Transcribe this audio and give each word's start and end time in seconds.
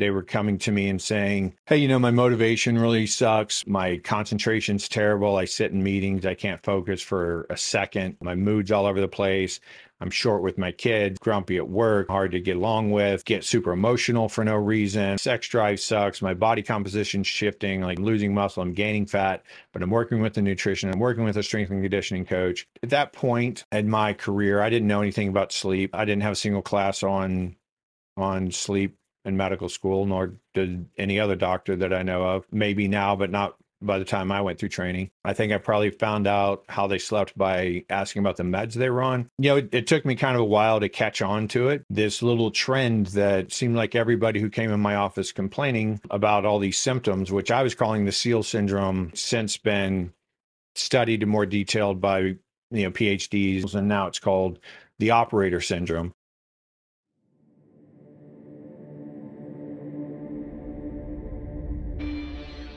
they 0.00 0.10
were 0.10 0.22
coming 0.22 0.58
to 0.58 0.72
me 0.72 0.88
and 0.88 1.00
saying, 1.00 1.54
Hey, 1.66 1.76
you 1.76 1.88
know, 1.88 1.98
my 1.98 2.10
motivation 2.10 2.78
really 2.78 3.06
sucks. 3.06 3.66
My 3.66 3.98
concentration's 3.98 4.88
terrible. 4.88 5.36
I 5.36 5.44
sit 5.44 5.72
in 5.72 5.82
meetings. 5.82 6.26
I 6.26 6.34
can't 6.34 6.62
focus 6.62 7.02
for 7.02 7.46
a 7.50 7.56
second. 7.56 8.16
My 8.20 8.34
mood's 8.34 8.72
all 8.72 8.86
over 8.86 9.00
the 9.00 9.08
place. 9.08 9.60
I'm 10.02 10.10
short 10.10 10.42
with 10.42 10.56
my 10.56 10.72
kids, 10.72 11.18
grumpy 11.18 11.58
at 11.58 11.68
work, 11.68 12.08
hard 12.08 12.32
to 12.32 12.40
get 12.40 12.56
along 12.56 12.90
with, 12.90 13.24
get 13.26 13.44
super 13.44 13.72
emotional 13.72 14.30
for 14.30 14.42
no 14.44 14.56
reason. 14.56 15.18
Sex 15.18 15.46
drive 15.48 15.78
sucks. 15.78 16.22
My 16.22 16.32
body 16.32 16.62
composition's 16.62 17.26
shifting, 17.26 17.82
like 17.82 17.98
I'm 17.98 18.04
losing 18.04 18.32
muscle, 18.32 18.62
I'm 18.62 18.72
gaining 18.72 19.04
fat, 19.04 19.42
but 19.72 19.82
I'm 19.82 19.90
working 19.90 20.22
with 20.22 20.32
the 20.34 20.42
nutrition, 20.42 20.90
I'm 20.90 20.98
working 20.98 21.24
with 21.24 21.36
a 21.36 21.42
strength 21.42 21.70
and 21.70 21.82
conditioning 21.82 22.24
coach. 22.24 22.66
At 22.82 22.90
that 22.90 23.12
point 23.12 23.66
in 23.72 23.90
my 23.90 24.14
career, 24.14 24.62
I 24.62 24.70
didn't 24.70 24.88
know 24.88 25.02
anything 25.02 25.28
about 25.28 25.52
sleep. 25.52 25.94
I 25.94 26.06
didn't 26.06 26.22
have 26.22 26.32
a 26.32 26.36
single 26.36 26.62
class 26.62 27.02
on 27.02 27.56
on 28.16 28.50
sleep 28.50 28.96
in 29.24 29.36
medical 29.36 29.68
school, 29.68 30.06
nor 30.06 30.34
did 30.54 30.86
any 30.96 31.20
other 31.20 31.36
doctor 31.36 31.76
that 31.76 31.92
I 31.92 32.02
know 32.02 32.22
of. 32.22 32.46
Maybe 32.50 32.88
now, 32.88 33.16
but 33.16 33.30
not 33.30 33.56
by 33.82 33.98
the 33.98 34.04
time 34.04 34.30
I 34.30 34.40
went 34.40 34.58
through 34.58 34.68
training. 34.70 35.10
I 35.24 35.32
think 35.32 35.52
I 35.52 35.58
probably 35.58 35.90
found 35.90 36.26
out 36.26 36.64
how 36.68 36.86
they 36.86 36.98
slept 36.98 37.36
by 37.36 37.84
asking 37.88 38.20
about 38.20 38.36
the 38.36 38.42
meds 38.42 38.74
they 38.74 38.90
were 38.90 39.02
on. 39.02 39.30
You 39.38 39.50
know, 39.50 39.56
it, 39.56 39.70
it, 39.72 39.86
took 39.86 40.04
me 40.04 40.16
kind 40.16 40.36
of 40.36 40.42
a 40.42 40.46
while 40.46 40.80
to 40.80 40.88
catch 40.88 41.22
on 41.22 41.48
to 41.48 41.68
it. 41.68 41.84
This 41.88 42.22
little 42.22 42.50
trend 42.50 43.06
that 43.08 43.52
seemed 43.52 43.76
like 43.76 43.94
everybody 43.94 44.40
who 44.40 44.50
came 44.50 44.70
in 44.70 44.80
my 44.80 44.96
office 44.96 45.32
complaining 45.32 46.00
about 46.10 46.44
all 46.44 46.58
these 46.58 46.78
symptoms, 46.78 47.32
which 47.32 47.50
I 47.50 47.62
was 47.62 47.74
calling 47.74 48.04
the 48.04 48.12
SEAL 48.12 48.42
syndrome, 48.42 49.12
since 49.14 49.56
been 49.56 50.12
studied 50.74 51.22
and 51.22 51.30
more 51.30 51.46
detailed 51.46 52.00
by 52.00 52.18
you 52.20 52.38
know 52.70 52.90
PhDs, 52.90 53.74
and 53.74 53.88
now 53.88 54.06
it's 54.06 54.18
called 54.18 54.58
the 54.98 55.10
operator 55.10 55.60
syndrome. 55.60 56.12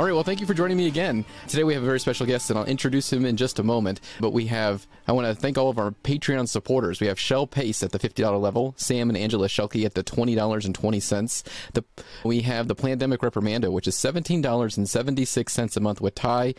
All 0.00 0.06
right, 0.06 0.14
well, 0.14 0.24
thank 0.24 0.40
you 0.40 0.46
for 0.46 0.54
joining 0.54 0.78
me 0.78 0.86
again. 0.86 1.26
Today 1.46 1.62
we 1.62 1.74
have 1.74 1.82
a 1.82 1.86
very 1.86 2.00
special 2.00 2.24
guest, 2.24 2.48
and 2.48 2.58
I'll 2.58 2.64
introduce 2.64 3.12
him 3.12 3.26
in 3.26 3.36
just 3.36 3.58
a 3.58 3.62
moment. 3.62 4.00
But 4.18 4.32
we 4.32 4.46
have, 4.46 4.86
I 5.06 5.12
want 5.12 5.26
to 5.26 5.34
thank 5.34 5.58
all 5.58 5.68
of 5.68 5.78
our 5.78 5.90
Patreon 5.90 6.48
supporters. 6.48 7.00
We 7.00 7.06
have 7.08 7.20
Shell 7.20 7.48
Pace 7.48 7.82
at 7.82 7.92
the 7.92 7.98
$50 7.98 8.40
level, 8.40 8.72
Sam 8.78 9.10
and 9.10 9.18
Angela 9.18 9.46
Shelke 9.46 9.84
at 9.84 9.92
the 9.92 10.02
$20.20. 10.02 11.42
The, 11.74 11.84
we 12.24 12.40
have 12.40 12.66
the 12.66 12.74
Plandemic 12.74 13.18
Reprimando, 13.18 13.70
which 13.70 13.86
is 13.86 13.94
$17.76 13.96 15.76
a 15.76 15.80
month 15.80 16.00
with 16.00 16.14
Ty, 16.14 16.54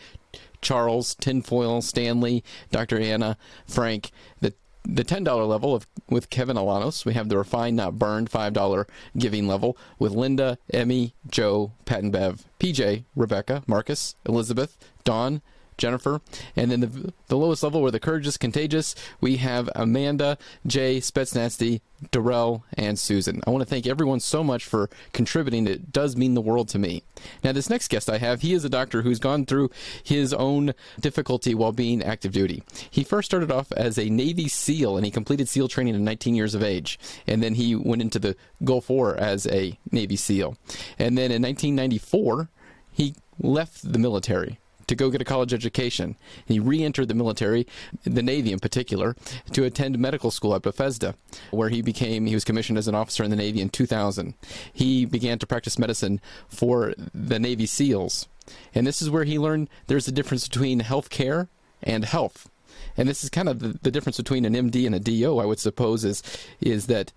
Charles, 0.60 1.16
Tinfoil, 1.16 1.82
Stanley, 1.82 2.44
Dr. 2.70 3.00
Anna, 3.00 3.36
Frank. 3.66 4.12
The 4.40 4.54
the 4.84 5.04
ten 5.04 5.24
dollar 5.24 5.44
level 5.44 5.74
of 5.74 5.86
with 6.08 6.30
Kevin 6.30 6.56
Alanos. 6.56 7.04
We 7.04 7.14
have 7.14 7.28
the 7.28 7.38
refined 7.38 7.76
not 7.76 7.98
burned 7.98 8.30
five 8.30 8.52
dollar 8.52 8.86
giving 9.16 9.46
level 9.46 9.76
with 9.98 10.12
Linda, 10.12 10.58
Emmy, 10.72 11.14
Joe, 11.28 11.72
Pat 11.84 12.02
and 12.02 12.12
Bev, 12.12 12.44
PJ, 12.58 13.04
Rebecca, 13.14 13.62
Marcus, 13.66 14.16
Elizabeth, 14.26 14.76
Dawn, 15.04 15.42
Jennifer. 15.76 16.20
And 16.56 16.70
then 16.70 16.80
the, 16.80 17.12
the 17.28 17.36
lowest 17.36 17.62
level 17.62 17.82
where 17.82 17.90
the 17.90 18.00
courage 18.00 18.26
is 18.26 18.36
contagious, 18.36 18.94
we 19.20 19.36
have 19.36 19.68
Amanda, 19.74 20.38
Jay, 20.66 20.98
Spetsnasty, 20.98 21.80
Darrell, 22.10 22.64
and 22.74 22.98
Susan. 22.98 23.40
I 23.46 23.50
want 23.50 23.62
to 23.62 23.68
thank 23.68 23.86
everyone 23.86 24.20
so 24.20 24.42
much 24.42 24.64
for 24.64 24.90
contributing. 25.12 25.66
It 25.66 25.92
does 25.92 26.16
mean 26.16 26.34
the 26.34 26.40
world 26.40 26.68
to 26.70 26.78
me. 26.78 27.04
Now, 27.44 27.52
this 27.52 27.70
next 27.70 27.88
guest 27.88 28.10
I 28.10 28.18
have, 28.18 28.40
he 28.40 28.52
is 28.52 28.64
a 28.64 28.68
doctor 28.68 29.02
who's 29.02 29.18
gone 29.18 29.46
through 29.46 29.70
his 30.02 30.34
own 30.34 30.74
difficulty 31.00 31.54
while 31.54 31.72
being 31.72 32.02
active 32.02 32.32
duty. 32.32 32.62
He 32.90 33.04
first 33.04 33.26
started 33.26 33.52
off 33.52 33.70
as 33.72 33.98
a 33.98 34.10
Navy 34.10 34.48
SEAL 34.48 34.96
and 34.96 35.04
he 35.04 35.12
completed 35.12 35.48
SEAL 35.48 35.68
training 35.68 35.94
at 35.94 36.00
19 36.00 36.34
years 36.34 36.54
of 36.54 36.62
age. 36.62 36.98
And 37.26 37.42
then 37.42 37.54
he 37.54 37.74
went 37.76 38.02
into 38.02 38.18
the 38.18 38.36
Gulf 38.64 38.90
War 38.90 39.16
as 39.16 39.46
a 39.46 39.78
Navy 39.90 40.16
SEAL. 40.16 40.56
And 40.98 41.16
then 41.16 41.30
in 41.30 41.42
1994, 41.42 42.48
he 42.92 43.14
left 43.38 43.92
the 43.92 43.98
military 43.98 44.58
to 44.92 44.96
go 44.96 45.10
get 45.10 45.22
a 45.22 45.24
college 45.24 45.54
education. 45.54 46.16
He 46.46 46.60
re 46.60 46.82
entered 46.84 47.08
the 47.08 47.14
military, 47.14 47.66
the 48.04 48.22
Navy 48.22 48.52
in 48.52 48.58
particular, 48.58 49.16
to 49.52 49.64
attend 49.64 49.98
medical 49.98 50.30
school 50.30 50.54
at 50.54 50.62
Bethesda, 50.62 51.14
where 51.50 51.70
he 51.70 51.80
became, 51.80 52.26
he 52.26 52.34
was 52.34 52.44
commissioned 52.44 52.78
as 52.78 52.88
an 52.88 52.94
officer 52.94 53.24
in 53.24 53.30
the 53.30 53.36
Navy 53.36 53.60
in 53.60 53.70
2000. 53.70 54.34
He 54.72 55.06
began 55.06 55.38
to 55.38 55.46
practice 55.46 55.78
medicine 55.78 56.20
for 56.48 56.94
the 57.14 57.38
Navy 57.38 57.66
SEALs. 57.66 58.28
And 58.74 58.86
this 58.86 59.00
is 59.00 59.08
where 59.08 59.24
he 59.24 59.38
learned 59.38 59.68
there's 59.86 60.08
a 60.08 60.12
difference 60.12 60.46
between 60.46 60.80
health 60.80 61.08
care 61.08 61.48
and 61.82 62.04
health. 62.04 62.50
And 62.96 63.08
this 63.08 63.24
is 63.24 63.30
kind 63.30 63.48
of 63.48 63.60
the, 63.60 63.78
the 63.82 63.90
difference 63.90 64.18
between 64.18 64.44
an 64.44 64.54
MD 64.54 64.84
and 64.84 64.94
a 64.94 65.00
DO, 65.00 65.38
I 65.38 65.46
would 65.46 65.58
suppose, 65.58 66.04
is, 66.04 66.22
is 66.60 66.86
that 66.86 67.12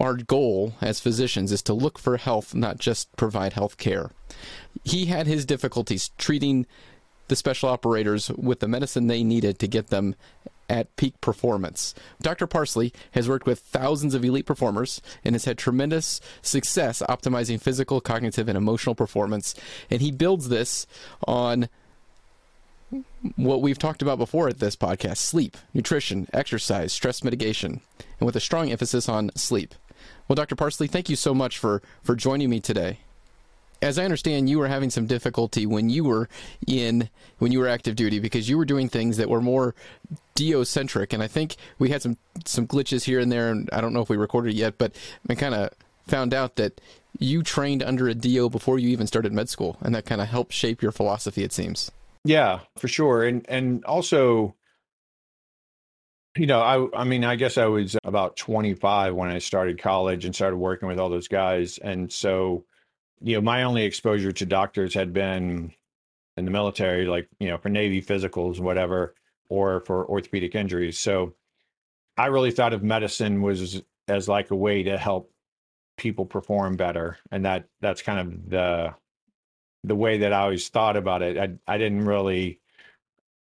our 0.00 0.14
goal 0.14 0.74
as 0.80 0.98
physicians 0.98 1.52
is 1.52 1.62
to 1.62 1.74
look 1.74 1.98
for 1.98 2.16
health, 2.16 2.54
not 2.54 2.78
just 2.78 3.14
provide 3.16 3.52
health 3.52 3.76
care. 3.76 4.10
He 4.82 5.06
had 5.06 5.26
his 5.26 5.44
difficulties 5.44 6.10
treating 6.18 6.66
the 7.28 7.36
special 7.36 7.68
operators 7.68 8.28
with 8.30 8.60
the 8.60 8.68
medicine 8.68 9.06
they 9.06 9.24
needed 9.24 9.58
to 9.58 9.68
get 9.68 9.88
them 9.88 10.14
at 10.68 10.94
peak 10.96 11.20
performance. 11.20 11.94
Dr. 12.22 12.46
Parsley 12.46 12.92
has 13.12 13.28
worked 13.28 13.46
with 13.46 13.60
thousands 13.60 14.14
of 14.14 14.24
elite 14.24 14.46
performers 14.46 15.00
and 15.24 15.34
has 15.34 15.44
had 15.44 15.58
tremendous 15.58 16.20
success 16.42 17.02
optimizing 17.08 17.60
physical, 17.60 18.00
cognitive, 18.00 18.48
and 18.48 18.56
emotional 18.56 18.94
performance. 18.94 19.54
And 19.90 20.00
he 20.00 20.10
builds 20.10 20.48
this 20.48 20.86
on 21.26 21.68
what 23.36 23.60
we've 23.60 23.78
talked 23.78 24.02
about 24.02 24.18
before 24.18 24.48
at 24.48 24.60
this 24.60 24.76
podcast 24.76 25.16
sleep, 25.18 25.56
nutrition, 25.72 26.28
exercise, 26.32 26.92
stress 26.92 27.24
mitigation, 27.24 27.80
and 28.18 28.26
with 28.26 28.36
a 28.36 28.40
strong 28.40 28.70
emphasis 28.70 29.08
on 29.08 29.30
sleep. 29.34 29.74
Well, 30.28 30.36
Dr. 30.36 30.56
Parsley, 30.56 30.86
thank 30.86 31.08
you 31.08 31.16
so 31.16 31.34
much 31.34 31.58
for, 31.58 31.82
for 32.02 32.14
joining 32.14 32.50
me 32.50 32.60
today. 32.60 33.00
As 33.84 33.98
I 33.98 34.04
understand, 34.04 34.48
you 34.48 34.58
were 34.58 34.68
having 34.68 34.88
some 34.88 35.06
difficulty 35.06 35.66
when 35.66 35.90
you 35.90 36.04
were 36.04 36.28
in 36.66 37.10
when 37.38 37.52
you 37.52 37.58
were 37.58 37.68
active 37.68 37.96
duty 37.96 38.18
because 38.18 38.48
you 38.48 38.56
were 38.56 38.64
doing 38.64 38.88
things 38.88 39.18
that 39.18 39.28
were 39.28 39.42
more 39.42 39.74
DO-centric, 40.36 41.12
and 41.12 41.22
I 41.22 41.26
think 41.26 41.56
we 41.78 41.90
had 41.90 42.00
some 42.00 42.16
some 42.46 42.66
glitches 42.66 43.04
here 43.04 43.20
and 43.20 43.30
there, 43.30 43.50
and 43.50 43.68
I 43.72 43.82
don't 43.82 43.92
know 43.92 44.00
if 44.00 44.08
we 44.08 44.16
recorded 44.16 44.54
it 44.54 44.56
yet, 44.56 44.78
but 44.78 44.96
I 45.28 45.34
kind 45.34 45.54
of 45.54 45.70
found 46.06 46.32
out 46.32 46.56
that 46.56 46.80
you 47.18 47.42
trained 47.42 47.82
under 47.82 48.08
a 48.08 48.14
DO 48.14 48.48
before 48.48 48.78
you 48.78 48.88
even 48.88 49.06
started 49.06 49.34
med 49.34 49.50
school, 49.50 49.76
and 49.82 49.94
that 49.94 50.06
kind 50.06 50.22
of 50.22 50.28
helped 50.28 50.54
shape 50.54 50.80
your 50.80 50.92
philosophy. 50.92 51.44
It 51.44 51.52
seems. 51.52 51.90
Yeah, 52.24 52.60
for 52.78 52.88
sure, 52.88 53.22
and 53.22 53.44
and 53.50 53.84
also 53.84 54.56
you 56.36 56.46
know, 56.46 56.60
I 56.60 57.00
I 57.00 57.04
mean, 57.04 57.22
I 57.22 57.36
guess 57.36 57.58
I 57.58 57.66
was 57.66 57.96
about 58.02 58.36
25 58.36 59.14
when 59.14 59.30
I 59.30 59.38
started 59.38 59.78
college 59.78 60.24
and 60.24 60.34
started 60.34 60.56
working 60.56 60.88
with 60.88 60.98
all 60.98 61.10
those 61.10 61.28
guys. 61.28 61.78
And 61.78 62.12
so, 62.12 62.64
you 63.24 63.36
know, 63.36 63.40
my 63.40 63.62
only 63.62 63.84
exposure 63.84 64.32
to 64.32 64.44
doctors 64.44 64.92
had 64.92 65.14
been 65.14 65.72
in 66.36 66.44
the 66.44 66.50
military, 66.50 67.06
like, 67.06 67.26
you 67.40 67.48
know, 67.48 67.56
for 67.56 67.70
Navy 67.70 68.02
physicals, 68.02 68.60
whatever, 68.60 69.14
or 69.48 69.80
for 69.80 70.06
orthopedic 70.06 70.54
injuries. 70.54 70.98
So 70.98 71.34
I 72.18 72.26
really 72.26 72.50
thought 72.50 72.74
of 72.74 72.82
medicine 72.82 73.40
was 73.40 73.82
as 74.08 74.28
like 74.28 74.50
a 74.50 74.56
way 74.56 74.82
to 74.82 74.98
help 74.98 75.32
people 75.96 76.26
perform 76.26 76.76
better. 76.76 77.16
And 77.30 77.46
that 77.46 77.66
that's 77.80 78.02
kind 78.02 78.20
of 78.20 78.50
the 78.50 78.94
the 79.84 79.96
way 79.96 80.18
that 80.18 80.32
I 80.34 80.42
always 80.42 80.68
thought 80.68 80.96
about 80.96 81.22
it. 81.22 81.38
I 81.38 81.72
I 81.72 81.78
didn't 81.78 82.04
really 82.04 82.60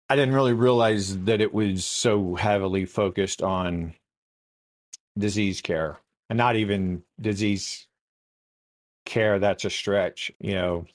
I 0.08 0.16
didn't 0.16 0.34
really 0.34 0.54
realize 0.54 1.18
that 1.24 1.40
it 1.40 1.54
was 1.54 1.84
so 1.84 2.34
heavily 2.34 2.84
focused 2.84 3.42
on 3.42 3.94
disease 5.16 5.60
care 5.60 5.98
and 6.28 6.36
not 6.36 6.56
even 6.56 7.02
disease 7.20 7.87
care 9.08 9.40
that's 9.40 9.66
a 9.66 9.70
stretch 9.70 10.32
you 10.40 10.54
know. 10.54 10.86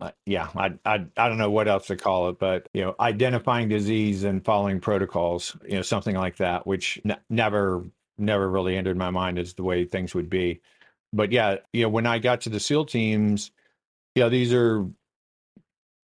Uh, 0.00 0.12
yeah 0.26 0.48
I, 0.56 0.74
I 0.86 1.06
i 1.16 1.28
don't 1.28 1.38
know 1.38 1.50
what 1.50 1.68
else 1.68 1.88
to 1.88 1.96
call 1.96 2.30
it 2.30 2.38
but 2.40 2.68
you 2.74 2.82
know 2.82 2.96
identifying 3.00 3.68
disease 3.68 4.24
and 4.24 4.44
following 4.44 4.80
protocols 4.80 5.56
you 5.66 5.76
know 5.76 5.82
something 5.82 6.16
like 6.16 6.38
that 6.38 6.66
which 6.66 7.00
n- 7.04 7.18
never 7.30 7.84
never 8.18 8.50
really 8.50 8.76
entered 8.76 8.96
my 8.98 9.10
mind 9.10 9.38
as 9.38 9.54
the 9.54 9.64
way 9.64 9.84
things 9.86 10.14
would 10.14 10.30
be. 10.30 10.60
But 11.12 11.32
yeah 11.32 11.58
you 11.72 11.84
know 11.84 11.90
when 11.90 12.06
i 12.06 12.18
got 12.18 12.42
to 12.42 12.50
the 12.50 12.60
seal 12.60 12.86
teams 12.86 13.52
yeah 14.16 14.28
these 14.28 14.52
are 14.54 14.86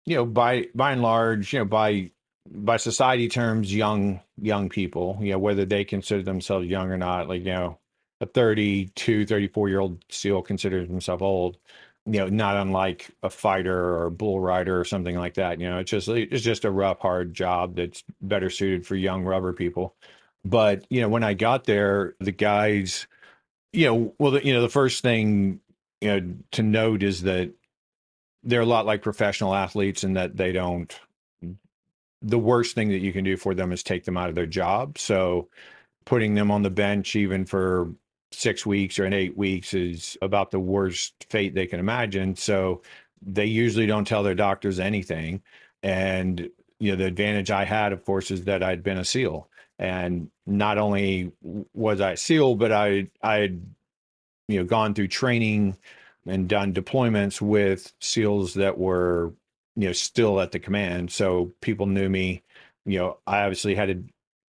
you 0.06 0.16
know, 0.16 0.26
by 0.26 0.66
by 0.74 0.92
and 0.92 1.02
large, 1.02 1.52
you 1.52 1.60
know, 1.60 1.64
by 1.64 2.10
by 2.50 2.76
society 2.76 3.28
terms, 3.28 3.74
young 3.74 4.20
young 4.40 4.68
people, 4.68 5.18
you 5.20 5.32
know, 5.32 5.38
whether 5.38 5.64
they 5.64 5.84
consider 5.84 6.22
themselves 6.22 6.66
young 6.66 6.90
or 6.90 6.96
not, 6.98 7.28
like, 7.28 7.40
you 7.40 7.52
know, 7.52 7.78
a 8.20 8.26
32, 8.26 9.26
34 9.26 9.68
year 9.68 9.80
old 9.80 10.04
SEAL 10.10 10.42
considers 10.42 10.88
himself 10.88 11.22
old. 11.22 11.58
you 12.06 12.18
know, 12.20 12.28
not 12.28 12.56
unlike 12.56 13.10
a 13.22 13.30
fighter 13.30 13.78
or 13.78 14.06
a 14.06 14.10
bull 14.10 14.40
rider 14.40 14.78
or 14.80 14.84
something 14.84 15.16
like 15.16 15.34
that. 15.34 15.60
You 15.60 15.68
know, 15.70 15.78
it's 15.78 15.90
just 15.90 16.08
it's 16.08 16.42
just 16.42 16.64
a 16.64 16.70
rough, 16.70 17.00
hard 17.00 17.34
job 17.34 17.76
that's 17.76 18.04
better 18.22 18.50
suited 18.50 18.86
for 18.86 18.96
young 18.96 19.24
rubber 19.24 19.52
people. 19.52 19.94
But 20.44 20.86
you 20.90 21.00
know, 21.02 21.08
when 21.08 21.24
I 21.24 21.34
got 21.34 21.64
there, 21.64 22.14
the 22.20 22.32
guys, 22.32 23.06
you 23.72 23.86
know, 23.86 24.14
well, 24.18 24.38
you 24.40 24.52
know, 24.54 24.62
the 24.62 24.68
first 24.68 25.02
thing 25.02 25.60
you 26.00 26.08
know 26.20 26.34
to 26.52 26.62
note 26.62 27.02
is 27.02 27.22
that 27.22 27.52
they're 28.42 28.62
a 28.62 28.66
lot 28.66 28.86
like 28.86 29.02
professional 29.02 29.54
athletes 29.54 30.04
in 30.04 30.14
that 30.14 30.36
they 30.36 30.52
don't. 30.52 30.98
The 32.22 32.38
worst 32.38 32.74
thing 32.74 32.88
that 32.90 32.98
you 33.00 33.12
can 33.12 33.24
do 33.24 33.36
for 33.36 33.54
them 33.54 33.72
is 33.72 33.82
take 33.82 34.04
them 34.04 34.16
out 34.16 34.28
of 34.30 34.34
their 34.34 34.46
job. 34.46 34.98
So, 34.98 35.48
putting 36.06 36.34
them 36.34 36.50
on 36.50 36.62
the 36.62 36.70
bench 36.70 37.16
even 37.16 37.44
for 37.46 37.90
six 38.32 38.64
weeks 38.64 38.98
or 38.98 39.04
in 39.06 39.12
eight 39.12 39.36
weeks 39.36 39.74
is 39.74 40.16
about 40.22 40.50
the 40.50 40.60
worst 40.60 41.26
fate 41.28 41.54
they 41.54 41.66
can 41.66 41.80
imagine. 41.80 42.36
So 42.36 42.82
they 43.22 43.46
usually 43.46 43.86
don't 43.86 44.06
tell 44.06 44.22
their 44.22 44.34
doctors 44.34 44.78
anything. 44.80 45.42
And, 45.82 46.48
you 46.78 46.92
know, 46.92 46.96
the 46.96 47.06
advantage 47.06 47.50
I 47.50 47.64
had, 47.64 47.92
of 47.92 48.04
course, 48.04 48.30
is 48.30 48.44
that 48.44 48.62
I'd 48.62 48.82
been 48.82 48.98
a 48.98 49.04
SEAL. 49.04 49.48
And 49.78 50.30
not 50.46 50.78
only 50.78 51.32
was 51.74 52.00
I 52.00 52.12
a 52.12 52.16
SEAL, 52.16 52.56
but 52.56 52.72
I 52.72 53.08
I'd, 53.22 53.60
you 54.48 54.58
know, 54.58 54.64
gone 54.64 54.94
through 54.94 55.08
training 55.08 55.76
and 56.26 56.48
done 56.48 56.74
deployments 56.74 57.40
with 57.40 57.92
SEALs 58.00 58.54
that 58.54 58.78
were, 58.78 59.32
you 59.76 59.86
know, 59.86 59.92
still 59.92 60.40
at 60.40 60.52
the 60.52 60.58
command. 60.58 61.10
So 61.10 61.52
people 61.60 61.86
knew 61.86 62.08
me. 62.08 62.42
You 62.84 62.98
know, 62.98 63.18
I 63.26 63.42
obviously 63.42 63.74
had 63.74 63.90
a, 63.90 64.02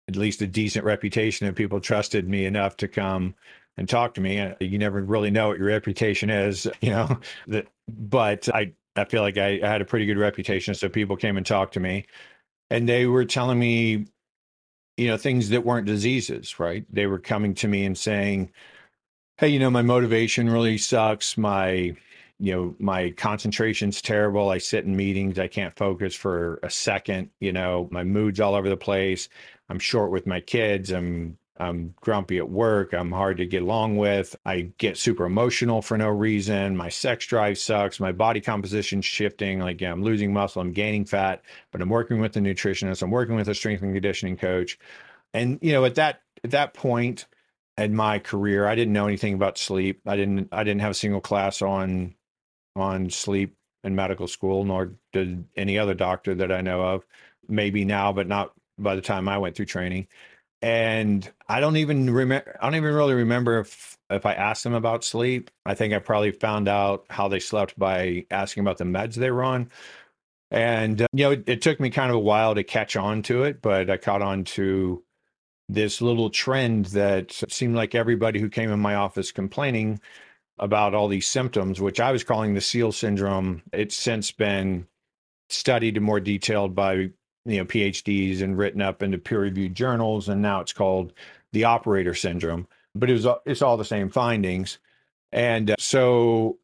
at 0.08 0.16
least 0.16 0.42
a 0.42 0.46
decent 0.46 0.84
reputation 0.84 1.46
and 1.46 1.56
people 1.56 1.80
trusted 1.80 2.28
me 2.28 2.44
enough 2.44 2.76
to 2.78 2.88
come 2.88 3.34
and 3.76 3.88
talk 3.88 4.14
to 4.14 4.20
me. 4.20 4.52
You 4.60 4.78
never 4.78 5.02
really 5.02 5.30
know 5.30 5.48
what 5.48 5.58
your 5.58 5.68
reputation 5.68 6.30
is, 6.30 6.66
you 6.80 6.90
know. 6.90 7.18
That, 7.48 7.68
but 7.88 8.48
I 8.54 8.72
I 8.96 9.04
feel 9.04 9.22
like 9.22 9.38
I, 9.38 9.60
I 9.62 9.68
had 9.68 9.80
a 9.80 9.86
pretty 9.86 10.06
good 10.06 10.18
reputation, 10.18 10.74
so 10.74 10.88
people 10.88 11.16
came 11.16 11.36
and 11.36 11.46
talked 11.46 11.74
to 11.74 11.80
me, 11.80 12.06
and 12.70 12.88
they 12.88 13.06
were 13.06 13.24
telling 13.24 13.58
me, 13.58 14.06
you 14.96 15.08
know, 15.08 15.16
things 15.16 15.48
that 15.50 15.64
weren't 15.64 15.86
diseases. 15.86 16.58
Right? 16.58 16.84
They 16.92 17.06
were 17.06 17.18
coming 17.18 17.54
to 17.56 17.68
me 17.68 17.84
and 17.84 17.96
saying, 17.96 18.52
"Hey, 19.38 19.48
you 19.48 19.58
know, 19.58 19.70
my 19.70 19.82
motivation 19.82 20.50
really 20.50 20.78
sucks. 20.78 21.36
My 21.38 21.96
you 22.38 22.52
know 22.52 22.74
my 22.80 23.10
concentration's 23.12 24.02
terrible 24.02 24.50
i 24.50 24.58
sit 24.58 24.84
in 24.84 24.96
meetings 24.96 25.38
i 25.38 25.46
can't 25.46 25.76
focus 25.76 26.14
for 26.14 26.58
a 26.64 26.70
second 26.70 27.30
you 27.38 27.52
know 27.52 27.88
my 27.92 28.02
mood's 28.02 28.40
all 28.40 28.56
over 28.56 28.68
the 28.68 28.76
place 28.76 29.28
i'm 29.68 29.78
short 29.78 30.10
with 30.10 30.26
my 30.26 30.40
kids 30.40 30.90
i'm 30.90 31.38
I'm 31.58 31.94
grumpy 32.00 32.38
at 32.38 32.48
work. 32.48 32.94
I'm 32.94 33.12
hard 33.12 33.36
to 33.36 33.46
get 33.46 33.62
along 33.62 33.98
with. 33.98 34.34
I 34.44 34.72
get 34.78 34.96
super 34.96 35.26
emotional 35.26 35.82
for 35.82 35.98
no 35.98 36.08
reason. 36.08 36.76
My 36.76 36.88
sex 36.88 37.26
drive 37.26 37.58
sucks. 37.58 38.00
My 38.00 38.12
body 38.12 38.40
composition's 38.40 39.04
shifting. 39.04 39.60
Like, 39.60 39.80
yeah, 39.80 39.92
I'm 39.92 40.02
losing 40.02 40.32
muscle. 40.32 40.62
I'm 40.62 40.72
gaining 40.72 41.04
fat, 41.04 41.42
but 41.70 41.82
I'm 41.82 41.90
working 41.90 42.20
with 42.20 42.36
a 42.36 42.40
nutritionist. 42.40 43.02
I'm 43.02 43.10
working 43.10 43.36
with 43.36 43.48
a 43.48 43.54
strength 43.54 43.82
and 43.82 43.92
conditioning 43.92 44.36
coach. 44.36 44.78
And, 45.34 45.58
you 45.60 45.72
know, 45.72 45.84
at 45.84 45.96
that, 45.96 46.22
at 46.42 46.52
that 46.52 46.72
point 46.74 47.26
in 47.76 47.94
my 47.94 48.18
career, 48.18 48.66
I 48.66 48.74
didn't 48.74 48.94
know 48.94 49.06
anything 49.06 49.34
about 49.34 49.58
sleep. 49.58 50.00
I 50.06 50.16
didn't, 50.16 50.48
I 50.52 50.64
didn't 50.64 50.80
have 50.80 50.92
a 50.92 50.94
single 50.94 51.20
class 51.20 51.60
on, 51.60 52.14
on 52.76 53.10
sleep 53.10 53.56
in 53.84 53.94
medical 53.94 54.26
school, 54.26 54.64
nor 54.64 54.94
did 55.12 55.44
any 55.56 55.78
other 55.78 55.94
doctor 55.94 56.34
that 56.34 56.50
I 56.50 56.62
know 56.62 56.82
of. 56.82 57.06
Maybe 57.46 57.84
now, 57.84 58.12
but 58.12 58.26
not 58.26 58.52
by 58.78 58.94
the 58.94 59.02
time 59.02 59.28
I 59.28 59.38
went 59.38 59.54
through 59.54 59.66
training 59.66 60.08
and 60.62 61.28
I 61.48 61.60
don't 61.60 61.76
even 61.76 62.08
remember. 62.08 62.56
I 62.60 62.66
don't 62.66 62.76
even 62.76 62.94
really 62.94 63.14
remember 63.14 63.58
if 63.58 63.98
if 64.08 64.24
I 64.24 64.34
asked 64.34 64.62
them 64.62 64.74
about 64.74 65.04
sleep. 65.04 65.50
I 65.66 65.74
think 65.74 65.92
I 65.92 65.98
probably 65.98 66.30
found 66.30 66.68
out 66.68 67.04
how 67.10 67.28
they 67.28 67.40
slept 67.40 67.78
by 67.78 68.26
asking 68.30 68.62
about 68.62 68.78
the 68.78 68.84
meds 68.84 69.14
they 69.14 69.30
were 69.30 69.42
on. 69.42 69.70
And 70.50 71.02
uh, 71.02 71.06
you 71.12 71.24
know, 71.24 71.30
it, 71.32 71.44
it, 71.48 71.62
took 71.62 71.80
me 71.80 71.90
kind 71.90 72.10
of 72.10 72.16
a 72.16 72.20
while 72.20 72.54
to 72.54 72.62
catch 72.62 72.94
on 72.94 73.22
to 73.22 73.42
it, 73.44 73.62
but 73.62 73.88
I 73.90 73.96
caught 73.96 74.22
on 74.22 74.44
to 74.44 75.02
this 75.68 76.02
little 76.02 76.28
trend 76.28 76.86
that 76.86 77.32
seemed 77.48 77.74
like 77.74 77.94
everybody 77.94 78.38
who 78.38 78.50
came 78.50 78.70
in 78.70 78.78
my 78.78 78.94
office 78.94 79.32
complaining 79.32 79.98
about 80.58 80.94
all 80.94 81.08
these 81.08 81.26
symptoms, 81.26 81.80
which 81.80 82.00
I 82.00 82.12
was 82.12 82.22
calling 82.22 82.52
the 82.52 82.60
SEAL 82.60 82.92
syndrome. 82.92 83.62
It's 83.72 83.96
since 83.96 84.30
been 84.30 84.86
studied 85.48 85.96
and 85.96 86.04
more 86.04 86.20
detailed 86.20 86.74
by 86.74 87.10
you 87.44 87.58
know 87.58 87.64
PhDs 87.64 88.42
and 88.42 88.56
written 88.56 88.82
up 88.82 89.02
into 89.02 89.18
peer-reviewed 89.18 89.74
journals, 89.74 90.28
and 90.28 90.42
now 90.42 90.60
it's 90.60 90.72
called 90.72 91.12
the 91.52 91.64
operator 91.64 92.14
syndrome. 92.14 92.66
But 92.94 93.10
it 93.10 93.14
was 93.14 93.26
it's 93.46 93.62
all 93.62 93.76
the 93.76 93.84
same 93.84 94.10
findings, 94.10 94.78
and 95.32 95.70
uh, 95.70 95.76
so 95.78 96.58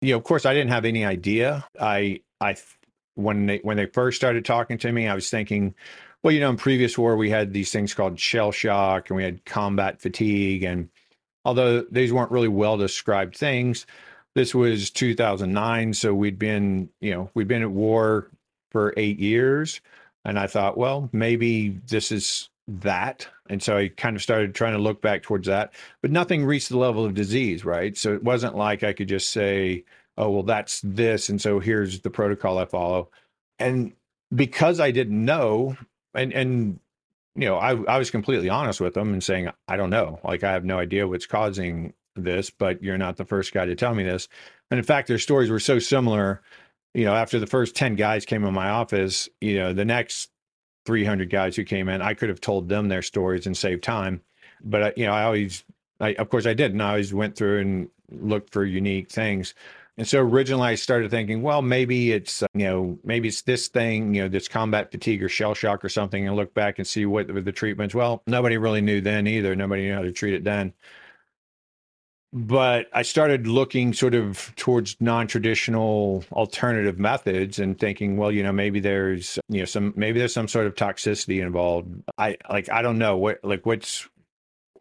you 0.00 0.12
know, 0.12 0.18
of 0.18 0.24
course, 0.24 0.46
I 0.46 0.54
didn't 0.54 0.70
have 0.70 0.84
any 0.84 1.04
idea. 1.04 1.64
I 1.80 2.20
I 2.40 2.56
when 3.14 3.46
they 3.46 3.58
when 3.58 3.76
they 3.76 3.86
first 3.86 4.16
started 4.16 4.44
talking 4.44 4.78
to 4.78 4.92
me, 4.92 5.08
I 5.08 5.14
was 5.14 5.30
thinking, 5.30 5.74
well, 6.22 6.32
you 6.32 6.40
know, 6.40 6.50
in 6.50 6.56
previous 6.56 6.96
war 6.96 7.16
we 7.16 7.30
had 7.30 7.52
these 7.52 7.70
things 7.70 7.94
called 7.94 8.18
shell 8.18 8.52
shock, 8.52 9.10
and 9.10 9.16
we 9.16 9.24
had 9.24 9.44
combat 9.44 10.00
fatigue, 10.00 10.62
and 10.62 10.88
although 11.44 11.82
these 11.90 12.12
weren't 12.12 12.30
really 12.30 12.48
well 12.48 12.76
described 12.76 13.36
things, 13.36 13.86
this 14.34 14.54
was 14.54 14.90
2009, 14.90 15.94
so 15.94 16.14
we'd 16.14 16.38
been 16.38 16.88
you 17.00 17.12
know 17.12 17.30
we'd 17.34 17.48
been 17.48 17.62
at 17.62 17.70
war 17.70 18.30
for 18.70 18.94
eight 18.96 19.18
years. 19.18 19.80
And 20.24 20.38
I 20.38 20.46
thought, 20.46 20.76
well, 20.76 21.08
maybe 21.12 21.80
this 21.88 22.12
is 22.12 22.48
that. 22.68 23.26
And 23.48 23.62
so 23.62 23.76
I 23.76 23.88
kind 23.88 24.16
of 24.16 24.22
started 24.22 24.54
trying 24.54 24.74
to 24.74 24.78
look 24.78 25.00
back 25.02 25.22
towards 25.22 25.48
that, 25.48 25.72
but 26.02 26.10
nothing 26.10 26.44
reached 26.44 26.68
the 26.68 26.78
level 26.78 27.04
of 27.04 27.14
disease, 27.14 27.64
right? 27.64 27.96
So 27.96 28.14
it 28.14 28.22
wasn't 28.22 28.56
like 28.56 28.82
I 28.82 28.92
could 28.92 29.08
just 29.08 29.30
say, 29.30 29.84
oh, 30.16 30.30
well, 30.30 30.42
that's 30.42 30.80
this. 30.84 31.28
And 31.28 31.40
so 31.40 31.58
here's 31.58 32.00
the 32.00 32.10
protocol 32.10 32.58
I 32.58 32.66
follow. 32.66 33.08
And 33.58 33.92
because 34.34 34.78
I 34.78 34.90
didn't 34.90 35.24
know, 35.24 35.76
and, 36.14 36.32
and, 36.32 36.78
you 37.34 37.46
know, 37.46 37.56
I, 37.56 37.70
I 37.84 37.98
was 37.98 38.10
completely 38.10 38.48
honest 38.48 38.80
with 38.80 38.94
them 38.94 39.12
and 39.12 39.24
saying, 39.24 39.50
I 39.66 39.76
don't 39.76 39.90
know. 39.90 40.20
Like, 40.22 40.44
I 40.44 40.52
have 40.52 40.64
no 40.64 40.78
idea 40.78 41.08
what's 41.08 41.26
causing 41.26 41.94
this, 42.16 42.50
but 42.50 42.82
you're 42.82 42.98
not 42.98 43.16
the 43.16 43.24
first 43.24 43.52
guy 43.52 43.64
to 43.64 43.74
tell 43.74 43.94
me 43.94 44.02
this. 44.02 44.28
And 44.70 44.78
in 44.78 44.84
fact, 44.84 45.08
their 45.08 45.18
stories 45.18 45.50
were 45.50 45.60
so 45.60 45.78
similar 45.78 46.42
you 46.94 47.04
know, 47.04 47.14
after 47.14 47.38
the 47.38 47.46
first 47.46 47.76
10 47.76 47.96
guys 47.96 48.24
came 48.24 48.44
in 48.44 48.54
my 48.54 48.70
office, 48.70 49.28
you 49.40 49.56
know, 49.58 49.72
the 49.72 49.84
next 49.84 50.30
300 50.86 51.30
guys 51.30 51.56
who 51.56 51.64
came 51.64 51.88
in, 51.88 52.02
I 52.02 52.14
could 52.14 52.28
have 52.28 52.40
told 52.40 52.68
them 52.68 52.88
their 52.88 53.02
stories 53.02 53.46
and 53.46 53.56
saved 53.56 53.82
time. 53.84 54.22
But, 54.62 54.98
you 54.98 55.06
know, 55.06 55.12
I 55.12 55.24
always, 55.24 55.64
I, 56.00 56.14
of 56.14 56.28
course 56.30 56.46
I 56.46 56.54
did. 56.54 56.72
And 56.72 56.82
I 56.82 56.90
always 56.90 57.14
went 57.14 57.36
through 57.36 57.60
and 57.60 57.88
looked 58.10 58.52
for 58.52 58.64
unique 58.64 59.10
things. 59.10 59.54
And 59.96 60.08
so 60.08 60.20
originally 60.20 60.68
I 60.68 60.74
started 60.76 61.10
thinking, 61.10 61.42
well, 61.42 61.62
maybe 61.62 62.12
it's, 62.12 62.42
uh, 62.42 62.46
you 62.54 62.64
know, 62.64 62.98
maybe 63.04 63.28
it's 63.28 63.42
this 63.42 63.68
thing, 63.68 64.14
you 64.14 64.22
know, 64.22 64.28
this 64.28 64.48
combat 64.48 64.90
fatigue 64.90 65.22
or 65.22 65.28
shell 65.28 65.54
shock 65.54 65.84
or 65.84 65.90
something, 65.90 66.26
and 66.26 66.36
look 66.36 66.54
back 66.54 66.78
and 66.78 66.86
see 66.86 67.04
what 67.04 67.30
were 67.30 67.42
the 67.42 67.52
treatments. 67.52 67.94
Well, 67.94 68.22
nobody 68.26 68.56
really 68.56 68.80
knew 68.80 69.00
then 69.00 69.26
either. 69.26 69.54
Nobody 69.54 69.82
knew 69.82 69.94
how 69.94 70.02
to 70.02 70.12
treat 70.12 70.34
it 70.34 70.44
then 70.44 70.72
but 72.32 72.86
I 72.92 73.02
started 73.02 73.46
looking 73.48 73.92
sort 73.92 74.14
of 74.14 74.54
towards 74.54 74.96
non-traditional 75.00 76.24
alternative 76.30 76.98
methods 76.98 77.58
and 77.58 77.78
thinking, 77.78 78.16
well, 78.16 78.30
you 78.30 78.42
know, 78.42 78.52
maybe 78.52 78.78
there's, 78.78 79.38
you 79.48 79.58
know, 79.58 79.64
some 79.64 79.92
maybe 79.96 80.20
there's 80.20 80.32
some 80.32 80.46
sort 80.46 80.66
of 80.66 80.74
toxicity 80.76 81.42
involved. 81.42 81.88
I 82.18 82.36
like 82.48 82.70
I 82.70 82.82
don't 82.82 82.98
know 82.98 83.16
what 83.16 83.40
like 83.42 83.66
what's 83.66 84.08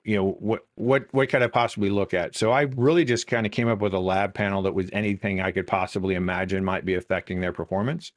you 0.04 0.16
know 0.16 0.32
what 0.34 0.62
what 0.76 1.08
what 1.12 1.30
could 1.30 1.42
I 1.42 1.48
possibly 1.48 1.90
look 1.90 2.14
at? 2.14 2.36
So 2.36 2.52
I 2.52 2.62
really 2.62 3.04
just 3.04 3.26
kind 3.26 3.48
of 3.48 3.52
came 3.52 3.68
up 3.68 3.80
with 3.80 3.96
a 3.96 4.00
lab 4.00 4.36
panel 4.36 4.62
that 4.64 4.76
was 4.76 4.90
anything 4.94 5.42
I 5.42 5.52
could 5.52 5.66
possibly 5.66 6.14
imagine 6.14 6.64
might 6.64 6.86
be 6.86 6.94
affecting 6.94 7.42
their 7.42 7.54
performance. 7.54 8.12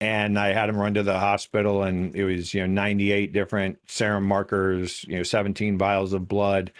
And 0.00 0.36
I 0.36 0.52
had 0.52 0.68
them 0.68 0.76
run 0.76 0.94
to 0.94 1.04
the 1.04 1.18
hospital, 1.18 1.84
and 1.84 2.14
it 2.16 2.24
was 2.24 2.52
you 2.52 2.62
know 2.62 2.66
98 2.66 3.32
different 3.32 3.78
serum 3.86 4.24
markers, 4.24 5.04
you 5.04 5.16
know 5.16 5.22
17 5.22 5.78
vials 5.78 6.12
of 6.12 6.26
blood 6.26 6.72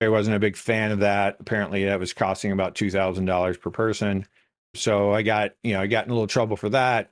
I 0.00 0.08
wasn't 0.08 0.36
a 0.36 0.40
big 0.40 0.56
fan 0.56 0.92
of 0.92 1.00
that. 1.00 1.36
Apparently, 1.40 1.84
that 1.86 2.00
was 2.00 2.12
costing 2.12 2.52
about 2.52 2.74
two 2.74 2.90
thousand 2.90 3.24
dollars 3.24 3.56
per 3.56 3.70
person. 3.70 4.26
So 4.74 5.12
I 5.12 5.22
got, 5.22 5.52
you 5.62 5.72
know, 5.72 5.80
I 5.80 5.86
got 5.86 6.04
in 6.04 6.10
a 6.10 6.14
little 6.14 6.26
trouble 6.26 6.56
for 6.56 6.68
that. 6.68 7.10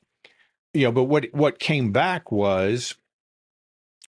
You 0.74 0.84
know, 0.84 0.92
but 0.92 1.04
what 1.04 1.26
what 1.32 1.58
came 1.58 1.92
back 1.92 2.30
was, 2.30 2.94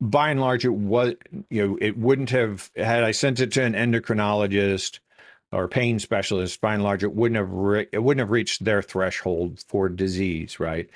by 0.01 0.31
and 0.31 0.41
large, 0.41 0.65
it 0.65 0.73
was, 0.73 1.15
you 1.49 1.67
know, 1.67 1.77
it 1.79 1.97
wouldn't 1.97 2.31
have 2.31 2.71
had 2.75 3.03
I 3.03 3.11
sent 3.11 3.39
it 3.39 3.51
to 3.53 3.63
an 3.63 3.73
endocrinologist 3.73 4.99
or 5.51 5.67
pain 5.67 5.99
specialist. 5.99 6.59
By 6.61 6.73
and 6.73 6.83
large, 6.83 7.03
it 7.03 7.13
wouldn't 7.13 7.37
have 7.37 7.51
re- 7.51 7.87
it 7.91 7.99
wouldn't 7.99 8.21
have 8.21 8.31
reached 8.31 8.65
their 8.65 8.81
threshold 8.81 9.63
for 9.67 9.87
disease, 9.87 10.59
right? 10.59 10.89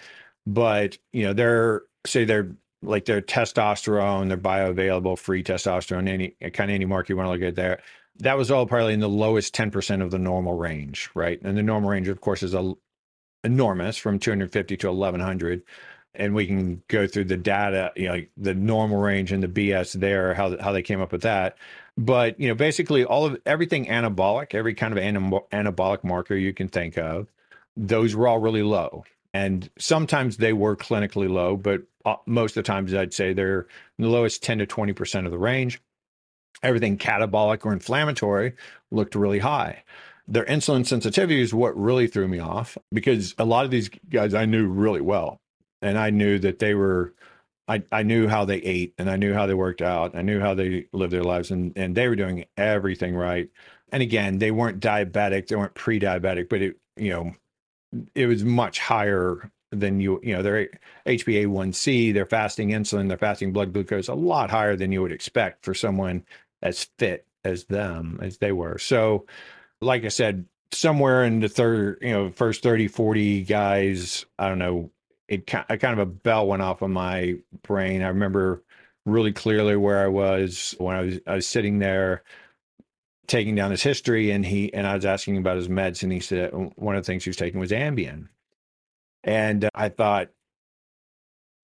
But 0.47 0.97
you 1.13 1.23
know, 1.23 1.33
they're 1.33 1.83
say 2.05 2.25
they're 2.25 2.55
like 2.81 3.05
their 3.05 3.21
testosterone, 3.21 4.27
their 4.27 4.37
bioavailable 4.37 5.17
free 5.17 5.43
testosterone, 5.43 6.07
any 6.07 6.35
kind 6.51 6.69
of 6.69 6.75
any 6.75 6.85
mark 6.85 7.09
you 7.09 7.17
want 7.17 7.27
to 7.27 7.31
look 7.31 7.41
at 7.41 7.55
there. 7.55 7.81
That 8.19 8.37
was 8.37 8.49
all 8.51 8.65
probably 8.65 8.93
in 8.93 8.99
the 8.99 9.09
lowest 9.09 9.55
10% 9.55 10.01
of 10.01 10.11
the 10.11 10.19
normal 10.19 10.53
range, 10.53 11.09
right? 11.13 11.39
And 11.43 11.57
the 11.57 11.63
normal 11.63 11.89
range, 11.89 12.07
of 12.07 12.21
course, 12.21 12.43
is 12.43 12.53
a, 12.53 12.73
enormous 13.43 13.97
from 13.97 14.19
250 14.19 14.77
to 14.77 14.87
1100. 14.91 15.63
And 16.15 16.33
we 16.33 16.47
can 16.47 16.81
go 16.87 17.05
through 17.05 17.25
the 17.25 17.37
data, 17.37 17.91
you 17.95 18.07
know, 18.07 18.13
like 18.13 18.31
the 18.37 18.55
normal 18.55 18.97
range 18.97 19.31
and 19.31 19.43
the 19.43 19.47
BS 19.47 19.93
there, 19.93 20.33
how, 20.33 20.57
how 20.59 20.71
they 20.71 20.81
came 20.81 21.01
up 21.01 21.11
with 21.11 21.21
that. 21.21 21.57
but 21.97 22.39
you 22.39 22.47
know, 22.47 22.55
basically 22.55 23.03
all 23.03 23.25
of 23.25 23.39
everything 23.45 23.85
anabolic, 23.87 24.55
every 24.55 24.73
kind 24.73 24.97
of 24.97 25.03
anabolic 25.51 26.03
marker 26.03 26.35
you 26.35 26.53
can 26.53 26.67
think 26.67 26.97
of, 26.97 27.27
those 27.75 28.15
were 28.15 28.27
all 28.27 28.39
really 28.39 28.63
low. 28.63 29.03
And 29.37 29.69
sometimes 29.77 30.37
they 30.37 30.51
were 30.51 30.75
clinically 30.75 31.29
low, 31.29 31.57
but 31.57 31.83
uh, 32.05 32.15
most 32.25 32.57
of 32.57 32.63
the 32.63 32.67
times 32.67 32.91
I'd 32.91 33.13
say 33.13 33.33
they're 33.33 33.67
the 33.99 34.07
lowest 34.07 34.41
10 34.41 34.57
to 34.57 34.65
20% 34.65 35.25
of 35.25 35.31
the 35.31 35.37
range. 35.37 35.79
Everything 36.63 36.97
catabolic 36.97 37.63
or 37.63 37.71
inflammatory 37.71 38.53
looked 38.89 39.13
really 39.13 39.37
high. 39.37 39.83
Their 40.27 40.45
insulin 40.45 40.87
sensitivity 40.87 41.39
is 41.39 41.53
what 41.53 41.79
really 41.79 42.07
threw 42.07 42.27
me 42.27 42.39
off 42.39 42.79
because 42.91 43.35
a 43.37 43.45
lot 43.45 43.63
of 43.63 43.69
these 43.69 43.89
guys 44.09 44.33
I 44.33 44.45
knew 44.45 44.65
really 44.67 45.01
well. 45.01 45.39
And 45.83 45.99
I 45.99 46.09
knew 46.09 46.39
that 46.39 46.57
they 46.57 46.73
were 46.73 47.13
I, 47.67 47.83
I 47.91 48.01
knew 48.01 48.27
how 48.27 48.43
they 48.43 48.57
ate 48.57 48.95
and 48.97 49.07
I 49.07 49.17
knew 49.17 49.35
how 49.35 49.45
they 49.45 49.53
worked 49.53 49.83
out. 49.83 50.15
I 50.15 50.23
knew 50.23 50.39
how 50.39 50.55
they 50.55 50.87
lived 50.93 51.13
their 51.13 51.23
lives 51.23 51.51
and, 51.51 51.73
and 51.75 51.93
they 51.93 52.07
were 52.07 52.15
doing 52.15 52.45
everything 52.57 53.15
right. 53.15 53.49
And 53.91 54.01
again, 54.01 54.39
they 54.39 54.49
weren't 54.49 54.79
diabetic, 54.79 55.47
they 55.47 55.55
weren't 55.55 55.75
pre-diabetic, 55.75 56.49
but 56.49 56.61
it, 56.63 56.77
you 56.95 57.11
know, 57.11 57.35
it 58.15 58.27
was 58.27 58.43
much 58.43 58.79
higher 58.79 59.51
than 59.71 59.99
you, 59.99 60.19
you 60.23 60.33
know, 60.35 60.41
their 60.41 60.69
HbA1c, 61.05 62.13
their 62.13 62.25
fasting 62.25 62.69
insulin, 62.69 63.09
their 63.09 63.17
fasting 63.17 63.51
blood 63.51 63.73
glucose, 63.73 64.07
a 64.07 64.13
lot 64.13 64.49
higher 64.49 64.75
than 64.75 64.91
you 64.91 65.01
would 65.01 65.11
expect 65.11 65.65
for 65.65 65.73
someone 65.73 66.23
as 66.61 66.89
fit 66.97 67.25
as 67.43 67.65
them, 67.65 68.19
as 68.21 68.37
they 68.37 68.51
were. 68.51 68.77
So, 68.77 69.25
like 69.81 70.05
I 70.05 70.09
said, 70.09 70.45
somewhere 70.71 71.23
in 71.23 71.39
the 71.39 71.49
third, 71.49 71.99
you 72.01 72.11
know, 72.11 72.31
first 72.31 72.63
30, 72.63 72.87
40 72.87 73.43
guys, 73.43 74.25
I 74.39 74.49
don't 74.49 74.59
know, 74.59 74.91
it 75.27 75.45
kind 75.45 75.65
of 75.69 75.99
a 75.99 76.05
bell 76.05 76.47
went 76.47 76.61
off 76.61 76.81
on 76.81 76.91
my 76.91 77.35
brain. 77.63 78.01
I 78.01 78.07
remember 78.07 78.63
really 79.05 79.33
clearly 79.33 79.75
where 79.75 80.03
I 80.03 80.07
was 80.07 80.75
when 80.77 80.95
I 80.95 81.01
was 81.01 81.19
I 81.27 81.35
was 81.35 81.47
sitting 81.47 81.79
there 81.79 82.23
taking 83.27 83.55
down 83.55 83.71
his 83.71 83.83
history 83.83 84.31
and 84.31 84.45
he 84.45 84.73
and 84.73 84.87
I 84.87 84.95
was 84.95 85.05
asking 85.05 85.37
about 85.37 85.57
his 85.57 85.67
meds 85.67 86.03
and 86.03 86.11
he 86.11 86.19
said 86.19 86.51
one 86.75 86.95
of 86.95 87.03
the 87.03 87.07
things 87.07 87.23
he 87.23 87.29
was 87.29 87.37
taking 87.37 87.59
was 87.59 87.71
Ambien. 87.71 88.27
And 89.23 89.65
uh, 89.65 89.69
I 89.75 89.89
thought 89.89 90.29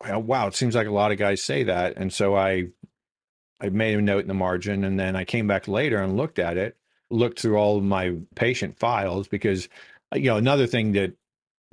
well, 0.01 0.21
wow, 0.21 0.47
it 0.47 0.55
seems 0.55 0.75
like 0.75 0.87
a 0.87 0.91
lot 0.91 1.11
of 1.11 1.17
guys 1.17 1.41
say 1.41 1.63
that. 1.63 1.97
And 1.97 2.11
so 2.11 2.35
I 2.35 2.67
I 3.61 3.69
made 3.69 3.97
a 3.97 4.01
note 4.01 4.21
in 4.21 4.27
the 4.27 4.33
margin 4.33 4.83
and 4.83 4.99
then 4.99 5.15
I 5.15 5.23
came 5.23 5.47
back 5.47 5.67
later 5.67 6.01
and 6.01 6.17
looked 6.17 6.39
at 6.39 6.57
it, 6.57 6.75
looked 7.09 7.39
through 7.39 7.57
all 7.57 7.77
of 7.77 7.83
my 7.83 8.15
patient 8.35 8.77
files 8.77 9.27
because 9.27 9.69
you 10.13 10.25
know 10.25 10.37
another 10.37 10.67
thing 10.67 10.91
that 10.93 11.13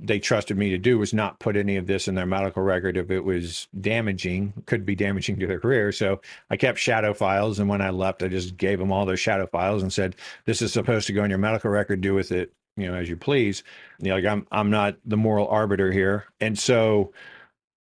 they 0.03 0.19
trusted 0.19 0.57
me 0.57 0.71
to 0.71 0.77
do 0.79 0.97
was 0.97 1.13
not 1.13 1.39
put 1.39 1.55
any 1.55 1.77
of 1.77 1.85
this 1.85 2.07
in 2.07 2.15
their 2.15 2.25
medical 2.25 2.63
record 2.63 2.97
if 2.97 3.11
it 3.11 3.21
was 3.21 3.67
damaging, 3.79 4.51
could 4.65 4.85
be 4.85 4.95
damaging 4.95 5.39
to 5.39 5.47
their 5.47 5.59
career. 5.59 5.91
So 5.91 6.21
I 6.49 6.57
kept 6.57 6.79
shadow 6.79 7.13
files. 7.13 7.59
And 7.59 7.69
when 7.69 7.81
I 7.81 7.91
left, 7.91 8.23
I 8.23 8.27
just 8.27 8.57
gave 8.57 8.79
them 8.79 8.91
all 8.91 9.05
those 9.05 9.19
shadow 9.19 9.45
files 9.45 9.83
and 9.83 9.93
said, 9.93 10.15
this 10.45 10.61
is 10.61 10.73
supposed 10.73 11.05
to 11.07 11.13
go 11.13 11.23
in 11.23 11.29
your 11.29 11.39
medical 11.39 11.69
record, 11.69 12.01
do 12.01 12.15
with 12.15 12.31
it, 12.31 12.51
you 12.75 12.87
know, 12.87 12.95
as 12.95 13.09
you 13.09 13.15
please. 13.15 13.63
You 13.99 14.09
know, 14.09 14.15
like 14.15 14.25
I'm, 14.25 14.47
I'm 14.51 14.71
not 14.71 14.97
the 15.05 15.17
moral 15.17 15.47
arbiter 15.47 15.91
here. 15.91 16.25
And 16.39 16.57
so, 16.57 17.13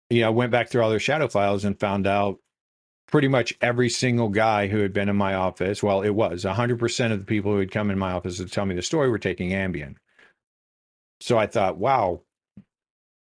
you 0.08 0.22
know, 0.22 0.28
I 0.28 0.30
went 0.30 0.52
back 0.52 0.70
through 0.70 0.82
all 0.82 0.90
their 0.90 0.98
shadow 0.98 1.28
files 1.28 1.66
and 1.66 1.78
found 1.78 2.06
out 2.06 2.38
pretty 3.08 3.28
much 3.28 3.52
every 3.60 3.90
single 3.90 4.30
guy 4.30 4.68
who 4.68 4.78
had 4.78 4.94
been 4.94 5.10
in 5.10 5.16
my 5.16 5.34
office. 5.34 5.82
Well, 5.82 6.00
it 6.00 6.10
was 6.10 6.44
100% 6.44 7.12
of 7.12 7.18
the 7.18 7.24
people 7.24 7.52
who 7.52 7.58
had 7.58 7.70
come 7.70 7.90
in 7.90 7.98
my 7.98 8.12
office 8.12 8.38
to 8.38 8.46
tell 8.46 8.64
me 8.64 8.74
the 8.74 8.82
story 8.82 9.10
were 9.10 9.18
taking 9.18 9.50
Ambien. 9.50 9.96
So 11.20 11.38
I 11.38 11.46
thought, 11.46 11.78
wow, 11.78 12.22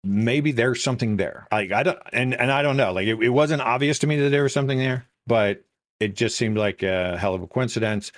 maybe 0.04 0.52
there's 0.52 0.82
something 0.82 1.16
there. 1.16 1.46
Like 1.52 1.72
I 1.72 1.82
don't, 1.82 1.98
and 2.12 2.34
and 2.34 2.50
I 2.50 2.62
don't 2.62 2.76
know. 2.76 2.92
Like 2.92 3.06
it, 3.06 3.22
it 3.22 3.30
wasn't 3.30 3.62
obvious 3.62 3.98
to 4.00 4.06
me 4.06 4.16
that 4.20 4.30
there 4.30 4.42
was 4.42 4.52
something 4.52 4.78
there, 4.78 5.06
but 5.26 5.64
it 6.00 6.14
just 6.14 6.36
seemed 6.36 6.56
like 6.56 6.82
a 6.82 7.16
hell 7.18 7.34
of 7.34 7.42
a 7.42 7.46
coincidence. 7.46 8.12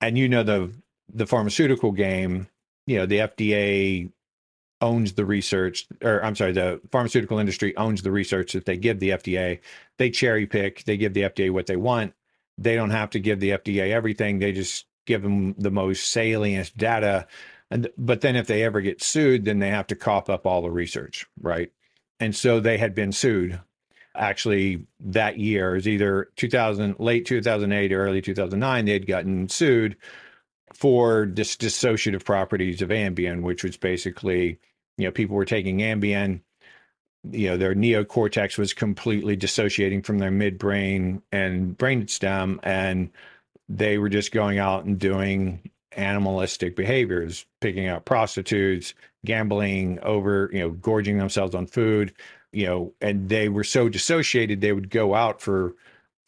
And 0.00 0.18
you 0.18 0.28
know 0.28 0.42
the 0.42 0.72
the 1.12 1.26
pharmaceutical 1.26 1.92
game, 1.92 2.48
you 2.86 2.98
know 2.98 3.06
the 3.06 3.18
FDA 3.18 4.10
owns 4.80 5.12
the 5.12 5.24
research, 5.24 5.86
or 6.02 6.22
I'm 6.24 6.34
sorry, 6.34 6.52
the 6.52 6.80
pharmaceutical 6.90 7.38
industry 7.38 7.76
owns 7.76 8.02
the 8.02 8.10
research 8.10 8.52
that 8.52 8.64
they 8.64 8.76
give 8.76 8.98
the 8.98 9.10
FDA. 9.10 9.60
They 9.98 10.10
cherry 10.10 10.46
pick, 10.46 10.84
they 10.84 10.96
give 10.96 11.14
the 11.14 11.22
FDA 11.22 11.50
what 11.50 11.66
they 11.66 11.76
want. 11.76 12.14
They 12.58 12.74
don't 12.74 12.90
have 12.90 13.10
to 13.10 13.20
give 13.20 13.40
the 13.40 13.50
FDA 13.50 13.90
everything. 13.90 14.38
They 14.38 14.52
just 14.52 14.86
give 15.06 15.22
them 15.22 15.54
the 15.54 15.70
most 15.70 16.10
salient 16.10 16.76
data 16.76 17.26
and 17.72 17.88
but 17.96 18.20
then 18.20 18.36
if 18.36 18.46
they 18.46 18.62
ever 18.62 18.82
get 18.82 19.02
sued, 19.02 19.46
then 19.46 19.58
they 19.58 19.70
have 19.70 19.86
to 19.86 19.96
cough 19.96 20.28
up 20.28 20.46
all 20.46 20.60
the 20.60 20.70
research, 20.70 21.26
right? 21.40 21.72
And 22.20 22.36
so 22.36 22.60
they 22.60 22.76
had 22.76 22.94
been 22.94 23.12
sued 23.12 23.58
actually 24.14 24.86
that 25.00 25.38
year 25.38 25.74
is 25.74 25.88
either 25.88 26.28
2000 26.36 26.96
late 26.98 27.24
2008 27.24 27.92
or 27.92 28.04
early 28.04 28.20
2009 28.20 28.84
they 28.84 28.92
had 28.92 29.06
gotten 29.06 29.48
sued 29.48 29.96
for 30.74 31.24
dis- 31.24 31.56
dissociative 31.56 32.22
properties 32.22 32.82
of 32.82 32.90
ambien 32.90 33.40
which 33.40 33.64
was 33.64 33.78
basically 33.78 34.58
you 34.98 35.06
know 35.06 35.10
people 35.10 35.34
were 35.34 35.46
taking 35.46 35.78
ambien 35.78 36.42
you 37.30 37.48
know 37.48 37.56
their 37.56 37.74
neocortex 37.74 38.58
was 38.58 38.74
completely 38.74 39.34
dissociating 39.34 40.02
from 40.02 40.18
their 40.18 40.30
midbrain 40.30 41.22
and 41.32 41.78
brain 41.78 42.06
stem 42.06 42.60
and 42.62 43.10
they 43.70 43.96
were 43.96 44.10
just 44.10 44.30
going 44.30 44.58
out 44.58 44.84
and 44.84 44.98
doing 44.98 45.70
animalistic 45.96 46.76
behaviors, 46.76 47.46
picking 47.60 47.88
up 47.88 48.04
prostitutes, 48.04 48.94
gambling 49.24 49.98
over, 50.00 50.50
you 50.52 50.60
know, 50.60 50.70
gorging 50.70 51.18
themselves 51.18 51.54
on 51.54 51.66
food, 51.66 52.12
you 52.52 52.66
know, 52.66 52.92
and 53.00 53.28
they 53.28 53.48
were 53.48 53.64
so 53.64 53.88
dissociated 53.88 54.60
they 54.60 54.72
would 54.72 54.90
go 54.90 55.14
out 55.14 55.40
for 55.40 55.74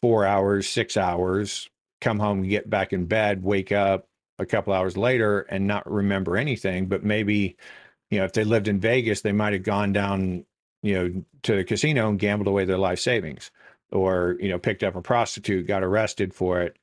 four 0.01 0.25
hours, 0.25 0.67
six 0.67 0.97
hours, 0.97 1.69
come 2.01 2.19
home, 2.19 2.43
get 2.43 2.69
back 2.69 2.93
in 2.93 3.05
bed, 3.05 3.43
wake 3.43 3.71
up 3.71 4.07
a 4.39 4.45
couple 4.45 4.73
hours 4.73 4.97
later 4.97 5.41
and 5.41 5.67
not 5.67 5.89
remember 5.89 6.37
anything. 6.37 6.87
But 6.87 7.03
maybe, 7.03 7.57
you 8.09 8.19
know, 8.19 8.25
if 8.25 8.33
they 8.33 8.43
lived 8.43 8.67
in 8.67 8.79
Vegas, 8.79 9.21
they 9.21 9.31
might 9.31 9.53
have 9.53 9.63
gone 9.63 9.93
down, 9.93 10.45
you 10.83 10.93
know, 10.93 11.23
to 11.43 11.55
the 11.55 11.63
casino 11.63 12.09
and 12.09 12.19
gambled 12.19 12.47
away 12.47 12.65
their 12.65 12.77
life 12.77 12.99
savings 12.99 13.51
or, 13.91 14.37
you 14.39 14.49
know, 14.49 14.59
picked 14.59 14.83
up 14.83 14.95
a 14.95 15.01
prostitute, 15.01 15.67
got 15.67 15.83
arrested 15.83 16.33
for 16.33 16.61
it 16.61 16.77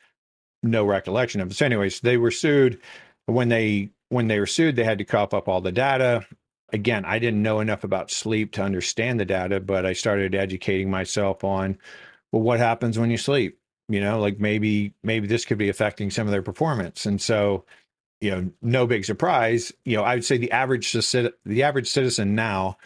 no 0.63 0.85
recollection 0.85 1.41
of 1.41 1.51
it. 1.51 1.55
So, 1.55 1.67
anyways, 1.67 2.01
they 2.01 2.17
were 2.17 2.31
sued. 2.31 2.81
When 3.27 3.49
they 3.49 3.91
when 4.09 4.29
they 4.29 4.39
were 4.39 4.47
sued, 4.47 4.77
they 4.77 4.85
had 4.85 4.99
to 4.99 5.05
cough 5.05 5.35
up 5.35 5.49
all 5.49 5.61
the 5.61 5.73
data. 5.73 6.27
Again, 6.73 7.05
I 7.05 7.19
didn't 7.19 7.43
know 7.43 7.61
enough 7.61 7.85
about 7.85 8.11
sleep 8.11 8.53
to 8.53 8.63
understand 8.63 9.21
the 9.21 9.25
data, 9.25 9.61
but 9.61 9.85
I 9.87 9.93
started 9.93 10.35
educating 10.35 10.91
myself 10.91 11.45
on, 11.45 11.79
well, 12.31 12.43
what 12.43 12.61
happens 12.61 12.99
when 12.99 13.11
you 13.11 13.19
sleep? 13.19 13.59
You 13.89 14.01
know, 14.01 14.21
like 14.21 14.39
maybe 14.39 14.95
maybe 15.03 15.27
this 15.27 15.45
could 15.45 15.59
be 15.59 15.69
affecting 15.69 16.11
some 16.11 16.27
of 16.27 16.33
their 16.33 16.43
performance. 16.43 17.07
And 17.07 17.21
so, 17.21 17.65
you 18.21 18.31
know, 18.31 18.51
no 18.63 18.87
big 18.87 19.05
surprise. 19.05 19.73
You 19.85 19.97
know, 19.97 20.05
I 20.05 20.15
would 20.15 20.25
say 20.25 20.39
the 20.39 20.53
average 20.53 20.93
the 20.93 21.63
average 21.63 21.89
citizen 21.89 22.35
now 22.35 22.79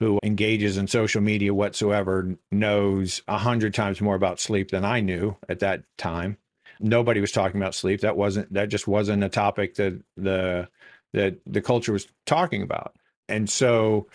who 0.00 0.18
engages 0.22 0.76
in 0.76 0.86
social 0.88 1.20
media 1.20 1.54
whatsoever 1.54 2.36
knows 2.50 3.22
a 3.28 3.38
hundred 3.38 3.74
times 3.74 4.00
more 4.00 4.16
about 4.16 4.40
sleep 4.40 4.70
than 4.70 4.84
I 4.84 5.00
knew 5.00 5.36
at 5.48 5.60
that 5.60 5.84
time 5.98 6.36
nobody 6.80 7.20
was 7.20 7.32
talking 7.32 7.60
about 7.60 7.74
sleep. 7.74 8.00
That 8.00 8.16
wasn't 8.16 8.52
that 8.52 8.68
just 8.68 8.86
wasn't 8.86 9.24
a 9.24 9.28
topic 9.28 9.74
that 9.76 10.00
the 10.16 10.68
that 11.12 11.38
the 11.46 11.62
culture 11.62 11.92
was 11.92 12.06
talking 12.26 12.62
about. 12.62 12.96
And 13.28 13.48
so, 13.48 14.08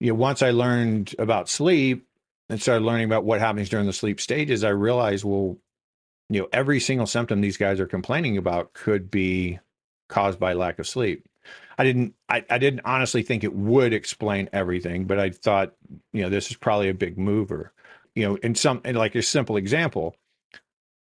you 0.00 0.08
know, 0.08 0.14
once 0.14 0.42
I 0.42 0.50
learned 0.50 1.14
about 1.18 1.48
sleep 1.48 2.06
and 2.48 2.60
started 2.60 2.84
learning 2.84 3.04
about 3.04 3.24
what 3.24 3.40
happens 3.40 3.68
during 3.68 3.86
the 3.86 3.92
sleep 3.92 4.20
stages, 4.20 4.64
I 4.64 4.70
realized, 4.70 5.24
well, 5.24 5.58
you 6.28 6.40
know, 6.40 6.48
every 6.52 6.80
single 6.80 7.06
symptom 7.06 7.40
these 7.40 7.56
guys 7.56 7.80
are 7.80 7.86
complaining 7.86 8.36
about 8.36 8.72
could 8.72 9.10
be 9.10 9.58
caused 10.08 10.40
by 10.40 10.54
lack 10.54 10.78
of 10.78 10.88
sleep. 10.88 11.26
I 11.78 11.84
didn't 11.84 12.14
I, 12.28 12.44
I 12.50 12.58
didn't 12.58 12.82
honestly 12.84 13.22
think 13.22 13.44
it 13.44 13.54
would 13.54 13.92
explain 13.92 14.48
everything, 14.52 15.06
but 15.06 15.18
I 15.18 15.30
thought, 15.30 15.74
you 16.12 16.22
know, 16.22 16.28
this 16.28 16.50
is 16.50 16.56
probably 16.56 16.88
a 16.88 16.94
big 16.94 17.18
mover. 17.18 17.72
You 18.14 18.28
know, 18.28 18.34
in 18.36 18.54
some 18.54 18.80
in 18.84 18.96
like 18.96 19.14
a 19.14 19.22
simple 19.22 19.56
example, 19.56 20.16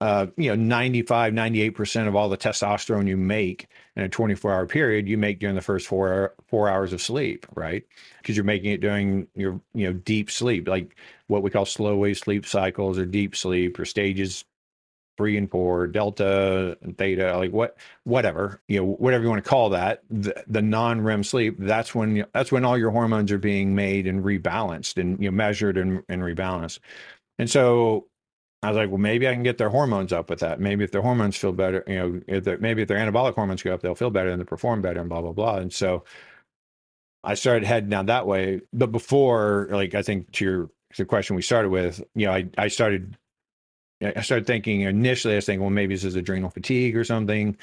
uh, 0.06 0.28
you 0.38 0.50
know, 0.50 0.56
95, 0.56 1.34
98% 1.34 2.08
of 2.08 2.16
all 2.16 2.30
the 2.30 2.38
testosterone 2.38 3.08
you 3.08 3.18
make 3.18 3.68
in 3.96 4.04
a 4.04 4.10
24 4.10 4.54
hour 4.54 4.68
period, 4.68 5.08
you 5.08 5.18
make 5.18 5.40
during 5.40 5.56
the 5.56 5.64
first 5.64 5.88
four, 5.88 6.36
four 6.48 6.70
hours 6.70 6.94
of 6.94 7.02
sleep, 7.02 7.48
right? 7.56 7.84
Because 8.22 8.38
you're 8.38 8.46
making 8.46 8.72
it 8.72 8.82
during 8.82 9.28
your, 9.34 9.60
you 9.74 9.88
know, 9.88 9.94
deep 9.94 10.30
sleep, 10.30 10.68
like 10.68 10.96
what 11.26 11.42
we 11.42 11.50
call 11.50 11.66
slow 11.66 11.96
wave 11.98 12.20
sleep 12.20 12.46
cycles 12.46 13.00
or 13.00 13.06
deep 13.08 13.36
sleep 13.36 13.80
or 13.80 13.86
stages 13.86 14.46
three 15.18 15.38
and 15.38 15.50
four, 15.50 15.88
delta 15.88 16.78
and 16.84 16.96
theta, 17.00 17.36
like 17.40 17.52
what, 17.52 17.76
whatever, 18.04 18.62
you 18.68 18.80
know, 18.80 18.86
whatever 18.86 19.24
you 19.24 19.30
want 19.32 19.44
to 19.44 19.50
call 19.50 19.72
that, 19.72 20.04
the, 20.12 20.36
the 20.46 20.62
non-REM 20.62 21.24
sleep, 21.24 21.56
that's 21.58 21.96
when, 21.96 22.28
that's 22.32 22.52
when 22.52 22.64
all 22.64 22.78
your 22.78 22.92
hormones 22.92 23.32
are 23.32 23.40
being 23.40 23.74
made 23.74 24.06
and 24.06 24.24
rebalanced 24.24 25.02
and, 25.02 25.18
you 25.20 25.32
know, 25.32 25.36
measured 25.36 25.78
and, 25.78 26.04
and 26.08 26.22
rebalanced. 26.22 26.78
And 27.40 27.50
so 27.50 28.06
I 28.66 28.70
was 28.70 28.78
like, 28.78 28.90
well, 28.90 28.98
maybe 28.98 29.28
I 29.28 29.34
can 29.34 29.44
get 29.44 29.58
their 29.58 29.70
hormones 29.70 30.12
up 30.12 30.30
with 30.30 30.40
that. 30.40 30.60
Maybe 30.60 30.84
if 30.84 30.92
their 30.92 31.02
hormones 31.02 31.38
feel 31.38 31.52
better, 31.52 31.84
you 31.88 31.96
know, 31.96 32.22
if 32.28 32.60
maybe 32.60 32.82
if 32.82 32.88
their 32.88 32.98
anabolic 32.98 33.36
hormones 33.36 33.64
go 33.64 33.74
up, 33.74 33.82
they'll 33.82 33.96
feel 33.96 34.10
better 34.10 34.30
and 34.30 34.42
they 34.42 34.46
perform 34.46 34.82
better 34.82 35.00
and 35.00 35.10
blah, 35.10 35.22
blah, 35.22 35.34
blah. 35.34 35.58
And 35.58 35.72
so 35.72 36.04
I 37.24 37.36
started 37.36 37.66
heading 37.66 37.90
down 37.90 38.08
that 38.08 38.28
way. 38.28 38.62
But 38.74 38.92
before, 38.92 39.68
like, 39.72 39.96
I 39.96 40.02
think 40.02 40.32
to 40.34 40.46
your 40.46 40.70
the 40.98 41.06
question 41.06 41.36
we 41.36 41.42
started 41.42 41.70
with, 41.70 42.02
you 42.16 42.26
know, 42.26 42.32
I, 42.32 42.48
I 42.58 42.68
started 42.70 43.18
I 44.02 44.22
started 44.22 44.46
thinking 44.46 44.82
initially, 44.82 45.34
I 45.34 45.38
was 45.38 45.46
thinking, 45.46 45.62
well, 45.62 45.70
maybe 45.70 45.96
this 45.96 46.04
is 46.04 46.16
adrenal 46.16 46.50
fatigue 46.50 46.96
or 46.98 47.04
something. 47.04 47.58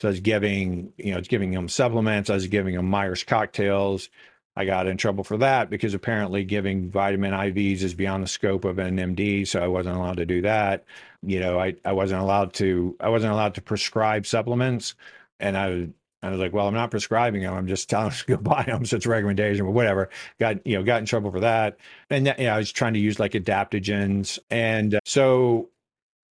So 0.00 0.08
I 0.08 0.10
was 0.10 0.20
giving, 0.20 0.92
you 0.96 1.10
know, 1.10 1.16
I 1.16 1.18
was 1.18 1.28
giving 1.28 1.52
them 1.52 1.68
supplements. 1.68 2.28
I 2.28 2.34
was 2.34 2.48
giving 2.48 2.74
them 2.74 2.88
Myers 2.88 3.24
cocktails. 3.24 4.10
I 4.56 4.64
got 4.64 4.86
in 4.86 4.96
trouble 4.96 5.22
for 5.22 5.36
that 5.38 5.68
because 5.68 5.92
apparently 5.92 6.42
giving 6.44 6.90
vitamin 6.90 7.32
IVs 7.32 7.82
is 7.82 7.94
beyond 7.94 8.22
the 8.22 8.28
scope 8.28 8.64
of 8.64 8.78
an 8.78 8.96
MD, 8.96 9.46
so 9.46 9.62
I 9.62 9.66
wasn't 9.66 9.96
allowed 9.96 10.16
to 10.16 10.26
do 10.26 10.40
that. 10.42 10.84
You 11.22 11.40
know, 11.40 11.60
I, 11.60 11.74
I 11.84 11.92
wasn't 11.92 12.22
allowed 12.22 12.54
to 12.54 12.96
I 13.00 13.10
wasn't 13.10 13.32
allowed 13.32 13.54
to 13.56 13.62
prescribe 13.62 14.26
supplements, 14.26 14.94
and 15.38 15.56
I 15.56 15.88
I 16.22 16.30
was 16.30 16.40
like, 16.40 16.52
well, 16.52 16.66
I'm 16.66 16.74
not 16.74 16.90
prescribing 16.90 17.42
them. 17.42 17.54
I'm 17.54 17.66
just 17.66 17.88
telling 17.88 18.08
them 18.08 18.18
to 18.18 18.26
go 18.26 18.36
buy 18.42 18.64
them. 18.64 18.84
So 18.84 18.96
it's 18.96 19.06
a 19.06 19.10
recommendation 19.10 19.66
or 19.66 19.70
whatever. 19.70 20.08
Got, 20.40 20.66
you 20.66 20.76
know, 20.76 20.82
got 20.82 20.98
in 20.98 21.06
trouble 21.06 21.30
for 21.30 21.40
that. 21.40 21.78
And, 22.10 22.26
you 22.26 22.46
know, 22.46 22.54
I 22.54 22.58
was 22.58 22.72
trying 22.72 22.94
to 22.94 23.00
use 23.00 23.20
like 23.20 23.32
adaptogens. 23.32 24.38
And 24.50 24.94
uh, 24.94 25.00
so 25.04 25.68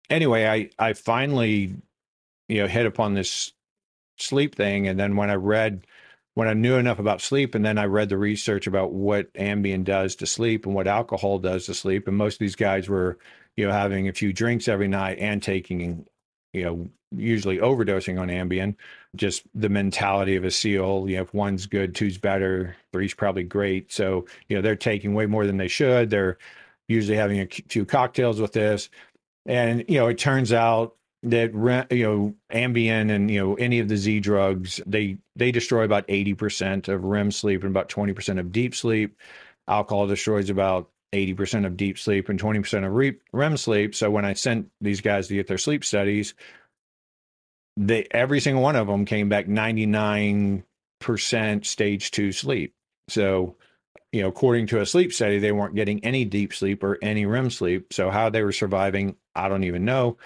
anyway, 0.10 0.46
I, 0.48 0.70
I 0.84 0.94
finally, 0.94 1.75
you 2.50 2.62
know, 2.62 2.67
hit 2.67 2.86
upon 2.86 3.13
this 3.13 3.53
sleep 4.17 4.55
thing. 4.55 4.88
And 4.88 5.00
then 5.00 5.15
when 5.15 5.29
I 5.29 5.36
read, 5.36 5.86
when 6.36 6.48
I 6.48 6.54
knew 6.54 6.75
enough 6.75 7.00
about 7.00 7.22
sleep, 7.22 7.56
and 7.56 7.65
then 7.65 7.77
I 7.77 7.86
read 7.86 8.10
the 8.10 8.18
research 8.18 8.68
about 8.68 8.92
what 8.92 9.34
Ambien 9.34 9.84
does 9.84 10.15
to 10.18 10.25
sleep 10.25 10.65
and 10.65 10.75
what 10.75 10.88
alcohol 10.88 11.39
does 11.39 11.65
to 11.65 11.74
sleep, 11.74 12.08
and 12.08 12.15
most 12.15 12.36
of 12.36 12.39
these 12.39 12.56
guys 12.56 12.88
were, 12.88 13.18
you 13.58 13.65
know, 13.65 13.72
having 13.72 14.08
a 14.08 14.13
few 14.13 14.34
drinks 14.34 14.68
every 14.68 14.89
night 14.89 15.18
and 15.20 15.42
taking, 15.42 16.06
you 16.54 16.63
know, 16.63 16.88
usually 17.15 17.58
overdosing 17.58 18.20
on 18.20 18.27
Ambien. 18.27 18.75
Just 19.15 19.44
the 19.56 19.70
mentality 19.70 20.36
of 20.36 20.44
a 20.44 20.51
SEAL, 20.51 21.10
you 21.10 21.15
know, 21.15 21.24
if 21.24 21.34
one's 21.34 21.65
good, 21.65 21.96
two's 21.96 22.18
better, 22.18 22.75
three's 22.92 23.13
probably 23.13 23.44
great. 23.44 23.92
So, 23.94 24.25
you 24.50 24.58
know, 24.58 24.62
they're 24.62 24.75
taking 24.75 25.13
way 25.13 25.25
more 25.25 25.46
than 25.46 25.56
they 25.56 25.70
should. 25.70 26.10
They're 26.10 26.38
usually 26.89 27.18
having 27.18 27.39
a 27.39 27.48
few 27.48 27.86
cocktails 27.86 28.42
with 28.42 28.51
this. 28.51 28.89
And, 29.46 29.86
you 29.88 30.00
know, 30.00 30.08
it 30.08 30.18
turns 30.18 30.51
out 30.51 30.96
that 31.25 31.54
you 31.92 32.04
know 32.04 32.36
Ambien 32.51 33.12
and 33.12 33.30
you 33.32 33.39
know 33.39 33.56
any 33.56 33.80
of 33.80 33.89
the 33.89 33.98
Z 33.98 34.20
drugs 34.20 34.80
they 34.86 35.18
they 35.36 35.51
destroy 35.51 35.84
about 35.84 36.08
80% 36.08 36.88
of 36.88 37.04
REM 37.04 37.32
sleep 37.32 37.63
and 37.63 37.72
about 37.72 37.89
20% 37.89 38.39
of 38.39 38.51
deep 38.51 38.75
sleep. 38.75 39.20
Alcohol 39.68 40.08
destroys 40.08 40.50
about 40.50 40.89
80% 41.13 41.65
of 41.65 41.77
deep 41.77 41.98
sleep 41.98 42.30
and 42.30 42.39
20% 42.39 42.86
of 42.86 43.18
REM 43.34 43.58
sleep. 43.58 43.96
So 43.96 44.12
when 44.12 44.25
I 44.25 44.34
sent 44.34 44.70
these 44.82 45.01
guys 45.01 45.27
to 45.27 45.36
get 45.36 45.48
their 45.48 45.58
sleep 45.58 45.84
studies, 45.84 46.34
they 47.77 48.08
every 48.12 48.39
single 48.39 48.63
one 48.63 48.77
of 48.77 48.88
them 48.88 49.06
came 49.06 49.27
back 49.27 49.48
99% 49.48 50.63
stage 51.65 52.12
2 52.12 52.32
sleep. 52.32 52.74
So 53.10 53.56
you 54.12 54.22
know, 54.22 54.30
according 54.30 54.68
to 54.68 54.80
a 54.80 54.86
sleep 54.86 55.12
study, 55.12 55.39
they 55.39 55.51
weren't 55.51 55.75
getting 55.75 56.06
any 56.06 56.24
deep 56.24 56.54
sleep 56.54 56.84
or 56.84 56.98
any 57.01 57.25
REM 57.25 57.50
sleep. 57.50 57.92
So 57.92 58.10
how 58.10 58.30
they 58.30 58.44
were 58.44 58.54
surviving, 58.54 59.18
I 59.36 59.50
don't 59.50 59.65
even 59.65 59.84
know 59.84 60.18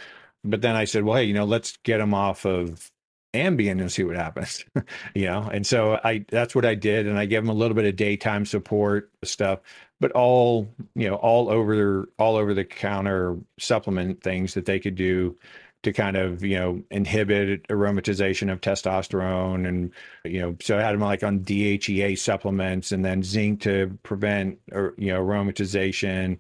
but 0.43 0.61
then 0.61 0.75
I 0.75 0.85
said, 0.85 1.03
well, 1.03 1.17
hey, 1.17 1.25
you 1.25 1.33
know, 1.33 1.45
let's 1.45 1.77
get 1.83 1.97
them 1.97 2.13
off 2.13 2.45
of 2.45 2.91
Ambien 3.33 3.79
and 3.79 3.91
see 3.91 4.03
what 4.03 4.15
happens. 4.15 4.65
you 5.15 5.25
know, 5.25 5.49
and 5.51 5.65
so 5.65 5.99
I 6.03 6.25
that's 6.29 6.55
what 6.55 6.65
I 6.65 6.75
did, 6.75 7.07
and 7.07 7.17
I 7.17 7.25
gave 7.25 7.41
them 7.41 7.49
a 7.49 7.53
little 7.53 7.75
bit 7.75 7.85
of 7.85 7.95
daytime 7.95 8.45
support 8.45 9.11
stuff, 9.23 9.59
but 9.99 10.11
all 10.13 10.69
you 10.95 11.09
know, 11.09 11.15
all 11.15 11.49
over 11.49 12.09
all 12.17 12.35
over 12.35 12.53
the 12.53 12.65
counter 12.65 13.37
supplement 13.59 14.21
things 14.21 14.53
that 14.53 14.65
they 14.65 14.79
could 14.79 14.95
do 14.95 15.37
to 15.83 15.93
kind 15.93 16.17
of 16.17 16.43
you 16.43 16.57
know 16.57 16.81
inhibit 16.91 17.67
aromatization 17.69 18.51
of 18.51 18.59
testosterone 18.59 19.65
and 19.65 19.93
you 20.25 20.41
know 20.41 20.55
so 20.59 20.77
I 20.77 20.81
had 20.81 20.93
them 20.93 21.01
like 21.01 21.23
on 21.23 21.39
DHEA 21.39 22.17
supplements 22.17 22.91
and 22.91 23.05
then 23.05 23.23
zinc 23.23 23.61
to 23.61 23.97
prevent 24.03 24.59
or 24.71 24.93
you 24.97 25.13
know 25.13 25.23
aromatization, 25.23 26.37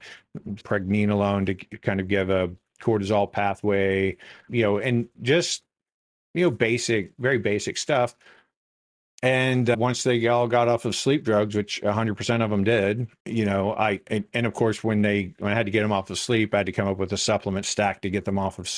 pregnenolone 0.55 1.45
to 1.45 1.77
kind 1.77 1.99
of 1.99 2.07
give 2.07 2.29
a 2.29 2.51
cortisol 2.79 3.31
pathway, 3.31 4.17
you 4.49 4.63
know, 4.63 4.77
and 4.77 5.07
just, 5.21 5.63
you 6.33 6.43
know, 6.43 6.51
basic, 6.51 7.13
very 7.19 7.37
basic 7.37 7.77
stuff. 7.77 8.15
And 9.21 9.69
uh, 9.69 9.75
once 9.77 10.03
they 10.03 10.27
all 10.27 10.47
got 10.47 10.69
off 10.69 10.85
of 10.85 10.95
sleep 10.95 11.25
drugs, 11.25 11.55
which 11.55 11.81
100% 11.81 12.43
of 12.43 12.49
them 12.49 12.63
did, 12.63 13.07
you 13.25 13.45
know, 13.45 13.73
I, 13.73 13.99
and, 14.07 14.23
and, 14.33 14.45
of 14.45 14.53
course, 14.53 14.83
when 14.83 15.01
they, 15.01 15.33
when 15.39 15.51
I 15.51 15.55
had 15.55 15.65
to 15.65 15.71
get 15.71 15.81
them 15.81 15.91
off 15.91 16.09
of 16.09 16.17
sleep, 16.17 16.53
I 16.53 16.57
had 16.57 16.65
to 16.67 16.71
come 16.71 16.87
up 16.87 16.97
with 16.97 17.11
a 17.11 17.17
supplement 17.17 17.65
stack 17.65 18.01
to 18.01 18.09
get 18.09 18.23
them 18.23 18.39
off 18.39 18.59
of 18.59 18.69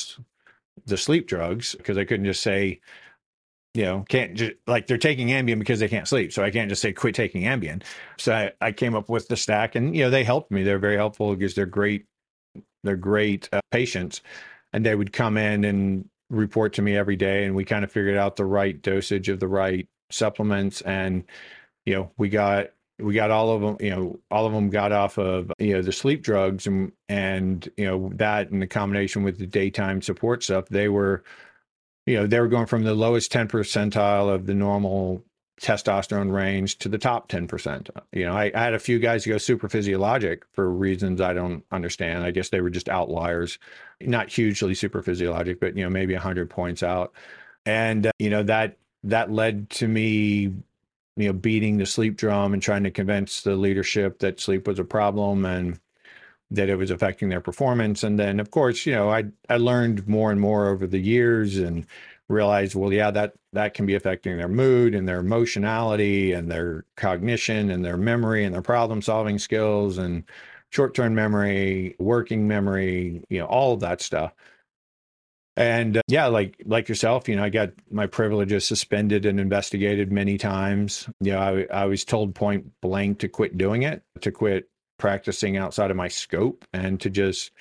the 0.88 0.98
sleep 0.98 1.28
drugs 1.28 1.76
because 1.76 1.98
I 1.98 2.06
couldn't 2.06 2.26
just 2.26 2.42
say, 2.42 2.80
you 3.76 3.84
know, 3.84 4.04
can't 4.10 4.34
just 4.34 4.54
like 4.68 4.88
they're 4.88 4.98
taking 4.98 5.28
Ambien 5.28 5.60
because 5.60 5.80
they 5.80 5.88
can't 5.88 6.08
sleep. 6.08 6.34
So 6.34 6.44
I 6.44 6.50
can't 6.50 6.70
just 6.70 6.82
say 6.82 6.92
quit 6.92 7.16
taking 7.16 7.44
Ambien. 7.44 7.84
So 8.18 8.34
I, 8.34 8.52
I 8.60 8.72
came 8.72 8.96
up 8.96 9.10
with 9.10 9.28
the 9.28 9.38
stack 9.38 9.76
and, 9.76 9.96
you 9.96 10.04
know, 10.04 10.10
they 10.10 10.24
helped 10.24 10.52
me. 10.52 10.64
They're 10.64 10.80
very 10.80 10.98
helpful 10.98 11.36
because 11.36 11.54
they're 11.54 11.66
great 11.68 12.06
they're 12.84 12.96
great 12.96 13.50
uh, 13.54 13.62
patients, 13.72 14.22
and 14.74 14.86
they 14.86 14.96
would 14.96 15.14
come 15.14 15.38
in 15.38 15.64
and 15.64 16.10
report 16.32 16.74
to 16.74 16.82
me 16.82 16.96
every 16.96 17.16
day, 17.16 17.46
and 17.46 17.56
we 17.56 17.66
kind 17.66 17.84
of 17.84 17.92
figured 17.92 18.18
out 18.18 18.36
the 18.36 18.46
right 18.46 18.82
dosage 18.82 19.30
of 19.30 19.40
the 19.40 19.48
right 19.48 19.88
supplements, 20.10 20.82
and 20.82 21.24
you 21.86 21.94
know 21.94 22.12
we 22.18 22.30
got 22.30 22.68
we 23.00 23.14
got 23.14 23.32
all 23.32 23.50
of 23.52 23.62
them 23.62 23.78
you 23.80 23.90
know 23.90 24.20
all 24.30 24.46
of 24.46 24.54
them 24.54 24.70
got 24.70 24.92
off 24.92 25.18
of 25.18 25.52
you 25.60 25.74
know 25.74 25.82
the 25.82 25.92
sleep 25.92 26.22
drugs 26.22 26.68
and 26.68 26.92
and 27.10 27.70
you 27.78 27.86
know 27.86 28.12
that 28.16 28.50
in 28.52 28.60
the 28.60 28.68
combination 28.68 29.24
with 29.24 29.38
the 29.40 29.48
daytime 29.48 30.02
support 30.02 30.44
stuff 30.44 30.70
they 30.70 30.88
were 30.88 31.24
you 32.06 32.16
know 32.16 32.28
they 32.28 32.40
were 32.40 32.48
going 32.48 32.66
from 32.66 32.84
the 32.84 32.94
lowest 32.94 33.32
10 33.32 33.48
percentile 33.48 34.34
of 34.34 34.46
the 34.46 34.54
normal 34.54 35.24
testosterone 35.60 36.32
range 36.32 36.78
to 36.80 36.90
the 36.90 36.98
top 36.98 37.30
10%. 37.30 37.90
You 38.14 38.26
know, 38.26 38.34
I, 38.34 38.52
I, 38.54 38.60
had 38.60 38.74
a 38.74 38.80
few 38.80 39.00
guys 39.00 39.26
go 39.26 39.38
super 39.38 39.70
physiologic 39.70 40.44
for 40.54 40.70
reasons 40.70 41.22
I 41.22 41.34
don't 41.34 41.64
understand. 41.72 42.24
I 42.24 42.32
guess 42.32 42.50
they 42.50 42.62
were 42.62 42.70
just 42.70 42.90
outliers, 42.90 43.60
not 44.00 44.32
hugely 44.32 44.74
super 44.74 45.04
physiologic, 45.04 45.60
but, 45.60 45.78
you 45.78 45.84
know, 45.84 45.90
maybe 45.90 46.14
100 46.14 46.50
points 46.50 46.82
out. 46.82 47.14
And, 47.66 48.08
uh, 48.08 48.12
you 48.18 48.30
know, 48.30 48.44
that 48.44 48.78
that 49.04 49.32
led 49.32 49.70
to 49.72 49.88
me, 49.88 50.54
you 51.16 51.28
know, 51.28 51.34
beating 51.34 51.78
the 51.78 51.86
sleep 51.86 52.18
drum 52.18 52.54
and 52.54 52.62
trying 52.62 52.84
to 52.84 52.92
convince 52.92 53.42
the 53.42 53.56
leadership 53.56 54.20
that 54.20 54.40
sleep 54.40 54.68
was 54.68 54.80
a 54.80 54.84
problem 54.84 55.46
and 55.46 55.80
that 56.52 56.70
it 56.70 56.76
was 56.76 56.92
affecting 56.92 57.30
their 57.30 57.42
performance. 57.42 58.04
And 58.04 58.20
then, 58.20 58.40
of 58.40 58.52
course, 58.52 58.86
you 58.86 58.94
know, 58.94 59.10
I 59.10 59.26
I 59.50 59.58
learned 59.58 60.08
more 60.08 60.32
and 60.32 60.42
more 60.42 60.70
over 60.70 60.86
the 60.86 61.00
years 61.00 61.58
and 61.58 61.86
realize, 62.32 62.76
well, 62.76 62.92
yeah, 62.94 63.12
that 63.12 63.34
that 63.54 63.74
can 63.74 63.86
be 63.86 63.96
affecting 63.96 64.38
their 64.38 64.48
mood 64.48 64.96
and 64.96 65.08
their 65.08 65.20
emotionality 65.20 66.34
and 66.34 66.50
their 66.50 66.86
cognition 66.98 67.70
and 67.70 67.84
their 67.84 67.98
memory 67.98 68.46
and 68.46 68.54
their 68.54 68.62
problem 68.62 69.02
solving 69.02 69.40
skills 69.40 69.98
and 69.98 70.24
short-term 70.72 71.14
memory, 71.14 71.96
working 72.00 72.48
memory, 72.48 73.24
you 73.30 73.40
know, 73.40 73.46
all 73.46 73.74
of 73.74 73.82
that 73.82 74.02
stuff. 74.02 74.34
And 75.58 75.98
uh, 75.98 76.02
yeah, 76.08 76.28
like 76.28 76.62
like 76.66 76.88
yourself, 76.88 77.28
you 77.28 77.36
know, 77.36 77.44
I 77.44 77.50
got 77.50 77.72
my 77.90 78.08
privileges 78.08 78.66
suspended 78.66 79.26
and 79.26 79.40
investigated 79.40 80.12
many 80.12 80.38
times. 80.38 81.10
You 81.20 81.34
know, 81.34 81.40
I 81.40 81.82
I 81.82 81.86
was 81.86 82.06
told 82.06 82.34
point 82.36 82.72
blank 82.82 83.20
to 83.20 83.28
quit 83.28 83.58
doing 83.58 83.84
it, 83.84 84.02
to 84.22 84.32
quit 84.32 84.70
practicing 84.98 85.58
outside 85.58 85.92
of 85.92 85.98
my 85.98 86.08
scope 86.08 86.64
and 86.74 87.00
to 87.02 87.10
just 87.10 87.52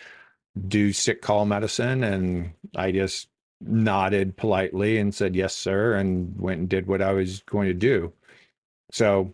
do 0.68 0.92
sick 0.92 1.22
call 1.22 1.46
medicine 1.46 2.04
and 2.04 2.52
I 2.76 2.92
just 2.92 3.29
nodded 3.60 4.36
politely 4.36 4.98
and 4.98 5.14
said 5.14 5.36
yes 5.36 5.54
sir 5.54 5.94
and 5.94 6.38
went 6.38 6.60
and 6.60 6.68
did 6.68 6.86
what 6.86 7.02
i 7.02 7.12
was 7.12 7.40
going 7.42 7.68
to 7.68 7.74
do. 7.74 8.12
So 8.92 9.32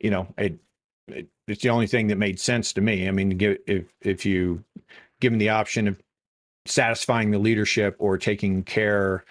you 0.00 0.10
know 0.10 0.26
it, 0.38 0.58
it 1.08 1.28
it's 1.46 1.62
the 1.62 1.70
only 1.70 1.86
thing 1.86 2.06
that 2.08 2.16
made 2.16 2.40
sense 2.40 2.72
to 2.74 2.80
me. 2.80 3.08
I 3.08 3.10
mean 3.10 3.38
if 3.66 3.86
if 4.00 4.26
you 4.26 4.64
given 5.20 5.38
the 5.38 5.50
option 5.50 5.88
of 5.88 6.00
satisfying 6.66 7.30
the 7.30 7.38
leadership 7.38 7.96
or 7.98 8.16
taking 8.18 8.62
care 8.62 9.24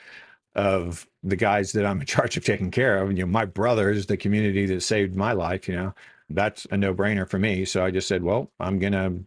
of 0.55 1.07
the 1.23 1.35
guys 1.35 1.71
that 1.71 1.85
i'm 1.85 1.99
in 1.99 2.05
charge 2.15 2.37
of 2.37 2.45
taking 2.45 2.69
care 2.69 2.99
of 2.99 3.11
you 3.11 3.19
know 3.19 3.25
my 3.25 3.45
brothers, 3.45 4.05
the 4.05 4.17
community 4.17 4.65
that 4.67 4.83
saved 4.83 5.15
my 5.15 5.33
life 5.33 5.67
you 5.67 5.75
know 5.75 5.93
that's 6.29 6.65
a 6.71 6.77
no-brainer 6.77 7.29
for 7.29 7.37
me. 7.39 7.65
So 7.65 7.83
i 7.83 7.91
just 7.91 8.07
said 8.07 8.23
well 8.23 8.51
i'm 8.59 8.79
gonna 8.79 9.19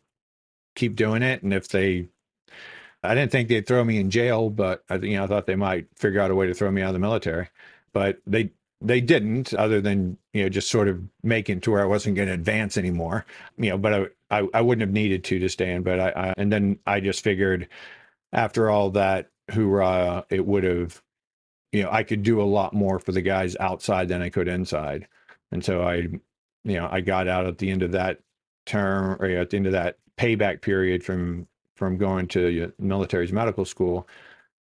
keep 0.77 0.95
doing 0.95 1.23
it 1.23 1.43
and 1.43 1.53
if 1.53 1.69
they 1.69 2.09
I 3.07 3.15
didn't 3.15 3.33
think 3.33 3.49
they'd 3.49 3.67
throw 3.67 3.85
me 3.85 3.99
in 3.99 4.11
jail, 4.11 4.51
but 4.51 4.85
I, 4.89 4.97
you 4.97 5.17
know, 5.17 5.25
I 5.25 5.27
thought 5.27 5.47
they 5.47 5.57
might 5.57 5.87
figure 5.97 6.21
out 6.21 6.31
a 6.31 6.35
way 6.35 6.47
to 6.47 6.55
throw 6.55 6.71
me 6.71 6.83
out 6.83 6.89
of 6.89 6.95
the 6.95 7.01
military. 7.01 7.49
But 7.93 8.21
they 8.27 8.51
they 8.81 9.01
didn't, 9.01 9.55
other 9.55 9.81
than 9.81 10.19
you 10.33 10.43
know, 10.43 10.49
just 10.49 10.71
sort 10.71 10.89
of 10.89 11.01
making 11.23 11.61
to 11.63 11.71
where 11.71 11.83
I 11.83 11.87
wasn't 11.87 12.17
going 12.17 12.29
to 12.29 12.35
advance 12.35 12.77
anymore. 12.77 13.25
You 13.57 13.71
know, 13.71 13.79
but 13.79 13.95
I, 13.95 14.39
I, 14.39 14.49
I 14.55 14.61
wouldn't 14.61 14.87
have 14.87 14.93
needed 14.93 15.25
to 15.25 15.39
to 15.39 15.49
stay 15.49 15.73
in. 15.73 15.83
But 15.83 16.01
I, 16.01 16.09
I 16.11 16.35
and 16.37 16.53
then 16.53 16.79
I 16.87 17.01
just 17.01 17.23
figured 17.25 17.69
after 18.33 18.71
all 18.71 18.91
that 18.91 19.31
hoorah, 19.51 20.27
it 20.31 20.45
would 20.47 20.65
have, 20.65 21.03
you 21.73 21.83
know, 21.83 21.91
I 21.91 22.03
could 22.03 22.23
do 22.23 22.41
a 22.41 22.45
lot 22.45 22.73
more 22.75 22.99
for 22.99 23.13
the 23.13 23.23
guys 23.23 23.57
outside 23.61 24.09
than 24.09 24.23
I 24.23 24.29
could 24.29 24.49
inside. 24.49 25.09
And 25.53 25.65
so 25.65 25.83
I, 25.83 25.95
you 25.95 26.21
know, 26.65 26.89
I 26.91 27.01
got 27.01 27.29
out 27.29 27.47
at 27.47 27.59
the 27.59 27.71
end 27.71 27.83
of 27.83 27.93
that 27.93 28.21
term 28.67 29.17
or 29.21 29.27
at 29.27 29.51
the 29.51 29.57
end 29.57 29.67
of 29.67 29.73
that 29.73 29.99
payback 30.19 30.61
period 30.61 31.05
from 31.05 31.47
from 31.77 31.97
going 31.97 32.27
to 32.29 32.73
military's 32.79 33.33
medical 33.33 33.65
school. 33.65 34.09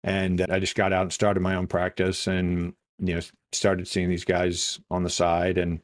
And 0.03 0.41
uh, 0.41 0.47
I 0.51 0.59
just 0.59 0.75
got 0.75 0.93
out 0.93 1.03
and 1.03 1.13
started 1.13 1.41
my 1.41 1.55
own 1.55 1.67
practice 1.67 2.27
and, 2.27 2.75
you 2.99 3.15
know, 3.15 3.21
started 3.53 3.89
seeing 3.89 4.11
these 4.11 4.25
guys 4.25 4.81
on 4.91 5.03
the 5.03 5.11
side. 5.11 5.57
And, 5.57 5.81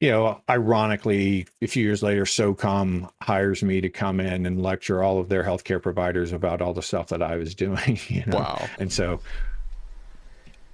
you 0.00 0.10
know, 0.10 0.40
ironically, 0.48 1.46
a 1.60 1.66
few 1.66 1.82
years 1.82 2.02
later, 2.02 2.24
SOCOM 2.24 3.10
hires 3.22 3.62
me 3.62 3.80
to 3.80 3.88
come 3.88 4.20
in 4.20 4.46
and 4.46 4.62
lecture 4.62 5.02
all 5.02 5.18
of 5.18 5.28
their 5.28 5.42
healthcare 5.42 5.82
providers 5.82 6.32
about 6.32 6.62
all 6.62 6.72
the 6.72 6.82
stuff 6.82 7.08
that 7.08 7.22
I 7.22 7.36
was 7.36 7.54
doing. 7.56 7.98
You 8.08 8.24
know? 8.26 8.38
Wow. 8.38 8.68
And 8.78 8.92
so, 8.92 9.20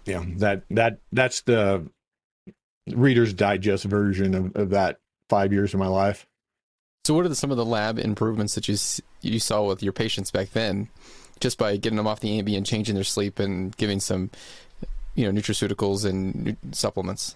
yeah, 0.04 0.24
that 0.36 0.62
that 0.70 0.98
that's 1.12 1.42
the 1.42 1.88
Reader's 2.88 3.34
Digest 3.34 3.84
version 3.84 4.34
of, 4.34 4.56
of 4.56 4.70
that 4.70 5.00
five 5.28 5.52
years 5.52 5.74
of 5.74 5.80
my 5.80 5.88
life. 5.88 6.26
So, 7.08 7.14
what 7.14 7.24
are 7.24 7.30
the, 7.30 7.34
some 7.34 7.50
of 7.50 7.56
the 7.56 7.64
lab 7.64 7.98
improvements 7.98 8.54
that 8.54 8.68
you 8.68 8.76
you 9.22 9.40
saw 9.40 9.66
with 9.66 9.82
your 9.82 9.94
patients 9.94 10.30
back 10.30 10.50
then, 10.50 10.90
just 11.40 11.56
by 11.56 11.78
getting 11.78 11.96
them 11.96 12.06
off 12.06 12.20
the 12.20 12.38
Ambien, 12.38 12.66
changing 12.66 12.96
their 12.96 13.02
sleep, 13.02 13.38
and 13.38 13.74
giving 13.78 13.98
some, 13.98 14.30
you 15.14 15.24
know, 15.24 15.40
nutraceuticals 15.40 16.04
and 16.04 16.58
supplements? 16.72 17.34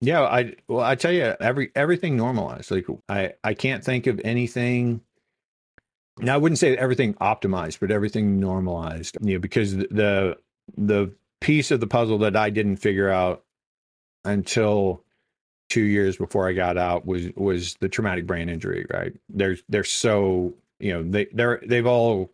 Yeah, 0.00 0.22
I 0.22 0.54
well, 0.68 0.84
I 0.84 0.94
tell 0.94 1.10
you, 1.10 1.34
every 1.40 1.72
everything 1.74 2.16
normalized. 2.16 2.70
Like 2.70 2.86
I, 3.08 3.32
I 3.42 3.54
can't 3.54 3.82
think 3.82 4.06
of 4.06 4.20
anything. 4.24 5.00
Now, 6.20 6.34
I 6.34 6.36
wouldn't 6.36 6.60
say 6.60 6.76
everything 6.76 7.14
optimized, 7.14 7.80
but 7.80 7.90
everything 7.90 8.38
normalized. 8.38 9.18
You 9.20 9.32
know, 9.32 9.40
because 9.40 9.76
the 9.76 10.38
the 10.76 11.12
piece 11.40 11.72
of 11.72 11.80
the 11.80 11.88
puzzle 11.88 12.18
that 12.18 12.36
I 12.36 12.50
didn't 12.50 12.76
figure 12.76 13.10
out 13.10 13.42
until 14.24 15.02
two 15.68 15.82
years 15.82 16.16
before 16.16 16.48
I 16.48 16.52
got 16.52 16.76
out 16.76 17.06
was 17.06 17.28
was 17.36 17.74
the 17.80 17.88
traumatic 17.88 18.26
brain 18.26 18.48
injury. 18.48 18.86
Right? 18.90 19.14
They're 19.28 19.56
they're 19.68 19.84
so 19.84 20.54
you 20.78 20.92
know 20.92 21.02
they 21.02 21.26
they're 21.32 21.60
they've 21.66 21.86
all 21.86 22.30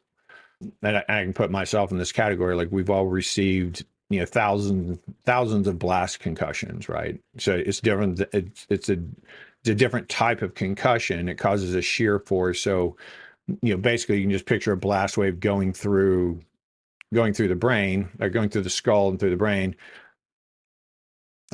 and 0.83 0.99
I, 0.99 1.05
I 1.09 1.23
can 1.23 1.33
put 1.33 1.51
myself 1.51 1.91
in 1.91 1.99
this 1.99 2.13
category. 2.13 2.55
Like 2.57 2.69
we've 2.71 2.91
all 2.91 3.07
received 3.07 3.85
you 4.11 4.21
know 4.21 4.27
thousands 4.27 4.99
thousands 5.25 5.67
of 5.67 5.79
blast 5.79 6.21
concussions 6.21 6.89
right 6.89 7.19
so 7.39 7.55
it's 7.55 7.81
different 7.81 8.21
it's 8.33 8.67
it's 8.69 8.89
a 8.89 8.93
it's 8.93 9.71
a 9.71 9.75
different 9.75 10.09
type 10.09 10.43
of 10.43 10.55
concussion 10.55 11.29
it 11.29 11.39
causes 11.39 11.75
a 11.75 11.83
shear 11.83 12.19
force 12.19 12.61
so 12.61 12.97
you 13.63 13.75
know 13.75 13.77
basically 13.77 14.17
you 14.17 14.23
can 14.23 14.31
just 14.31 14.47
picture 14.47 14.73
a 14.73 14.77
blast 14.77 15.17
wave 15.17 15.41
going 15.41 15.73
through 15.73 16.39
going 17.13 17.33
through 17.33 17.49
the 17.49 17.57
brain 17.57 18.09
or 18.21 18.29
going 18.29 18.49
through 18.49 18.63
the 18.63 18.71
skull 18.71 19.09
and 19.09 19.19
through 19.19 19.31
the 19.31 19.37
brain 19.37 19.75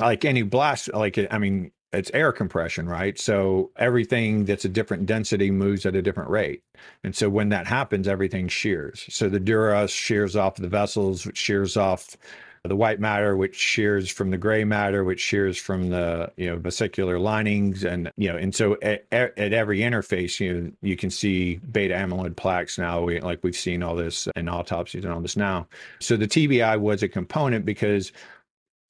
like 0.01 0.25
any 0.25 0.41
blast 0.41 0.93
like 0.93 1.17
i 1.31 1.37
mean 1.37 1.71
it's 1.93 2.11
air 2.13 2.31
compression, 2.31 2.87
right? 2.87 3.19
So 3.19 3.71
everything 3.75 4.45
that's 4.45 4.63
a 4.63 4.69
different 4.69 5.05
density 5.05 5.51
moves 5.51 5.85
at 5.85 5.95
a 5.95 6.01
different 6.01 6.29
rate. 6.29 6.63
And 7.03 7.15
so 7.15 7.29
when 7.29 7.49
that 7.49 7.67
happens, 7.67 8.07
everything 8.07 8.47
shears. 8.47 9.05
So 9.09 9.27
the 9.27 9.39
dura 9.39 9.87
shears 9.87 10.35
off 10.35 10.55
the 10.55 10.69
vessels, 10.69 11.25
which 11.25 11.37
shears 11.37 11.75
off 11.75 12.15
the 12.63 12.75
white 12.75 12.99
matter, 12.99 13.35
which 13.35 13.55
shears 13.55 14.09
from 14.09 14.29
the 14.29 14.37
gray 14.37 14.63
matter, 14.63 15.03
which 15.03 15.19
shears 15.19 15.57
from 15.57 15.89
the 15.89 16.31
you 16.37 16.47
know 16.47 16.57
vesicular 16.57 17.17
linings, 17.17 17.83
and 17.83 18.11
you 18.17 18.31
know, 18.31 18.37
and 18.37 18.53
so 18.53 18.77
at, 18.83 19.03
at 19.11 19.53
every 19.53 19.79
interface, 19.79 20.39
you 20.39 20.53
know, 20.53 20.71
you 20.81 20.95
can 20.95 21.09
see 21.09 21.55
beta 21.71 21.95
amyloid 21.95 22.35
plaques 22.35 22.77
now. 22.77 23.01
We, 23.01 23.19
like 23.19 23.39
we've 23.43 23.55
seen 23.55 23.81
all 23.81 23.95
this 23.95 24.27
in 24.35 24.47
autopsies 24.47 25.03
and 25.03 25.11
all 25.11 25.21
this 25.21 25.35
now. 25.35 25.67
So 25.99 26.15
the 26.15 26.27
TBI 26.27 26.79
was 26.79 27.01
a 27.01 27.07
component 27.07 27.65
because 27.65 28.11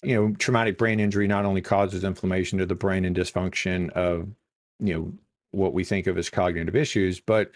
you 0.03 0.15
know, 0.15 0.35
traumatic 0.39 0.77
brain 0.77 0.99
injury 0.99 1.27
not 1.27 1.45
only 1.45 1.61
causes 1.61 2.03
inflammation 2.03 2.57
to 2.59 2.65
the 2.65 2.75
brain 2.75 3.05
and 3.05 3.15
dysfunction 3.15 3.89
of, 3.91 4.27
you 4.79 4.93
know, 4.93 5.13
what 5.51 5.73
we 5.73 5.83
think 5.83 6.07
of 6.07 6.17
as 6.17 6.29
cognitive 6.29 6.75
issues, 6.75 7.19
but 7.19 7.51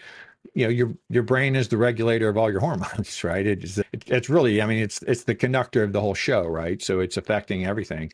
you 0.54 0.64
know, 0.64 0.70
your 0.70 0.94
your 1.08 1.22
brain 1.22 1.56
is 1.56 1.68
the 1.68 1.76
regulator 1.76 2.28
of 2.28 2.36
all 2.36 2.50
your 2.50 2.60
hormones, 2.68 3.24
right? 3.24 3.46
It's 3.46 3.80
it's 3.92 4.28
really, 4.28 4.62
I 4.62 4.66
mean, 4.66 4.78
it's 4.82 5.02
it's 5.02 5.24
the 5.24 5.34
conductor 5.34 5.82
of 5.82 5.92
the 5.92 6.00
whole 6.00 6.14
show, 6.14 6.46
right? 6.46 6.80
So 6.82 7.00
it's 7.00 7.16
affecting 7.16 7.66
everything, 7.66 8.12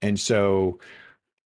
and 0.00 0.18
so, 0.18 0.78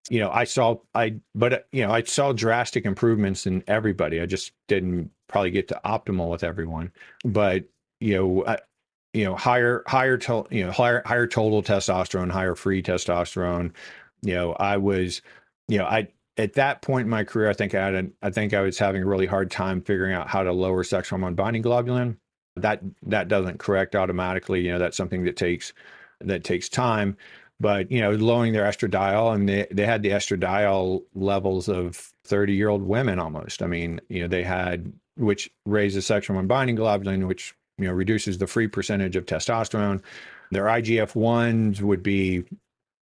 you 0.09 0.19
know, 0.19 0.31
I 0.31 0.45
saw 0.45 0.77
I, 0.95 1.15
but 1.35 1.53
uh, 1.53 1.59
you 1.71 1.85
know, 1.85 1.91
I 1.91 2.03
saw 2.03 2.33
drastic 2.33 2.85
improvements 2.85 3.45
in 3.45 3.63
everybody. 3.67 4.21
I 4.21 4.25
just 4.25 4.53
didn't 4.67 5.11
probably 5.27 5.51
get 5.51 5.67
to 5.69 5.81
optimal 5.85 6.29
with 6.29 6.43
everyone, 6.43 6.91
but 7.25 7.65
you 7.99 8.15
know, 8.15 8.45
I, 8.45 8.59
you 9.13 9.23
know 9.23 9.35
higher 9.35 9.83
higher 9.87 10.17
to, 10.17 10.45
you 10.49 10.65
know 10.65 10.71
higher 10.71 11.01
higher 11.05 11.27
total 11.27 11.63
testosterone 11.63 12.31
higher 12.31 12.55
free 12.55 12.81
testosterone. 12.81 13.71
You 14.21 14.33
know 14.33 14.53
i 14.53 14.77
was 14.77 15.21
you 15.67 15.77
know 15.77 15.85
i 15.85 16.07
at 16.37 16.53
that 16.53 16.81
point 16.81 17.05
in 17.05 17.09
my 17.09 17.23
career 17.23 17.49
i 17.49 17.53
think 17.53 17.75
i 17.75 17.85
had 17.85 18.11
I 18.21 18.31
think 18.31 18.53
i 18.53 18.61
was 18.61 18.79
having 18.79 19.03
a 19.03 19.05
really 19.05 19.25
hard 19.27 19.51
time 19.51 19.81
figuring 19.81 20.13
out 20.13 20.27
how 20.29 20.43
to 20.43 20.51
lower 20.51 20.83
sex 20.83 21.09
hormone 21.09 21.35
binding 21.35 21.63
globulin. 21.63 22.17
That 22.55 22.81
that 23.03 23.27
doesn't 23.27 23.59
correct 23.59 23.95
automatically 23.95 24.61
you 24.61 24.71
know 24.71 24.79
that's 24.79 24.97
something 24.97 25.23
that 25.25 25.37
takes 25.37 25.73
that 26.21 26.43
takes 26.43 26.69
time. 26.69 27.17
But 27.59 27.91
you 27.91 28.01
know 28.01 28.11
lowering 28.11 28.53
their 28.53 28.65
estradiol 28.65 29.35
and 29.35 29.47
they, 29.47 29.67
they 29.71 29.85
had 29.85 30.01
the 30.01 30.09
estradiol 30.09 31.03
levels 31.13 31.69
of 31.69 32.11
30 32.25 32.53
year 32.53 32.69
old 32.69 32.81
women 32.81 33.19
almost. 33.19 33.61
I 33.61 33.67
mean 33.67 34.01
you 34.09 34.21
know 34.21 34.27
they 34.27 34.43
had 34.43 34.91
which 35.15 35.51
raises 35.65 36.07
sex 36.07 36.27
hormone 36.27 36.47
binding 36.47 36.77
globulin 36.77 37.27
which 37.27 37.53
you 37.77 37.87
know 37.87 37.93
reduces 37.93 38.37
the 38.37 38.47
free 38.47 38.67
percentage 38.67 39.15
of 39.15 39.25
testosterone. 39.25 40.01
Their 40.51 40.65
igf-1s 40.65 41.81
would 41.81 42.03
be 42.03 42.43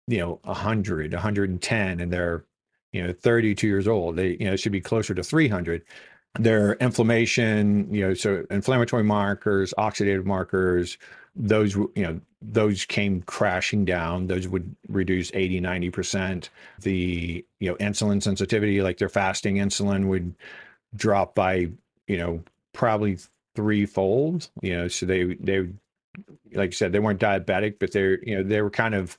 you 0.06 0.18
know 0.18 0.40
100 0.44 1.12
110 1.12 2.00
and 2.00 2.12
they're 2.12 2.44
you 2.92 3.02
know 3.02 3.12
32 3.12 3.66
years 3.66 3.88
old. 3.88 4.16
They 4.16 4.36
you 4.40 4.46
know 4.46 4.56
should 4.56 4.72
be 4.72 4.80
closer 4.80 5.14
to 5.14 5.22
300 5.22 5.82
their 6.38 6.74
inflammation 6.74 7.92
you 7.92 8.06
know 8.06 8.14
so 8.14 8.46
inflammatory 8.52 9.02
markers 9.02 9.74
oxidative 9.76 10.24
markers 10.24 10.96
those 11.34 11.74
you 11.74 11.90
know 11.96 12.20
those 12.42 12.84
came 12.86 13.22
crashing 13.22 13.84
down. 13.84 14.26
Those 14.26 14.48
would 14.48 14.74
reduce 14.88 15.30
80 15.34 15.60
90% 15.60 16.48
the 16.80 17.44
you 17.58 17.70
know 17.70 17.76
insulin 17.76 18.22
sensitivity 18.22 18.82
like 18.82 18.98
their 18.98 19.08
fasting 19.08 19.56
insulin 19.56 20.06
would 20.08 20.34
drop 20.94 21.34
by 21.34 21.68
you 22.06 22.16
know 22.16 22.42
probably 22.72 23.18
threefold. 23.54 24.50
You 24.62 24.76
know, 24.76 24.88
so 24.88 25.06
they 25.06 25.34
they 25.34 25.68
like 26.52 26.70
I 26.70 26.72
said, 26.72 26.92
they 26.92 26.98
weren't 26.98 27.20
diabetic, 27.20 27.78
but 27.78 27.92
they're 27.92 28.22
you 28.22 28.36
know 28.36 28.42
they 28.42 28.62
were 28.62 28.70
kind 28.70 28.94
of 28.94 29.18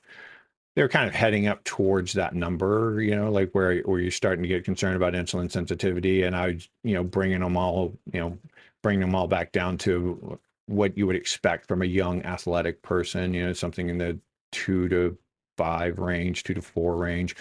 they 0.74 0.82
were 0.82 0.88
kind 0.88 1.08
of 1.08 1.14
heading 1.14 1.46
up 1.46 1.64
towards 1.64 2.14
that 2.14 2.34
number. 2.34 3.00
You 3.00 3.16
know, 3.16 3.30
like 3.30 3.52
where 3.52 3.80
where 3.82 4.00
you're 4.00 4.10
starting 4.10 4.42
to 4.42 4.48
get 4.48 4.64
concerned 4.64 4.96
about 4.96 5.14
insulin 5.14 5.50
sensitivity, 5.50 6.22
and 6.22 6.36
I 6.36 6.48
was 6.48 6.68
you 6.84 6.94
know 6.94 7.04
bringing 7.04 7.40
them 7.40 7.56
all 7.56 7.96
you 8.12 8.20
know 8.20 8.38
bringing 8.82 9.00
them 9.00 9.14
all 9.14 9.28
back 9.28 9.52
down 9.52 9.78
to 9.78 10.38
what 10.66 10.96
you 10.96 11.06
would 11.06 11.16
expect 11.16 11.66
from 11.66 11.82
a 11.82 11.86
young 11.86 12.22
athletic 12.22 12.82
person. 12.82 13.34
You 13.34 13.46
know, 13.46 13.52
something 13.52 13.88
in 13.88 13.98
the 13.98 14.18
two 14.50 14.88
to 14.88 15.16
five 15.56 15.98
range, 15.98 16.44
two 16.44 16.54
to 16.54 16.62
four 16.62 16.96
range 16.96 17.36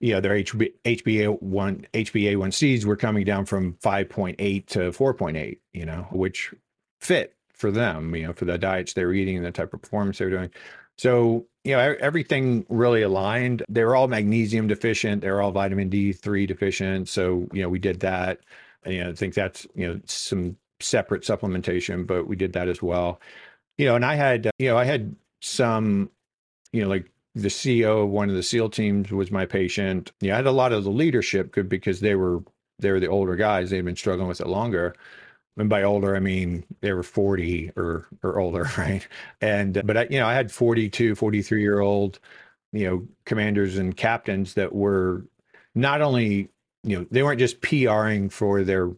you 0.00 0.12
know, 0.12 0.20
their 0.20 0.34
HB, 0.34 0.72
HbA1 0.84 1.86
HbA1cs 1.92 2.84
were 2.84 2.96
coming 2.96 3.24
down 3.24 3.46
from 3.46 3.74
5.8 3.74 4.66
to 4.66 4.78
4.8, 4.90 5.58
you 5.72 5.86
know, 5.86 6.06
which 6.10 6.54
fit 7.00 7.34
for 7.52 7.70
them, 7.70 8.14
you 8.14 8.26
know, 8.26 8.32
for 8.32 8.44
the 8.44 8.58
diets 8.58 8.92
they 8.92 9.04
were 9.04 9.14
eating 9.14 9.36
and 9.36 9.46
the 9.46 9.52
type 9.52 9.72
of 9.72 9.80
performance 9.80 10.18
they 10.18 10.26
were 10.26 10.30
doing. 10.30 10.50
So, 10.98 11.46
you 11.64 11.72
know, 11.72 11.96
everything 12.00 12.64
really 12.68 13.02
aligned. 13.02 13.62
They 13.68 13.84
were 13.84 13.96
all 13.96 14.08
magnesium 14.08 14.66
deficient. 14.66 15.22
They're 15.22 15.42
all 15.42 15.52
vitamin 15.52 15.90
D3 15.90 16.46
deficient. 16.46 17.08
So, 17.08 17.48
you 17.52 17.62
know, 17.62 17.68
we 17.68 17.78
did 17.78 18.00
that. 18.00 18.40
And, 18.82 18.94
you 18.94 19.04
know, 19.04 19.10
I 19.10 19.14
think 19.14 19.34
that's, 19.34 19.66
you 19.74 19.86
know, 19.86 20.00
some 20.06 20.56
separate 20.80 21.22
supplementation, 21.22 22.06
but 22.06 22.26
we 22.26 22.36
did 22.36 22.52
that 22.52 22.68
as 22.68 22.82
well. 22.82 23.20
You 23.78 23.86
know, 23.86 23.96
and 23.96 24.04
I 24.04 24.14
had, 24.14 24.50
you 24.58 24.68
know, 24.68 24.78
I 24.78 24.84
had 24.84 25.16
some, 25.40 26.10
you 26.72 26.82
know, 26.82 26.88
like 26.88 27.10
the 27.36 27.48
CEO 27.48 28.04
of 28.04 28.08
one 28.08 28.30
of 28.30 28.34
the 28.34 28.42
SEAL 28.42 28.70
teams 28.70 29.12
was 29.12 29.30
my 29.30 29.44
patient. 29.44 30.10
Yeah, 30.20 30.32
I 30.32 30.36
had 30.36 30.46
a 30.46 30.52
lot 30.52 30.72
of 30.72 30.84
the 30.84 30.90
leadership 30.90 31.54
because 31.68 32.00
they 32.00 32.14
were 32.14 32.42
they 32.78 32.90
were 32.90 32.98
the 32.98 33.08
older 33.08 33.36
guys. 33.36 33.70
They'd 33.70 33.84
been 33.84 33.94
struggling 33.94 34.26
with 34.26 34.40
it 34.40 34.46
longer. 34.46 34.94
And 35.58 35.68
by 35.68 35.82
older, 35.82 36.16
I 36.16 36.20
mean 36.20 36.64
they 36.80 36.92
were 36.92 37.02
40 37.02 37.72
or 37.76 38.08
or 38.22 38.40
older, 38.40 38.70
right? 38.78 39.06
And 39.42 39.76
uh, 39.76 39.82
but 39.84 39.96
I, 39.98 40.06
you 40.08 40.18
know, 40.18 40.26
I 40.26 40.32
had 40.32 40.50
42, 40.50 41.14
43 41.14 41.60
year 41.60 41.80
old, 41.80 42.18
you 42.72 42.88
know, 42.88 43.06
commanders 43.26 43.76
and 43.76 43.94
captains 43.94 44.54
that 44.54 44.74
were 44.74 45.26
not 45.74 46.00
only, 46.00 46.48
you 46.84 46.98
know, 46.98 47.06
they 47.10 47.22
weren't 47.22 47.38
just 47.38 47.60
PRing 47.60 48.30
for 48.30 48.64
their 48.64 48.92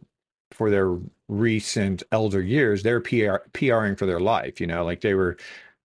for 0.53 0.71
their 0.71 0.97
recent 1.29 2.05
elder 2.13 2.41
years, 2.41 2.85
they're 2.85 3.01
PR 3.01 3.39
PRing 3.53 3.97
for 3.97 4.07
their 4.07 4.21
life, 4.21 4.61
you 4.61 4.67
know, 4.69 4.85
like 4.85 5.01
they 5.01 5.15
were 5.15 5.37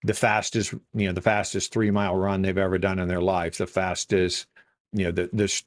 the 0.04 0.14
fastest, 0.14 0.72
you 0.94 1.06
know, 1.06 1.12
the 1.12 1.20
fastest 1.22 1.72
three 1.72 1.90
mile 1.90 2.14
run 2.14 2.42
they've 2.42 2.58
ever 2.58 2.78
done 2.78 2.98
in 2.98 3.08
their 3.08 3.22
life, 3.22 3.56
the 3.56 3.66
fastest, 3.66 4.46
you 4.92 5.04
know, 5.04 5.10
the 5.10 5.30
this 5.32 5.64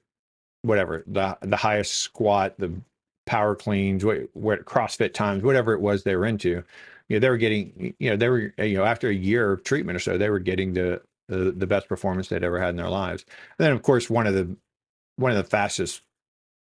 whatever, 0.62 1.04
the 1.08 1.38
the 1.41 1.58
highest 1.58 1.95
squat, 1.95 2.54
the 2.58 2.71
power 3.26 3.56
cleans, 3.56 4.06
what, 4.06 4.30
what 4.34 4.65
CrossFit 4.65 5.13
times, 5.13 5.43
whatever 5.43 5.73
it 5.73 5.82
was 5.82 6.04
they 6.04 6.15
were 6.15 6.26
into. 6.26 6.63
You 7.10 7.15
know, 7.15 7.19
they 7.19 7.30
were 7.30 7.38
getting, 7.38 7.95
you 8.00 8.10
know, 8.10 8.15
they 8.15 8.30
were, 8.30 8.54
you 8.58 8.78
know, 8.78 8.86
after 8.86 9.10
a 9.10 9.13
year 9.13 9.52
of 9.52 9.63
treatment 9.63 9.95
or 9.95 10.00
so, 10.00 10.17
they 10.17 10.30
were 10.30 10.39
getting 10.39 10.73
the 10.73 11.02
the, 11.30 11.52
the 11.52 11.67
best 11.67 11.89
performance 11.89 12.30
they'd 12.30 12.43
ever 12.43 12.60
had 12.60 12.69
in 12.69 12.78
their 12.78 12.89
lives. 12.89 13.26
And 13.60 13.65
then, 13.65 13.73
of 13.73 13.82
course, 13.82 14.10
one 14.10 14.28
of 14.28 14.34
the 14.34 14.56
one 15.17 15.32
of 15.32 15.38
the 15.38 15.43
fastest 15.43 16.02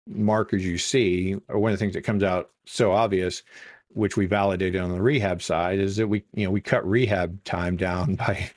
markers 0.08 0.66
you 0.66 0.78
see, 0.78 1.38
or 1.48 1.60
one 1.60 1.72
of 1.72 1.80
the 1.80 1.84
things 1.84 1.94
that 1.94 2.04
comes 2.04 2.24
out 2.24 2.52
so 2.66 2.92
obvious, 2.92 3.44
which 3.94 4.18
we 4.18 4.26
validated 4.26 4.82
on 4.82 4.92
the 4.92 5.02
rehab 5.02 5.42
side, 5.42 5.80
is 5.80 5.96
that 5.98 6.08
we 6.08 6.24
you 6.34 6.46
know 6.46 6.52
we 6.52 6.62
cut 6.62 6.88
rehab 6.88 7.44
time 7.44 7.78
down 7.78 8.16
by 8.24 8.50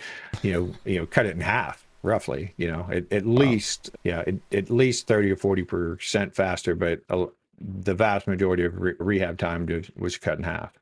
you 0.42 0.52
know 0.52 0.74
you 0.84 0.98
know 0.98 1.06
cut 1.06 1.26
it 1.26 1.34
in 1.34 1.40
half. 1.40 1.86
roughly. 2.02 2.54
You 2.56 2.68
know, 2.68 2.88
at, 2.90 3.12
at 3.12 3.26
least 3.26 3.90
yeah, 4.04 4.24
at, 4.26 4.34
at 4.52 4.70
least 4.70 5.06
thirty 5.06 5.30
or 5.30 5.36
forty 5.36 5.62
percent 5.62 6.34
faster, 6.34 6.74
but 6.74 7.00
uh, 7.10 7.26
the 7.58 7.94
vast 7.94 8.26
majority 8.26 8.64
of 8.64 8.78
re- 8.80 8.94
rehab 8.98 9.38
time 9.38 9.66
was 9.96 10.16
cut 10.16 10.38
in 10.38 10.44
half. 10.44 10.72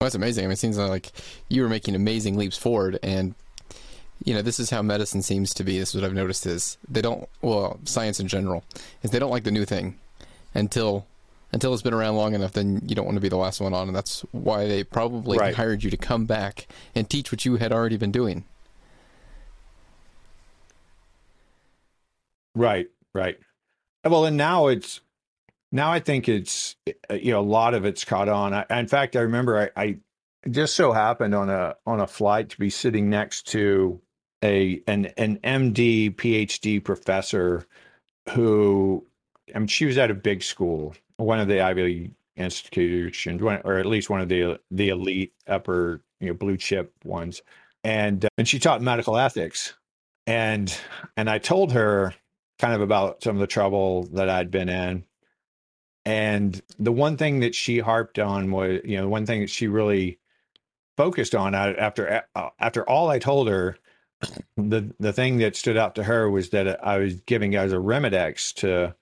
Well, 0.00 0.06
that's 0.06 0.14
amazing. 0.14 0.44
I 0.44 0.46
mean, 0.46 0.52
it 0.52 0.58
seems 0.58 0.78
like 0.78 1.10
you 1.48 1.62
were 1.62 1.68
making 1.68 1.96
amazing 1.96 2.36
leaps 2.36 2.56
forward, 2.56 3.00
and 3.02 3.34
you 4.24 4.34
know, 4.34 4.42
this 4.42 4.60
is 4.60 4.70
how 4.70 4.82
medicine 4.82 5.22
seems 5.22 5.52
to 5.54 5.64
be. 5.64 5.78
This 5.78 5.90
is 5.90 6.00
what 6.00 6.04
I've 6.04 6.14
noticed 6.14 6.46
is 6.46 6.78
they 6.88 7.02
don't, 7.02 7.28
well, 7.42 7.80
science 7.84 8.20
in 8.20 8.28
general, 8.28 8.62
is 9.02 9.10
they 9.10 9.18
don't 9.18 9.30
like 9.30 9.44
the 9.44 9.50
new 9.50 9.64
thing 9.64 9.98
until 10.54 11.06
until 11.52 11.72
it's 11.72 11.82
been 11.82 11.94
around 11.94 12.16
long 12.16 12.34
enough. 12.34 12.52
Then 12.52 12.82
you 12.86 12.94
don't 12.94 13.04
want 13.04 13.16
to 13.16 13.20
be 13.20 13.28
the 13.28 13.36
last 13.36 13.60
one 13.60 13.74
on, 13.74 13.88
and 13.88 13.96
that's 13.96 14.20
why 14.32 14.66
they 14.66 14.84
probably 14.84 15.38
right. 15.38 15.54
hired 15.54 15.82
you 15.82 15.90
to 15.90 15.96
come 15.96 16.26
back 16.26 16.66
and 16.94 17.08
teach 17.08 17.32
what 17.32 17.44
you 17.44 17.56
had 17.56 17.72
already 17.72 17.96
been 17.96 18.12
doing. 18.12 18.44
Right, 22.54 22.88
right. 23.14 23.38
Well, 24.04 24.24
and 24.24 24.36
now 24.36 24.68
it's 24.68 25.00
now 25.70 25.92
I 25.92 26.00
think 26.00 26.28
it's 26.28 26.76
uh, 27.10 27.14
you 27.14 27.32
know 27.32 27.40
a 27.40 27.42
lot 27.42 27.74
of 27.74 27.84
it's 27.84 28.04
caught 28.04 28.28
on. 28.28 28.54
I, 28.54 28.64
in 28.70 28.88
fact, 28.88 29.16
I 29.16 29.20
remember 29.20 29.70
I, 29.76 29.82
I 29.82 29.98
just 30.50 30.74
so 30.74 30.92
happened 30.92 31.34
on 31.34 31.50
a 31.50 31.76
on 31.86 32.00
a 32.00 32.06
flight 32.06 32.50
to 32.50 32.58
be 32.58 32.70
sitting 32.70 33.10
next 33.10 33.48
to 33.48 34.00
a 34.42 34.82
an 34.86 35.06
an 35.16 35.38
MD 35.38 36.14
PhD 36.14 36.82
professor 36.82 37.66
who 38.30 39.06
I 39.54 39.58
mean 39.58 39.68
she 39.68 39.86
was 39.86 39.98
at 39.98 40.10
a 40.10 40.14
big 40.14 40.42
school, 40.42 40.94
one 41.18 41.40
of 41.40 41.48
the 41.48 41.60
Ivy 41.60 41.82
League 41.82 42.12
institutions, 42.36 43.42
or 43.42 43.78
at 43.78 43.86
least 43.86 44.08
one 44.08 44.20
of 44.20 44.28
the 44.28 44.58
the 44.70 44.88
elite 44.88 45.34
upper 45.46 46.00
you 46.20 46.28
know 46.28 46.34
blue 46.34 46.56
chip 46.56 46.92
ones, 47.04 47.42
and 47.84 48.24
uh, 48.24 48.28
and 48.38 48.48
she 48.48 48.58
taught 48.58 48.80
medical 48.80 49.18
ethics, 49.18 49.74
and 50.26 50.74
and 51.16 51.28
I 51.28 51.38
told 51.38 51.72
her 51.72 52.14
kind 52.58 52.74
of 52.74 52.80
about 52.80 53.22
some 53.22 53.36
of 53.36 53.40
the 53.40 53.46
trouble 53.46 54.04
that 54.04 54.28
I'd 54.28 54.50
been 54.50 54.68
in, 54.68 55.04
and 56.04 56.60
the 56.78 56.92
one 56.92 57.16
thing 57.16 57.40
that 57.40 57.54
she 57.54 57.80
harped 57.80 58.18
on 58.18 58.50
was, 58.50 58.80
you 58.84 58.96
know, 58.96 59.08
one 59.08 59.26
thing 59.26 59.40
that 59.40 59.50
she 59.50 59.68
really 59.68 60.18
focused 60.96 61.34
on 61.34 61.54
after 61.54 62.24
uh, 62.34 62.48
after 62.58 62.88
all 62.88 63.08
I 63.08 63.18
told 63.18 63.48
her, 63.48 63.76
the 64.56 64.94
the 64.98 65.12
thing 65.12 65.38
that 65.38 65.56
stood 65.56 65.76
out 65.76 65.94
to 65.96 66.04
her 66.04 66.30
was 66.30 66.50
that 66.50 66.84
I 66.84 66.98
was 66.98 67.20
giving 67.22 67.50
guys 67.50 67.72
Arimidex 67.72 68.54
to, 68.54 68.94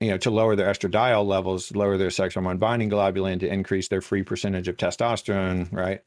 you 0.00 0.08
know, 0.10 0.18
to 0.18 0.30
lower 0.30 0.56
their 0.56 0.72
estradiol 0.72 1.26
levels, 1.26 1.74
lower 1.74 1.98
their 1.98 2.10
sex 2.10 2.34
hormone 2.34 2.58
binding 2.58 2.90
globulin, 2.90 3.40
to 3.40 3.52
increase 3.52 3.88
their 3.88 4.00
free 4.00 4.22
percentage 4.22 4.68
of 4.68 4.76
testosterone, 4.76 5.72
right? 5.72 6.02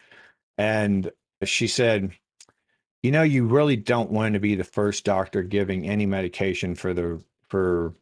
And 0.57 1.11
she 1.43 1.67
said, 1.67 2.11
you 3.03 3.11
know, 3.11 3.23
you 3.23 3.45
really 3.45 3.75
don't 3.75 4.11
want 4.11 4.33
to 4.33 4.39
be 4.39 4.55
the 4.55 4.63
first 4.63 5.05
doctor 5.05 5.43
giving 5.43 5.87
any 5.87 6.05
medication 6.05 6.75
for 6.75 6.93
the 6.93 7.21
for 7.49 7.93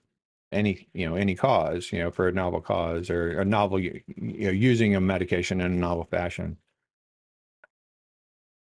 any 0.52 0.88
you 0.94 1.08
know 1.08 1.16
any 1.16 1.36
cause 1.36 1.92
you 1.92 2.00
know 2.00 2.12
for 2.12 2.28
a 2.28 2.32
novel 2.32 2.62
cause 2.62 3.10
or 3.10 3.40
a 3.40 3.46
novel 3.46 3.80
you 3.80 4.02
know 4.18 4.50
using 4.50 4.96
a 4.96 5.02
medication 5.02 5.62
in 5.62 5.72
a 5.72 5.76
novel 5.76 6.04
fashion 6.04 6.58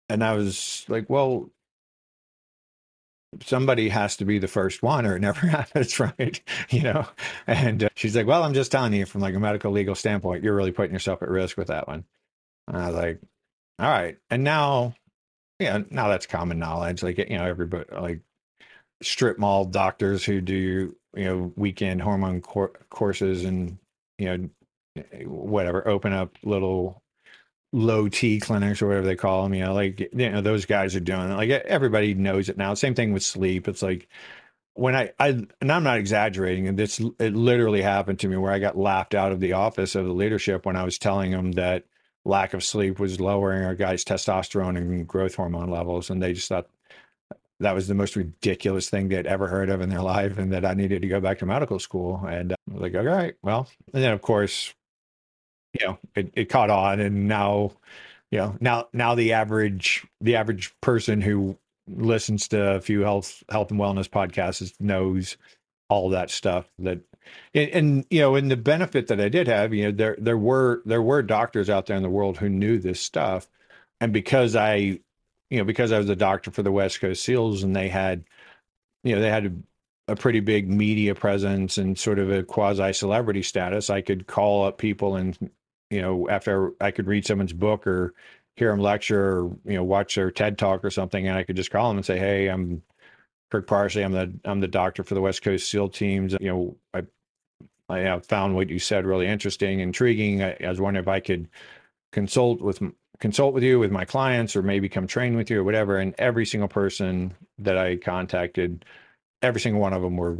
and 0.08 0.24
i 0.24 0.32
was 0.32 0.84
like 0.88 1.08
well 1.10 1.50
somebody 3.42 3.88
has 3.88 4.16
to 4.16 4.24
be 4.24 4.38
the 4.38 4.48
first 4.48 4.82
one 4.82 5.06
or 5.06 5.16
it 5.16 5.20
never 5.20 5.46
happens 5.46 5.98
right? 6.00 6.40
You 6.70 6.82
know? 6.82 7.06
And 7.46 7.84
uh, 7.84 7.88
she's 7.94 8.16
like 8.16 8.26
well 8.26 8.42
i'm 8.42 8.54
just 8.54 8.72
telling 8.72 8.92
you 8.92 9.06
from 9.06 9.20
like 9.20 9.34
a 9.34 9.40
medical 9.40 9.72
legal 9.72 9.94
standpoint 9.94 10.44
you're 10.44 10.54
really 10.54 10.72
putting 10.72 10.92
yourself 10.92 11.22
at 11.22 11.28
risk 11.28 11.56
with 11.56 11.68
that 11.68 11.88
one. 11.88 12.04
And 12.68 12.76
i 12.76 12.86
was 12.86 12.96
like 12.96 13.20
all 13.78 13.90
right. 13.90 14.16
And 14.30 14.44
now 14.44 14.94
yeah 15.58 15.82
now 15.90 16.08
that's 16.08 16.26
common 16.26 16.58
knowledge 16.58 17.02
like 17.02 17.18
you 17.18 17.36
know 17.36 17.46
everybody 17.46 17.84
like 17.92 18.20
strip 19.02 19.38
mall 19.38 19.64
doctors 19.64 20.24
who 20.24 20.40
do 20.40 20.94
you 21.14 21.24
know 21.24 21.52
weekend 21.56 22.00
hormone 22.00 22.40
cor- 22.40 22.78
courses 22.90 23.44
and 23.44 23.78
you 24.18 24.26
know 24.26 24.48
whatever 25.26 25.86
open 25.86 26.12
up 26.12 26.36
little 26.42 27.02
low 27.76 28.08
T 28.08 28.40
clinics 28.40 28.80
or 28.80 28.88
whatever 28.88 29.06
they 29.06 29.16
call 29.16 29.42
them. 29.42 29.54
You 29.54 29.66
know, 29.66 29.74
like 29.74 30.00
you 30.00 30.30
know 30.30 30.40
those 30.40 30.64
guys 30.64 30.96
are 30.96 31.00
doing 31.00 31.30
it. 31.30 31.34
Like 31.34 31.50
everybody 31.50 32.14
knows 32.14 32.48
it 32.48 32.56
now. 32.56 32.74
Same 32.74 32.94
thing 32.94 33.12
with 33.12 33.22
sleep. 33.22 33.68
It's 33.68 33.82
like 33.82 34.08
when 34.74 34.96
I 34.96 35.12
I 35.18 35.28
and 35.28 35.70
I'm 35.70 35.84
not 35.84 35.98
exaggerating. 35.98 36.66
And 36.68 36.78
this 36.78 37.00
it 37.18 37.34
literally 37.34 37.82
happened 37.82 38.18
to 38.20 38.28
me 38.28 38.36
where 38.36 38.52
I 38.52 38.58
got 38.58 38.78
laughed 38.78 39.14
out 39.14 39.32
of 39.32 39.40
the 39.40 39.52
office 39.52 39.94
of 39.94 40.06
the 40.06 40.12
leadership 40.12 40.64
when 40.64 40.76
I 40.76 40.84
was 40.84 40.98
telling 40.98 41.30
them 41.30 41.52
that 41.52 41.84
lack 42.24 42.54
of 42.54 42.64
sleep 42.64 42.98
was 42.98 43.20
lowering 43.20 43.64
our 43.64 43.74
guys' 43.74 44.04
testosterone 44.04 44.76
and 44.76 45.06
growth 45.06 45.34
hormone 45.34 45.70
levels, 45.70 46.10
and 46.10 46.22
they 46.22 46.32
just 46.32 46.48
thought 46.48 46.68
that 47.60 47.74
was 47.74 47.88
the 47.88 47.94
most 47.94 48.16
ridiculous 48.16 48.90
thing 48.90 49.08
they'd 49.08 49.26
ever 49.26 49.48
heard 49.48 49.70
of 49.70 49.80
in 49.80 49.88
their 49.88 50.02
life 50.02 50.38
and 50.38 50.52
that 50.52 50.64
I 50.64 50.74
needed 50.74 51.02
to 51.02 51.08
go 51.08 51.20
back 51.20 51.38
to 51.38 51.46
medical 51.46 51.78
school. 51.78 52.24
And 52.26 52.52
uh, 52.52 52.56
I 52.70 52.72
was 52.72 52.82
like, 52.82 52.94
all 52.94 53.04
right, 53.04 53.34
well, 53.42 53.68
and 53.92 54.02
then 54.02 54.12
of 54.12 54.22
course, 54.22 54.74
you 55.80 55.86
know, 55.86 55.98
it, 56.14 56.32
it 56.34 56.44
caught 56.48 56.70
on 56.70 57.00
and 57.00 57.28
now, 57.28 57.72
you 58.30 58.38
know, 58.38 58.56
now, 58.60 58.88
now 58.92 59.14
the 59.14 59.32
average, 59.32 60.06
the 60.20 60.36
average 60.36 60.74
person 60.80 61.20
who 61.20 61.56
listens 61.88 62.48
to 62.48 62.74
a 62.74 62.80
few 62.80 63.02
health, 63.02 63.42
health 63.48 63.70
and 63.70 63.80
wellness 63.80 64.08
podcasts 64.08 64.72
knows 64.80 65.36
all 65.88 66.10
that 66.10 66.30
stuff 66.30 66.68
that, 66.78 67.00
and, 67.54 67.70
and, 67.70 68.06
you 68.10 68.20
know, 68.20 68.34
and 68.34 68.50
the 68.50 68.56
benefit 68.56 69.06
that 69.08 69.20
I 69.20 69.28
did 69.28 69.46
have, 69.46 69.72
you 69.72 69.84
know, 69.84 69.92
there, 69.92 70.16
there 70.18 70.38
were, 70.38 70.82
there 70.84 71.02
were 71.02 71.22
doctors 71.22 71.70
out 71.70 71.86
there 71.86 71.96
in 71.96 72.02
the 72.02 72.10
world 72.10 72.38
who 72.38 72.48
knew 72.48 72.78
this 72.78 73.00
stuff. 73.00 73.48
And 74.00 74.12
because 74.12 74.54
I 74.54 75.00
you 75.50 75.58
know, 75.58 75.64
because 75.64 75.92
I 75.92 75.98
was 75.98 76.08
a 76.08 76.16
doctor 76.16 76.50
for 76.50 76.62
the 76.62 76.72
West 76.72 77.00
Coast 77.00 77.22
SEALs 77.24 77.62
and 77.62 77.74
they 77.74 77.88
had, 77.88 78.24
you 79.04 79.14
know, 79.14 79.20
they 79.20 79.30
had 79.30 79.46
a, 79.46 80.12
a 80.12 80.16
pretty 80.16 80.40
big 80.40 80.68
media 80.68 81.14
presence 81.14 81.78
and 81.78 81.98
sort 81.98 82.18
of 82.18 82.30
a 82.30 82.42
quasi 82.42 82.92
celebrity 82.92 83.42
status, 83.42 83.90
I 83.90 84.00
could 84.00 84.26
call 84.26 84.64
up 84.64 84.78
people 84.78 85.16
and, 85.16 85.38
you 85.90 86.02
know, 86.02 86.28
after 86.28 86.72
I 86.80 86.90
could 86.90 87.06
read 87.06 87.26
someone's 87.26 87.52
book 87.52 87.86
or 87.86 88.14
hear 88.56 88.70
them 88.70 88.80
lecture 88.80 89.38
or, 89.38 89.56
you 89.64 89.74
know, 89.74 89.84
watch 89.84 90.14
their 90.14 90.30
TED 90.30 90.58
talk 90.58 90.84
or 90.84 90.90
something, 90.90 91.26
and 91.28 91.36
I 91.36 91.42
could 91.42 91.56
just 91.56 91.70
call 91.70 91.88
them 91.88 91.98
and 91.98 92.06
say, 92.06 92.18
Hey, 92.18 92.48
I'm 92.48 92.82
Kirk 93.50 93.66
Parsley. 93.66 94.02
I'm 94.02 94.12
the, 94.12 94.32
I'm 94.44 94.60
the 94.60 94.68
doctor 94.68 95.04
for 95.04 95.14
the 95.14 95.20
West 95.20 95.42
Coast 95.42 95.70
SEAL 95.70 95.90
teams. 95.90 96.34
You 96.40 96.48
know, 96.48 96.76
I, 96.94 97.02
I 97.88 97.98
have 98.00 98.26
found 98.26 98.56
what 98.56 98.70
you 98.70 98.78
said 98.78 99.06
really 99.06 99.26
interesting, 99.26 99.80
intriguing. 99.80 100.42
I, 100.42 100.56
I 100.64 100.68
was 100.68 100.80
wondering 100.80 101.04
if 101.04 101.08
I 101.08 101.20
could 101.20 101.48
consult 102.12 102.60
with 102.60 102.80
consult 103.18 103.54
with 103.54 103.62
you 103.62 103.78
with 103.78 103.90
my 103.90 104.04
clients 104.04 104.56
or 104.56 104.62
maybe 104.62 104.88
come 104.88 105.06
train 105.06 105.36
with 105.36 105.50
you 105.50 105.60
or 105.60 105.64
whatever 105.64 105.96
and 105.98 106.14
every 106.18 106.44
single 106.44 106.68
person 106.68 107.34
that 107.58 107.78
i 107.78 107.96
contacted 107.96 108.84
every 109.42 109.60
single 109.60 109.80
one 109.80 109.92
of 109.92 110.02
them 110.02 110.16
were 110.16 110.36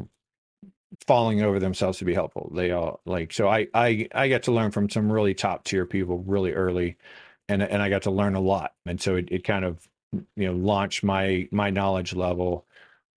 falling 1.07 1.43
over 1.43 1.59
themselves 1.59 1.99
to 1.99 2.05
be 2.05 2.15
helpful. 2.15 2.51
They 2.55 2.71
all 2.71 3.01
like 3.05 3.33
so 3.33 3.49
i 3.49 3.67
i 3.75 4.09
i 4.15 4.29
got 4.29 4.45
to 4.45 4.53
learn 4.53 4.71
from 4.71 4.89
some 4.89 5.11
really 5.11 5.35
top 5.35 5.65
tier 5.65 5.87
people 5.87 6.19
really 6.27 6.53
early 6.53 6.97
and 7.49 7.63
and 7.63 7.83
i 7.83 7.89
got 7.89 8.03
to 8.03 8.11
learn 8.11 8.35
a 8.35 8.41
lot. 8.41 8.73
And 8.87 9.01
so 9.01 9.17
it, 9.17 9.29
it 9.31 9.45
kind 9.45 9.65
of 9.65 9.87
you 10.13 10.47
know 10.47 10.53
launched 10.53 11.03
my 11.03 11.49
my 11.51 11.71
knowledge 11.71 12.15
level 12.15 12.65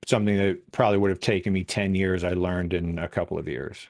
something 0.07 0.37
that 0.37 0.71
probably 0.71 0.97
would 0.97 1.09
have 1.09 1.19
taken 1.19 1.53
me 1.53 1.63
10 1.63 1.93
years 1.93 2.23
i 2.23 2.29
learned 2.29 2.73
in 2.73 2.97
a 2.97 3.07
couple 3.07 3.37
of 3.37 3.47
years. 3.47 3.87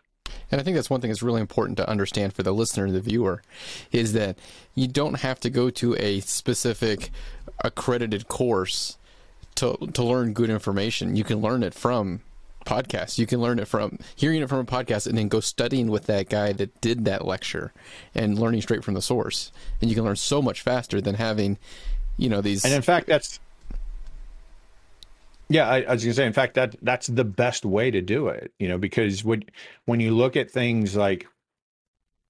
And 0.52 0.60
I 0.60 0.64
think 0.64 0.76
that's 0.76 0.90
one 0.90 1.00
thing 1.00 1.10
that's 1.10 1.24
really 1.24 1.42
important 1.42 1.78
to 1.78 1.88
understand 1.88 2.34
for 2.34 2.44
the 2.44 2.54
listener, 2.54 2.86
and 2.86 2.96
the 2.96 3.02
viewer, 3.02 3.42
is 3.92 4.14
that 4.14 4.38
you 4.74 4.88
don't 4.88 5.16
have 5.16 5.40
to 5.42 5.50
go 5.50 5.70
to 5.72 5.96
a 5.96 6.22
specific 6.22 7.12
accredited 7.64 8.28
course 8.28 8.98
to 9.56 9.78
to 9.94 10.04
learn 10.04 10.34
good 10.34 10.50
information. 10.50 11.16
You 11.16 11.24
can 11.24 11.40
learn 11.40 11.64
it 11.64 11.74
from 11.74 12.22
podcasts. 12.66 13.18
You 13.18 13.26
can 13.26 13.42
learn 13.42 13.60
it 13.60 13.68
from 13.68 13.98
hearing 14.16 14.42
it 14.42 14.50
from 14.50 14.60
a 14.60 14.66
podcast 14.66 15.08
and 15.08 15.18
then 15.18 15.28
go 15.28 15.40
studying 15.40 15.90
with 15.90 16.06
that 16.06 16.30
guy 16.30 16.54
that 16.54 16.80
did 16.82 17.06
that 17.06 17.26
lecture 17.26 17.74
and 18.14 18.38
learning 18.38 18.62
straight 18.62 18.84
from 18.84 18.94
the 18.94 19.02
source. 19.02 19.52
And 19.82 19.90
you 19.90 19.96
can 19.96 20.06
learn 20.06 20.16
so 20.16 20.42
much 20.42 20.62
faster 20.62 21.02
than 21.02 21.16
having, 21.16 21.58
you 22.18 22.30
know, 22.30 22.42
these 22.42 22.66
And 22.66 22.74
in 22.74 22.82
fact 22.82 23.08
that's 23.08 23.40
yeah, 25.50 25.68
I, 25.68 25.82
I 25.82 25.94
was 25.94 26.04
gonna 26.04 26.14
say. 26.14 26.28
In 26.28 26.34
fact, 26.34 26.54
that 26.54 26.76
that's 26.82 27.08
the 27.08 27.24
best 27.24 27.66
way 27.66 27.90
to 27.90 28.02
do 28.02 28.28
it. 28.28 28.54
You 28.60 28.68
know, 28.68 28.78
because 28.78 29.24
when 29.24 29.46
when 29.86 30.00
you 30.00 30.16
look 30.16 30.38
at 30.38 30.52
things 30.52 30.96
like, 30.96 31.26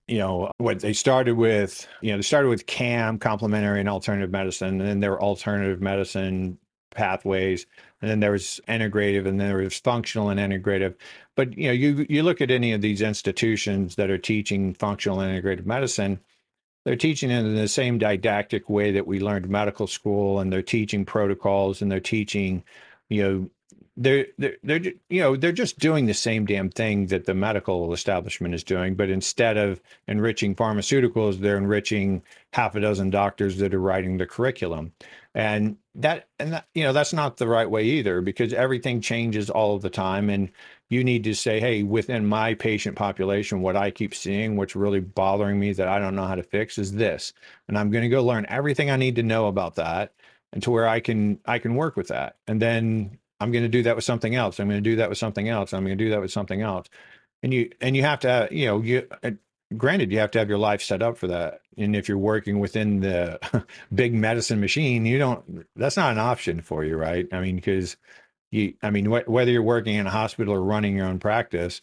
you 0.08 0.20
know, 0.20 0.52
what 0.58 0.80
they 0.80 0.94
started 0.94 1.36
with, 1.36 1.86
you 2.02 2.12
know, 2.12 2.18
they 2.18 2.24
started 2.24 2.48
with 2.48 2.66
CAM, 2.66 3.20
complementary 3.20 3.82
and 3.82 3.90
alternative 3.90 4.32
medicine, 4.32 4.80
and 4.80 5.04
then 5.04 5.10
were 5.10 5.22
alternative 5.22 5.82
medicine 5.82 6.58
pathways, 6.92 7.66
and 8.02 8.10
then 8.10 8.20
there 8.20 8.32
was 8.32 8.60
integrative, 8.68 9.28
and 9.28 9.40
then 9.40 9.50
there 9.50 9.58
was 9.58 9.80
functional 9.80 10.30
and 10.30 10.40
integrative. 10.40 10.96
But 11.36 11.58
you 11.58 11.68
know, 11.68 11.74
you 11.74 12.06
you 12.10 12.24
look 12.24 12.42
at 12.42 12.52
any 12.52 12.74
of 12.74 12.82
these 12.82 13.02
institutions 13.02 13.96
that 13.96 14.10
are 14.10 14.18
teaching 14.18 14.74
functional 14.74 15.20
and 15.20 15.44
integrative 15.44 15.66
medicine, 15.66 16.20
they're 16.86 16.96
teaching 16.96 17.32
it 17.32 17.40
in 17.40 17.56
the 17.56 17.68
same 17.68 17.98
didactic 17.98 18.70
way 18.70 18.92
that 18.92 19.08
we 19.08 19.20
learned 19.20 19.50
medical 19.50 19.88
school, 19.88 20.40
and 20.40 20.52
they're 20.52 20.62
teaching 20.62 21.06
protocols, 21.06 21.82
and 21.82 21.92
they're 21.92 22.00
teaching 22.00 22.64
you 23.10 23.24
know 23.24 23.50
they're, 23.98 24.28
they're 24.38 24.56
they're 24.64 24.82
you 25.10 25.22
know 25.22 25.36
they're 25.36 25.52
just 25.52 25.78
doing 25.78 26.06
the 26.06 26.14
same 26.14 26.46
damn 26.46 26.70
thing 26.70 27.08
that 27.08 27.26
the 27.26 27.34
medical 27.34 27.92
establishment 27.94 28.54
is 28.54 28.64
doing 28.64 28.96
but 28.96 29.10
instead 29.10 29.58
of 29.58 29.82
enriching 30.08 30.56
pharmaceuticals 30.56 31.40
they're 31.40 31.58
enriching 31.58 32.24
half 32.54 32.76
a 32.76 32.80
dozen 32.80 33.10
doctors 33.10 33.58
that 33.58 33.74
are 33.74 33.80
writing 33.82 34.18
the 34.18 34.26
curriculum 34.26 34.94
and 35.40 35.78
that 35.96 36.28
and 36.38 36.52
that, 36.52 36.68
you 36.74 36.84
know 36.84 36.92
that's 36.92 37.14
not 37.14 37.38
the 37.38 37.48
right 37.48 37.70
way 37.70 37.86
either 37.86 38.20
because 38.20 38.52
everything 38.52 39.00
changes 39.00 39.50
all 39.50 39.74
of 39.74 39.82
the 39.82 39.90
time. 39.90 40.30
And 40.30 40.52
you 40.90 41.02
need 41.06 41.24
to 41.24 41.34
say 41.34 41.62
hey 41.62 41.82
within 41.82 42.26
my 42.26 42.56
patient 42.56 42.98
population 42.98 43.62
what 43.62 43.78
i 43.78 43.90
keep 43.90 44.14
seeing 44.14 44.58
what's 44.58 44.76
really 44.76 45.00
bothering 45.00 45.58
me 45.60 45.72
that 45.72 45.88
i 45.88 45.98
don't 46.00 46.16
know 46.16 46.26
how 46.26 46.36
to 46.36 46.44
fix 46.44 46.78
is 46.78 46.92
this. 46.92 47.32
And 47.70 47.78
i'm 47.78 47.90
going 47.90 48.02
to 48.04 48.10
go 48.10 48.24
learn 48.24 48.46
everything 48.50 48.90
i 48.92 48.98
need 48.98 49.16
to 49.16 49.24
know 49.24 49.48
about 49.48 49.76
that 49.76 50.14
and 50.52 50.62
to 50.64 50.72
where 50.72 50.88
i 50.90 51.00
can 51.00 51.40
i 51.46 51.58
can 51.58 51.76
work 51.76 51.96
with 51.96 52.10
that. 52.10 52.36
And 52.48 52.62
then 52.62 53.18
i'm 53.40 53.52
going 53.54 53.64
to 53.64 53.70
do 53.70 53.84
that 53.84 53.96
with 53.96 54.04
something 54.06 54.36
else. 54.36 54.60
I'm 54.60 54.68
going 54.68 54.84
to 54.84 54.90
do 54.90 54.98
that 54.98 55.08
with 55.08 55.18
something 55.20 55.48
else. 55.48 55.74
I'm 55.74 55.86
going 55.86 55.98
to 55.98 56.04
do 56.04 56.10
that 56.12 56.22
with 56.22 56.32
something 56.34 56.62
else. 56.62 56.88
And 57.44 57.54
you 57.54 57.72
and 57.80 57.96
you 57.96 58.04
have 58.04 58.20
to 58.22 58.30
uh, 58.30 58.48
you 58.52 58.66
know 58.66 58.82
you 58.82 59.08
granted 59.78 60.12
you 60.12 60.20
have 60.20 60.32
to 60.32 60.40
have 60.40 60.50
your 60.50 60.58
life 60.58 60.82
set 60.82 61.02
up 61.04 61.18
for 61.18 61.28
that 61.28 61.62
and 61.78 61.96
if 61.96 62.08
you're 62.10 62.18
working 62.18 62.60
within 62.60 63.02
the 63.02 63.40
big 63.94 64.14
medicine 64.14 64.60
machine 64.60 65.06
you 65.06 65.18
don't 65.18 65.66
that's 65.76 65.98
not 65.98 66.12
an 66.12 66.20
option 66.20 66.62
for 66.62 66.84
you 66.84 66.98
right? 66.98 67.28
I 67.32 67.42
mean 67.42 67.56
because 67.58 67.96
you 68.52 68.74
i 68.82 68.90
mean 68.90 69.06
wh- 69.06 69.28
whether 69.28 69.52
you're 69.52 69.62
working 69.64 69.96
in 69.96 70.08
a 70.08 70.12
hospital 70.12 70.54
or 70.54 70.62
running 70.62 70.96
your 70.96 71.08
own 71.08 71.20
practice 71.20 71.82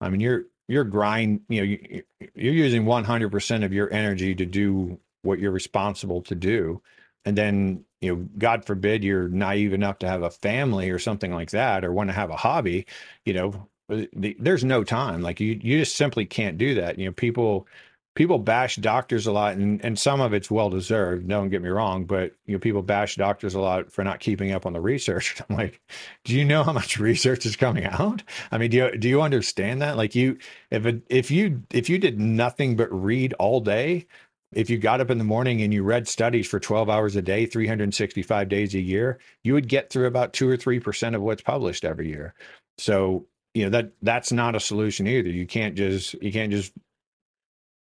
i 0.00 0.08
mean 0.08 0.20
you're 0.20 0.44
you're 0.68 0.84
grind 0.84 1.40
you 1.48 1.60
know 1.60 1.64
you, 1.64 2.02
you're 2.34 2.54
using 2.54 2.84
100% 2.84 3.64
of 3.64 3.72
your 3.72 3.92
energy 3.92 4.34
to 4.34 4.46
do 4.46 4.98
what 5.22 5.38
you're 5.38 5.50
responsible 5.52 6.22
to 6.22 6.34
do 6.34 6.82
and 7.24 7.36
then 7.36 7.84
you 8.00 8.14
know 8.14 8.28
god 8.38 8.64
forbid 8.64 9.04
you're 9.04 9.28
naive 9.28 9.72
enough 9.72 9.98
to 9.98 10.08
have 10.08 10.22
a 10.22 10.30
family 10.30 10.90
or 10.90 10.98
something 10.98 11.32
like 11.32 11.50
that 11.50 11.84
or 11.84 11.92
want 11.92 12.08
to 12.08 12.14
have 12.14 12.30
a 12.30 12.36
hobby 12.36 12.86
you 13.24 13.32
know 13.32 13.68
the, 13.88 14.36
there's 14.38 14.64
no 14.64 14.84
time. 14.84 15.22
Like 15.22 15.40
you 15.40 15.58
you 15.62 15.78
just 15.78 15.96
simply 15.96 16.26
can't 16.26 16.58
do 16.58 16.74
that. 16.76 16.98
You 16.98 17.06
know 17.06 17.12
people 17.12 17.66
people 18.14 18.38
bash 18.38 18.76
doctors 18.76 19.28
a 19.28 19.32
lot 19.32 19.54
and, 19.54 19.80
and 19.84 19.96
some 19.96 20.20
of 20.20 20.32
it's 20.32 20.50
well 20.50 20.70
deserved 20.70 21.28
don't 21.28 21.50
get 21.50 21.62
me 21.62 21.68
wrong 21.68 22.04
but 22.04 22.32
you 22.46 22.52
know 22.52 22.58
people 22.58 22.82
bash 22.82 23.14
doctors 23.14 23.54
a 23.54 23.60
lot 23.60 23.92
for 23.92 24.02
not 24.02 24.18
keeping 24.18 24.50
up 24.50 24.66
on 24.66 24.72
the 24.72 24.80
research. 24.80 25.40
I'm 25.48 25.56
like 25.56 25.80
do 26.24 26.34
you 26.34 26.44
know 26.44 26.64
how 26.64 26.72
much 26.72 26.98
research 26.98 27.46
is 27.46 27.56
coming 27.56 27.84
out? 27.84 28.22
I 28.50 28.58
mean 28.58 28.70
do 28.70 28.76
you 28.76 28.98
do 28.98 29.08
you 29.08 29.22
understand 29.22 29.82
that? 29.82 29.96
Like 29.96 30.14
you 30.14 30.38
if 30.70 30.84
it, 30.84 31.02
if 31.08 31.30
you 31.30 31.62
if 31.70 31.88
you 31.88 31.98
did 31.98 32.18
nothing 32.18 32.76
but 32.76 32.92
read 32.92 33.34
all 33.34 33.60
day 33.60 34.06
if 34.52 34.70
you 34.70 34.78
got 34.78 35.00
up 35.00 35.10
in 35.10 35.18
the 35.18 35.24
morning 35.24 35.62
and 35.62 35.72
you 35.72 35.82
read 35.82 36.08
studies 36.08 36.48
for 36.48 36.58
12 36.58 36.88
hours 36.88 37.14
a 37.16 37.22
day 37.22 37.46
365 37.46 38.48
days 38.48 38.74
a 38.74 38.80
year 38.80 39.20
you 39.44 39.54
would 39.54 39.68
get 39.68 39.90
through 39.90 40.06
about 40.06 40.32
2 40.32 40.48
or 40.48 40.56
3% 40.56 41.14
of 41.14 41.22
what's 41.22 41.42
published 41.42 41.84
every 41.84 42.08
year. 42.08 42.34
So 42.78 43.26
you 43.58 43.64
know 43.64 43.70
that 43.70 43.90
that's 44.02 44.30
not 44.30 44.54
a 44.54 44.60
solution 44.60 45.08
either. 45.08 45.30
You 45.30 45.46
can't 45.46 45.74
just 45.74 46.14
you 46.22 46.32
can't 46.32 46.52
just 46.52 46.72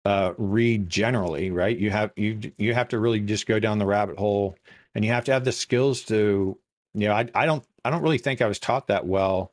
uh, 0.06 0.34
read 0.38 0.90
generally 0.90 1.52
right? 1.52 1.78
You 1.78 1.92
have 1.92 2.12
you 2.16 2.52
you 2.58 2.74
have 2.74 2.88
to 2.90 3.00
really 3.00 3.20
just 3.20 3.46
go 3.46 3.60
down 3.60 3.78
the 3.78 3.86
rabbit 3.86 4.18
hole 4.18 4.58
and 4.96 5.06
you 5.06 5.12
have 5.12 5.26
to 5.26 5.34
have 5.34 5.46
the 5.46 5.52
skills 5.52 6.02
to 6.06 6.58
you 6.96 7.08
know 7.08 7.14
I, 7.14 7.30
I 7.36 7.46
don't 7.46 7.64
i 7.86 7.92
don't 7.92 8.02
really 8.02 8.18
think 8.18 8.42
i 8.42 8.48
was 8.48 8.58
taught 8.60 8.88
that 8.88 9.06
well 9.06 9.52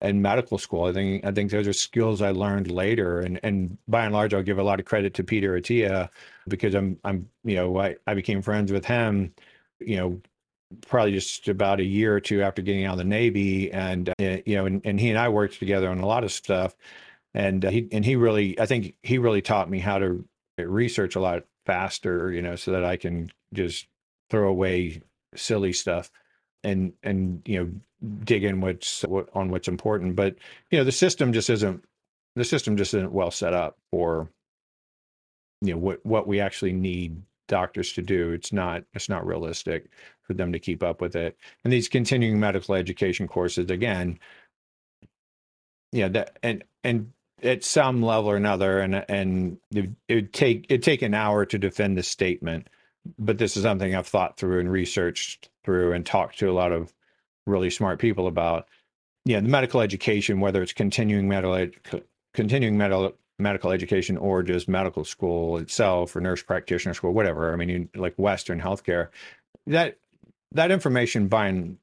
in 0.00 0.22
medical 0.22 0.58
school. 0.58 0.84
I 0.84 0.92
think 0.92 1.24
i 1.24 1.32
think 1.32 1.50
those 1.50 1.68
are 1.68 1.72
skills 1.74 2.22
i 2.22 2.30
learned 2.30 2.70
later. 2.70 3.20
And 3.20 3.38
and 3.42 3.78
by 3.86 4.04
and 4.04 4.14
large 4.14 4.32
i'll 4.32 4.42
give 4.42 4.58
a 4.58 4.62
lot 4.62 4.80
of 4.80 4.86
credit 4.86 5.12
to 5.14 5.24
peter 5.24 5.52
attia 5.60 6.08
because 6.48 6.74
i'm 6.74 6.98
i'm 7.04 7.28
you 7.44 7.56
know 7.56 7.78
i, 7.78 7.96
I 8.06 8.14
became 8.14 8.40
friends 8.42 8.72
with 8.72 8.86
him 8.86 9.34
you 9.80 9.96
know 9.96 10.20
probably 10.86 11.12
just 11.12 11.48
about 11.48 11.80
a 11.80 11.84
year 11.84 12.14
or 12.14 12.20
two 12.20 12.42
after 12.42 12.62
getting 12.62 12.84
out 12.84 12.92
of 12.92 12.98
the 12.98 13.04
Navy, 13.04 13.72
and 13.72 14.08
uh, 14.08 14.14
you 14.18 14.56
know, 14.56 14.66
and, 14.66 14.82
and 14.84 15.00
he 15.00 15.10
and 15.10 15.18
I 15.18 15.28
worked 15.28 15.58
together 15.58 15.88
on 15.88 16.00
a 16.00 16.06
lot 16.06 16.24
of 16.24 16.32
stuff, 16.32 16.76
and 17.34 17.64
uh, 17.64 17.70
he 17.70 17.88
and 17.92 18.04
he 18.04 18.16
really, 18.16 18.58
I 18.58 18.66
think 18.66 18.94
he 19.02 19.18
really 19.18 19.42
taught 19.42 19.70
me 19.70 19.78
how 19.78 19.98
to 19.98 20.24
research 20.58 21.16
a 21.16 21.20
lot 21.20 21.44
faster, 21.64 22.32
you 22.32 22.42
know, 22.42 22.56
so 22.56 22.72
that 22.72 22.84
I 22.84 22.96
can 22.96 23.30
just 23.52 23.86
throw 24.30 24.48
away 24.48 25.02
silly 25.34 25.72
stuff 25.72 26.10
and 26.64 26.92
and 27.02 27.42
you 27.44 27.58
know 27.58 27.72
dig 28.24 28.44
in 28.44 28.60
what's 28.60 29.02
what, 29.02 29.28
on 29.34 29.50
what's 29.50 29.68
important. 29.68 30.16
But 30.16 30.36
you 30.70 30.78
know, 30.78 30.84
the 30.84 30.92
system 30.92 31.32
just 31.32 31.50
isn't 31.50 31.84
the 32.34 32.44
system 32.44 32.76
just 32.76 32.94
isn't 32.94 33.12
well 33.12 33.30
set 33.30 33.54
up 33.54 33.78
for 33.90 34.28
you 35.62 35.72
know 35.72 35.78
what 35.78 36.04
what 36.04 36.26
we 36.26 36.40
actually 36.40 36.72
need 36.72 37.22
doctors 37.48 37.92
to 37.94 38.02
do. 38.02 38.32
It's 38.32 38.52
not 38.52 38.84
it's 38.94 39.08
not 39.08 39.26
realistic 39.26 39.88
for 40.22 40.34
them 40.34 40.52
to 40.52 40.58
keep 40.58 40.82
up 40.82 41.00
with 41.00 41.16
it. 41.16 41.36
And 41.64 41.72
these 41.72 41.88
continuing 41.88 42.40
medical 42.40 42.74
education 42.74 43.28
courses, 43.28 43.70
again, 43.70 44.18
yeah, 45.92 46.08
that 46.08 46.38
and 46.42 46.64
and 46.84 47.12
at 47.42 47.64
some 47.64 48.02
level 48.02 48.30
or 48.30 48.36
another, 48.36 48.80
and 48.80 49.04
and 49.08 49.58
it 49.72 49.90
would 50.08 50.32
take 50.32 50.66
it 50.68 50.82
take 50.82 51.02
an 51.02 51.14
hour 51.14 51.44
to 51.46 51.58
defend 51.58 51.96
the 51.96 52.02
statement. 52.02 52.68
But 53.18 53.38
this 53.38 53.56
is 53.56 53.62
something 53.62 53.94
I've 53.94 54.06
thought 54.06 54.36
through 54.36 54.60
and 54.60 54.70
researched 54.70 55.48
through 55.64 55.92
and 55.92 56.04
talked 56.04 56.38
to 56.40 56.50
a 56.50 56.52
lot 56.52 56.72
of 56.72 56.92
really 57.46 57.70
smart 57.70 58.00
people 58.00 58.26
about. 58.26 58.68
Yeah, 59.24 59.40
the 59.40 59.48
medical 59.48 59.80
education, 59.80 60.40
whether 60.40 60.62
it's 60.62 60.72
continuing 60.72 61.28
medical 61.28 61.54
ed, 61.54 61.72
continuing 62.34 62.76
medical 62.78 63.14
medical 63.38 63.70
education 63.70 64.16
or 64.16 64.42
just 64.42 64.68
medical 64.68 65.04
school 65.04 65.58
itself 65.58 66.14
or 66.16 66.20
nurse 66.20 66.42
practitioner 66.42 66.94
school, 66.94 67.12
whatever. 67.12 67.52
I 67.52 67.56
mean, 67.56 67.68
you, 67.68 67.88
like 67.94 68.14
Western 68.16 68.60
healthcare, 68.60 69.08
that 69.66 69.98
that 70.52 70.70
information 70.70 71.28
by 71.28 71.48
and 71.48 71.78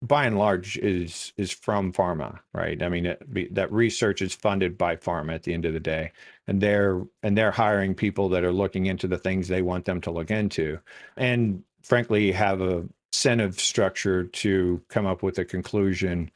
by 0.00 0.26
and 0.26 0.38
large 0.38 0.76
is 0.78 1.32
is 1.36 1.50
from 1.50 1.92
pharma, 1.92 2.38
right? 2.52 2.82
I 2.82 2.88
mean, 2.88 3.06
it, 3.06 3.54
that 3.54 3.72
research 3.72 4.22
is 4.22 4.34
funded 4.34 4.78
by 4.78 4.96
pharma 4.96 5.34
at 5.34 5.42
the 5.42 5.54
end 5.54 5.64
of 5.64 5.72
the 5.72 5.80
day, 5.80 6.12
and 6.46 6.60
they're 6.60 7.02
and 7.22 7.36
they're 7.36 7.50
hiring 7.50 7.94
people 7.94 8.28
that 8.30 8.44
are 8.44 8.52
looking 8.52 8.86
into 8.86 9.08
the 9.08 9.18
things 9.18 9.48
they 9.48 9.62
want 9.62 9.84
them 9.84 10.00
to 10.02 10.10
look 10.10 10.30
into, 10.30 10.78
and 11.16 11.62
frankly, 11.82 12.32
have 12.32 12.60
a 12.60 12.84
incentive 13.12 13.58
structure 13.58 14.24
to 14.24 14.80
come 14.88 15.06
up 15.06 15.22
with 15.22 15.38
a 15.38 15.44
conclusion 15.44 16.30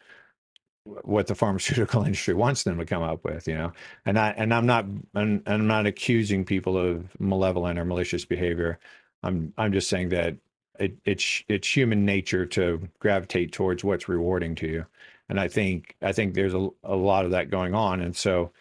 what 0.85 1.27
the 1.27 1.35
pharmaceutical 1.35 2.03
industry 2.05 2.35
wants 2.35 2.63
them 2.65 2.79
to 2.79 2.85
come 2.85 3.03
up 3.03 3.25
with, 3.25 3.47
you 3.47 3.55
know. 3.55 3.73
And 4.07 4.19
I 4.19 4.31
and 4.31 4.53
I'm 4.53 4.67
not 4.67 4.87
I'm, 5.15 5.43
I'm 5.47 5.67
not 5.67 5.87
accusing 5.87 6.45
people 6.45 6.77
of 6.77 7.09
malevolent 7.21 7.79
or 7.79 7.85
malicious 7.85 8.25
behavior. 8.25 8.79
I'm 9.23 9.53
I'm 9.59 9.73
just 9.73 9.89
saying 9.89 10.11
that 10.11 10.37
it, 10.79 10.97
it's 11.05 11.45
it's 11.49 11.77
human 11.77 12.05
nature 12.05 12.47
to 12.47 12.89
gravitate 12.99 13.53
towards 13.53 13.85
what's 13.85 14.09
rewarding 14.09 14.55
to 14.57 14.69
you, 14.69 14.87
and 15.29 15.39
I 15.41 15.49
think 15.49 15.97
I 16.03 16.13
think 16.13 16.35
there's 16.35 16.55
a, 16.55 16.69
a 16.85 16.97
lot 16.97 17.25
of 17.25 17.31
that 17.33 17.51
going 17.51 17.75
on, 17.75 18.01
and 18.01 18.17
so 18.17 18.53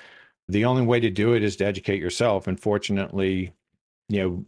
the 0.50 0.66
only 0.66 0.84
way 0.84 1.00
to 1.00 1.10
do 1.10 1.34
it 1.34 1.44
is 1.44 1.56
to 1.58 1.66
educate 1.66 2.02
yourself. 2.02 2.48
And 2.48 2.60
fortunately, 2.60 3.54
you 4.10 4.46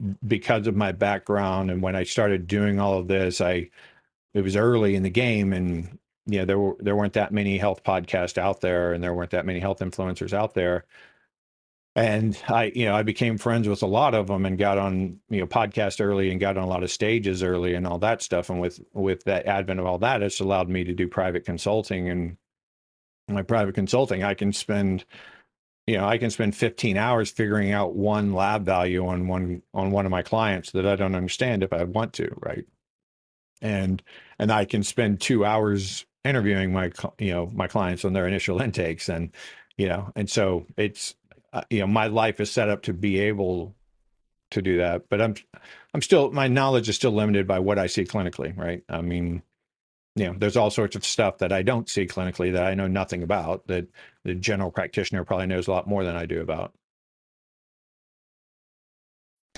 know, 0.00 0.14
because 0.26 0.66
of 0.66 0.76
my 0.76 0.92
background 0.92 1.70
and 1.70 1.82
when 1.82 1.96
I 1.96 2.04
started 2.04 2.46
doing 2.46 2.80
all 2.80 2.98
of 2.98 3.08
this, 3.08 3.40
I 3.40 3.70
it 4.34 4.42
was 4.42 4.56
early 4.56 4.94
in 4.96 5.02
the 5.02 5.10
game, 5.10 5.52
and 5.52 5.98
you 6.26 6.38
know 6.38 6.44
there 6.44 6.58
were 6.58 6.76
there 6.80 6.96
weren't 6.96 7.14
that 7.14 7.32
many 7.32 7.58
health 7.58 7.82
podcasts 7.84 8.38
out 8.38 8.60
there, 8.60 8.92
and 8.92 9.02
there 9.02 9.14
weren't 9.14 9.30
that 9.30 9.46
many 9.46 9.60
health 9.60 9.80
influencers 9.80 10.32
out 10.32 10.54
there 10.54 10.84
and 11.96 12.40
I, 12.48 12.72
you 12.74 12.84
know, 12.84 12.94
I 12.94 13.02
became 13.02 13.36
friends 13.36 13.68
with 13.68 13.82
a 13.82 13.86
lot 13.86 14.14
of 14.14 14.28
them 14.28 14.46
and 14.46 14.56
got 14.56 14.78
on, 14.78 15.18
you 15.28 15.40
know, 15.40 15.46
podcast 15.46 16.00
early 16.00 16.30
and 16.30 16.38
got 16.40 16.56
on 16.56 16.62
a 16.62 16.68
lot 16.68 16.84
of 16.84 16.90
stages 16.90 17.42
early 17.42 17.74
and 17.74 17.86
all 17.86 17.98
that 17.98 18.22
stuff. 18.22 18.48
And 18.48 18.60
with 18.60 18.80
with 18.92 19.24
that 19.24 19.46
advent 19.46 19.80
of 19.80 19.86
all 19.86 19.98
that, 19.98 20.22
it's 20.22 20.40
allowed 20.40 20.68
me 20.68 20.84
to 20.84 20.94
do 20.94 21.08
private 21.08 21.44
consulting 21.44 22.08
and 22.08 22.36
my 23.28 23.42
private 23.42 23.74
consulting. 23.74 24.22
I 24.22 24.34
can 24.34 24.52
spend, 24.52 25.04
you 25.86 25.96
know, 25.96 26.06
I 26.06 26.18
can 26.18 26.30
spend 26.30 26.54
15 26.54 26.96
hours 26.96 27.30
figuring 27.30 27.72
out 27.72 27.94
one 27.96 28.32
lab 28.34 28.64
value 28.64 29.06
on 29.06 29.26
one 29.26 29.62
on 29.74 29.90
one 29.90 30.06
of 30.06 30.12
my 30.12 30.22
clients 30.22 30.70
that 30.72 30.86
I 30.86 30.94
don't 30.94 31.16
understand 31.16 31.64
if 31.64 31.72
I 31.72 31.82
want 31.84 32.12
to, 32.14 32.32
right? 32.40 32.66
And 33.60 34.00
and 34.38 34.52
I 34.52 34.64
can 34.64 34.84
spend 34.84 35.20
two 35.20 35.44
hours 35.44 36.06
interviewing 36.24 36.72
my 36.72 36.90
you 37.18 37.32
know 37.32 37.50
my 37.52 37.66
clients 37.66 38.04
on 38.04 38.12
their 38.12 38.26
initial 38.26 38.60
intakes 38.60 39.08
and 39.08 39.30
you 39.76 39.88
know 39.88 40.12
and 40.14 40.28
so 40.28 40.66
it's 40.76 41.14
uh, 41.52 41.62
you 41.70 41.80
know 41.80 41.86
my 41.86 42.06
life 42.06 42.40
is 42.40 42.50
set 42.50 42.68
up 42.68 42.82
to 42.82 42.92
be 42.92 43.18
able 43.18 43.74
to 44.50 44.60
do 44.60 44.78
that 44.78 45.08
but 45.08 45.20
i'm 45.20 45.34
i'm 45.94 46.02
still 46.02 46.30
my 46.30 46.48
knowledge 46.48 46.88
is 46.88 46.96
still 46.96 47.12
limited 47.12 47.46
by 47.46 47.58
what 47.58 47.78
i 47.78 47.86
see 47.86 48.04
clinically 48.04 48.56
right? 48.56 48.82
I 48.88 49.00
mean 49.00 49.42
you 50.16 50.26
know 50.26 50.34
there's 50.36 50.56
all 50.56 50.70
sorts 50.70 50.96
of 50.96 51.04
stuff 51.04 51.38
that 51.38 51.52
i 51.52 51.62
don't 51.62 51.88
see 51.88 52.06
clinically 52.06 52.52
that 52.52 52.66
i 52.66 52.74
know 52.74 52.88
nothing 52.88 53.22
about 53.22 53.66
that 53.68 53.86
the 54.24 54.34
general 54.34 54.70
practitioner 54.70 55.24
probably 55.24 55.46
knows 55.46 55.68
a 55.68 55.70
lot 55.70 55.88
more 55.88 56.04
than 56.04 56.16
i 56.16 56.26
do 56.26 56.40
about. 56.40 56.74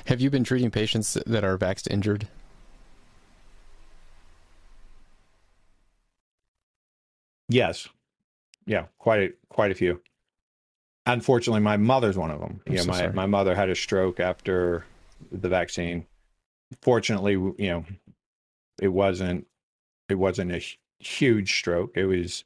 Have 0.06 0.20
you 0.20 0.30
been 0.30 0.44
treating 0.44 0.70
patients 0.70 1.16
that 1.26 1.44
are 1.44 1.56
vaxxed 1.56 1.90
injured 1.90 2.28
yes 7.48 7.88
yeah 8.66 8.86
quite 8.98 9.20
a, 9.20 9.32
quite 9.48 9.70
a 9.70 9.74
few 9.74 10.00
unfortunately, 11.06 11.60
my 11.60 11.76
mother's 11.76 12.16
one 12.16 12.30
of 12.30 12.40
them. 12.40 12.60
I'm 12.66 12.74
know, 12.74 12.82
so 12.82 12.88
my 12.88 13.08
my 13.08 13.26
mother 13.26 13.54
had 13.54 13.70
a 13.70 13.74
stroke 13.74 14.20
after 14.20 14.84
the 15.30 15.48
vaccine. 15.48 16.06
Fortunately, 16.80 17.32
you 17.32 17.54
know, 17.58 17.84
it 18.80 18.88
wasn't 18.88 19.46
it 20.08 20.14
wasn't 20.14 20.52
a 20.52 20.62
huge 20.98 21.58
stroke. 21.58 21.92
It 21.96 22.04
was 22.04 22.44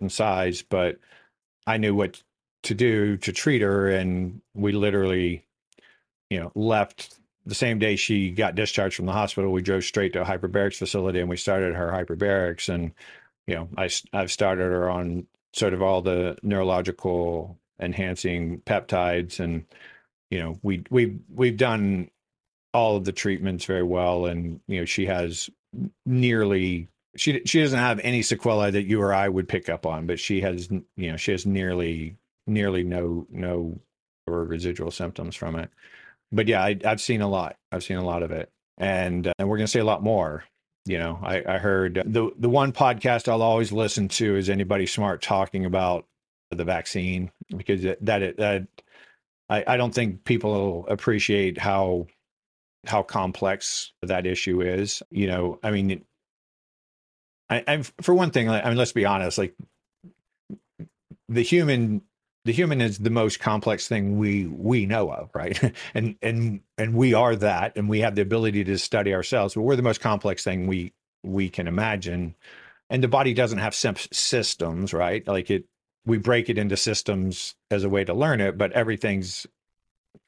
in 0.00 0.10
size, 0.10 0.62
but 0.62 0.98
I 1.66 1.76
knew 1.76 1.94
what 1.94 2.22
to 2.64 2.74
do 2.74 3.16
to 3.18 3.32
treat 3.32 3.62
her. 3.62 3.88
And 3.88 4.40
we 4.54 4.72
literally, 4.72 5.44
you 6.30 6.40
know, 6.40 6.52
left 6.54 7.18
the 7.44 7.54
same 7.54 7.78
day 7.78 7.94
she 7.94 8.30
got 8.30 8.56
discharged 8.56 8.96
from 8.96 9.06
the 9.06 9.12
hospital. 9.12 9.52
We 9.52 9.62
drove 9.62 9.84
straight 9.84 10.12
to 10.14 10.22
a 10.22 10.24
hyperbarics 10.24 10.78
facility 10.78 11.20
and 11.20 11.28
we 11.28 11.36
started 11.36 11.74
her 11.74 11.92
hyperbarics. 11.92 12.68
And, 12.68 12.92
you 13.46 13.54
know, 13.54 13.68
I, 13.76 13.88
I've 14.12 14.32
started 14.32 14.64
her 14.64 14.88
on 14.90 15.26
sort 15.52 15.74
of 15.74 15.82
all 15.82 16.02
the 16.02 16.36
neurological 16.42 17.58
enhancing 17.80 18.60
peptides 18.60 19.40
and, 19.40 19.64
you 20.30 20.38
know, 20.38 20.58
we, 20.62 20.84
we, 20.90 21.18
we've 21.34 21.56
done 21.56 22.10
all 22.74 22.96
of 22.96 23.04
the 23.04 23.12
treatments 23.12 23.64
very 23.64 23.82
well. 23.82 24.26
And, 24.26 24.60
you 24.66 24.80
know, 24.80 24.84
she 24.84 25.06
has 25.06 25.48
nearly 26.04 26.88
she 27.16 27.42
she 27.44 27.62
doesn't 27.62 27.78
have 27.78 27.98
any 28.00 28.22
sequelae 28.22 28.70
that 28.70 28.84
you 28.84 29.00
or 29.00 29.12
I 29.12 29.28
would 29.28 29.48
pick 29.48 29.68
up 29.68 29.86
on, 29.86 30.06
but 30.06 30.20
she 30.20 30.40
has 30.42 30.70
you 30.70 31.10
know 31.10 31.16
she 31.16 31.32
has 31.32 31.46
nearly 31.46 32.16
nearly 32.46 32.84
no 32.84 33.26
no 33.30 33.78
or 34.26 34.44
residual 34.44 34.90
symptoms 34.90 35.34
from 35.34 35.56
it. 35.56 35.70
But 36.32 36.48
yeah, 36.48 36.62
I, 36.62 36.76
have 36.82 37.00
seen 37.00 37.22
a 37.22 37.28
lot. 37.28 37.56
I've 37.72 37.84
seen 37.84 37.96
a 37.96 38.04
lot 38.04 38.22
of 38.22 38.30
it, 38.30 38.50
and 38.78 39.26
uh, 39.26 39.32
and 39.38 39.48
we're 39.48 39.56
gonna 39.56 39.68
see 39.68 39.78
a 39.78 39.84
lot 39.84 40.02
more. 40.02 40.44
You 40.86 40.98
know, 40.98 41.18
I, 41.22 41.42
I 41.46 41.58
heard 41.58 42.02
the 42.06 42.30
the 42.38 42.48
one 42.48 42.72
podcast 42.72 43.28
I'll 43.28 43.42
always 43.42 43.72
listen 43.72 44.08
to 44.08 44.36
is 44.36 44.48
anybody 44.48 44.86
smart 44.86 45.20
talking 45.20 45.64
about 45.64 46.06
the 46.50 46.64
vaccine 46.64 47.32
because 47.56 47.82
that 47.82 48.22
it, 48.22 48.36
that 48.36 48.66
I, 49.48 49.64
I 49.66 49.76
don't 49.76 49.94
think 49.94 50.24
people 50.24 50.86
appreciate 50.88 51.58
how 51.58 52.06
how 52.86 53.02
complex 53.02 53.92
that 54.02 54.26
issue 54.26 54.62
is. 54.62 55.02
You 55.10 55.26
know, 55.26 55.58
I 55.62 55.72
mean, 55.72 56.04
I, 57.50 57.64
I 57.66 57.82
for 58.00 58.14
one 58.14 58.30
thing, 58.30 58.48
I 58.48 58.68
mean, 58.68 58.78
let's 58.78 58.92
be 58.92 59.04
honest, 59.04 59.38
like 59.38 59.54
the 61.28 61.42
human 61.42 62.02
the 62.46 62.52
human 62.52 62.80
is 62.80 62.98
the 62.98 63.10
most 63.10 63.40
complex 63.40 63.88
thing 63.88 64.18
we 64.18 64.46
we 64.46 64.86
know 64.86 65.10
of 65.10 65.30
right? 65.34 65.60
And 65.94 66.16
and 66.22 66.60
and 66.78 66.94
we 66.94 67.12
are 67.12 67.34
that 67.36 67.76
and 67.76 67.88
we 67.88 68.00
have 68.00 68.14
the 68.14 68.22
ability 68.22 68.64
to 68.64 68.78
study 68.78 69.12
ourselves 69.12 69.54
but 69.54 69.62
we're 69.62 69.76
the 69.76 69.82
most 69.82 70.00
complex 70.00 70.44
thing 70.44 70.66
we 70.66 70.92
we 71.22 71.48
can 71.48 71.66
imagine. 71.66 72.34
And 72.88 73.02
the 73.02 73.08
body 73.08 73.34
doesn't 73.34 73.58
have 73.58 73.74
systems 73.74 74.94
right? 74.94 75.26
Like 75.26 75.50
it 75.50 75.64
we 76.04 76.18
break 76.18 76.48
it 76.48 76.56
into 76.56 76.76
systems 76.76 77.56
as 77.70 77.82
a 77.82 77.88
way 77.88 78.04
to 78.04 78.14
learn 78.14 78.40
it 78.40 78.56
but 78.56 78.72
everything's 78.72 79.46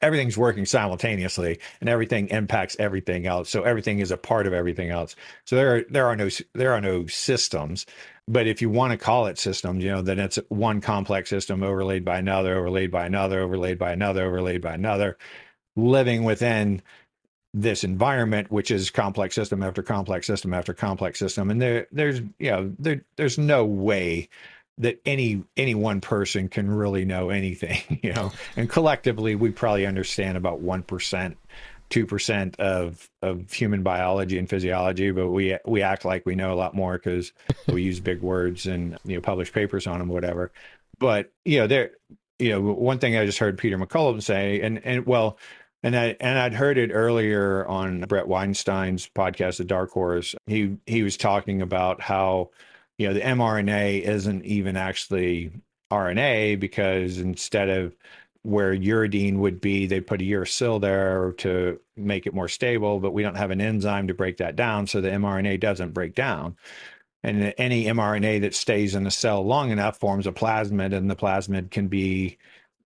everything's 0.00 0.36
working 0.36 0.66
simultaneously 0.66 1.58
and 1.80 1.88
everything 1.88 2.28
impacts 2.28 2.76
everything 2.78 3.26
else. 3.26 3.48
So 3.48 3.62
everything 3.62 4.00
is 4.00 4.10
a 4.10 4.16
part 4.16 4.46
of 4.46 4.52
everything 4.52 4.90
else. 4.90 5.14
So 5.44 5.56
there 5.56 5.76
are 5.76 5.84
there 5.88 6.06
are 6.06 6.16
no 6.16 6.28
there 6.54 6.72
are 6.72 6.80
no 6.80 7.06
systems 7.06 7.86
but 8.28 8.46
if 8.46 8.62
you 8.62 8.70
want 8.70 8.92
to 8.92 8.96
call 8.96 9.26
it 9.26 9.38
systems 9.38 9.82
you 9.82 9.90
know 9.90 10.02
then 10.02 10.18
it's 10.18 10.38
one 10.48 10.80
complex 10.80 11.30
system 11.30 11.62
overlaid 11.62 12.04
by 12.04 12.18
another 12.18 12.56
overlaid 12.56 12.90
by 12.90 13.06
another 13.06 13.40
overlaid 13.40 13.78
by 13.78 13.92
another 13.92 14.26
overlaid 14.26 14.60
by 14.60 14.74
another 14.74 15.16
living 15.76 16.24
within 16.24 16.82
this 17.54 17.82
environment 17.82 18.50
which 18.52 18.70
is 18.70 18.90
complex 18.90 19.34
system 19.34 19.62
after 19.62 19.82
complex 19.82 20.26
system 20.26 20.52
after 20.52 20.74
complex 20.74 21.18
system 21.18 21.50
and 21.50 21.60
there 21.60 21.86
there's 21.90 22.20
you 22.38 22.50
know 22.50 22.72
there 22.78 23.02
there's 23.16 23.38
no 23.38 23.64
way 23.64 24.28
that 24.78 25.00
any 25.04 25.42
any 25.56 25.74
one 25.74 26.00
person 26.00 26.48
can 26.48 26.70
really 26.70 27.04
know 27.04 27.30
anything, 27.30 27.80
you 28.02 28.12
know. 28.12 28.32
And 28.56 28.68
collectively, 28.68 29.34
we 29.34 29.50
probably 29.50 29.86
understand 29.86 30.36
about 30.36 30.60
one 30.60 30.82
percent, 30.82 31.36
two 31.90 32.06
percent 32.06 32.58
of 32.60 33.08
of 33.22 33.52
human 33.52 33.82
biology 33.82 34.38
and 34.38 34.48
physiology, 34.48 35.10
but 35.10 35.30
we 35.30 35.56
we 35.64 35.82
act 35.82 36.04
like 36.04 36.26
we 36.26 36.34
know 36.34 36.52
a 36.52 36.56
lot 36.56 36.74
more 36.74 36.94
because 36.94 37.32
we 37.66 37.82
use 37.82 38.00
big 38.00 38.20
words 38.22 38.66
and 38.66 38.98
you 39.04 39.16
know 39.16 39.20
publish 39.20 39.52
papers 39.52 39.86
on 39.86 39.98
them, 39.98 40.08
whatever. 40.08 40.52
But 40.98 41.32
you 41.44 41.58
know, 41.58 41.66
there, 41.66 41.92
you 42.38 42.50
know, 42.50 42.60
one 42.60 42.98
thing 42.98 43.16
I 43.16 43.26
just 43.26 43.38
heard 43.38 43.58
Peter 43.58 43.78
McCullough 43.78 44.22
say, 44.22 44.60
and 44.60 44.84
and 44.84 45.06
well. 45.06 45.38
And 45.84 45.96
I 45.96 46.16
and 46.18 46.36
I'd 46.36 46.54
heard 46.54 46.76
it 46.76 46.90
earlier 46.92 47.64
on 47.68 48.00
Bret 48.00 48.26
Weinstein's 48.26 49.08
podcast, 49.14 49.58
The 49.58 49.64
Dark 49.64 49.92
Horse. 49.92 50.34
He 50.48 50.76
he 50.86 51.04
was 51.04 51.16
talking 51.16 51.62
about 51.62 52.00
how 52.00 52.50
you 52.98 53.06
know 53.06 53.14
the 53.14 53.20
mRNA 53.20 54.02
isn't 54.02 54.44
even 54.44 54.76
actually 54.76 55.52
RNA 55.92 56.58
because 56.58 57.18
instead 57.18 57.68
of 57.68 57.94
where 58.42 58.74
uridine 58.74 59.38
would 59.38 59.60
be, 59.60 59.86
they 59.86 60.00
put 60.00 60.20
a 60.20 60.24
uracil 60.24 60.80
there 60.80 61.32
to 61.38 61.80
make 61.96 62.26
it 62.26 62.34
more 62.34 62.48
stable, 62.48 63.00
but 63.00 63.12
we 63.12 63.22
don't 63.22 63.36
have 63.36 63.50
an 63.50 63.60
enzyme 63.60 64.08
to 64.08 64.14
break 64.14 64.38
that 64.38 64.56
down, 64.56 64.86
so 64.86 65.00
the 65.00 65.10
mRNA 65.10 65.60
doesn't 65.60 65.92
break 65.92 66.14
down. 66.14 66.56
And 67.22 67.52
any 67.58 67.86
mRNA 67.86 68.42
that 68.42 68.54
stays 68.54 68.94
in 68.94 69.02
the 69.02 69.10
cell 69.10 69.44
long 69.44 69.70
enough 69.70 69.98
forms 69.98 70.26
a 70.26 70.32
plasmid, 70.32 70.94
and 70.94 71.10
the 71.10 71.16
plasmid 71.16 71.70
can 71.70 71.88
be 71.88 72.38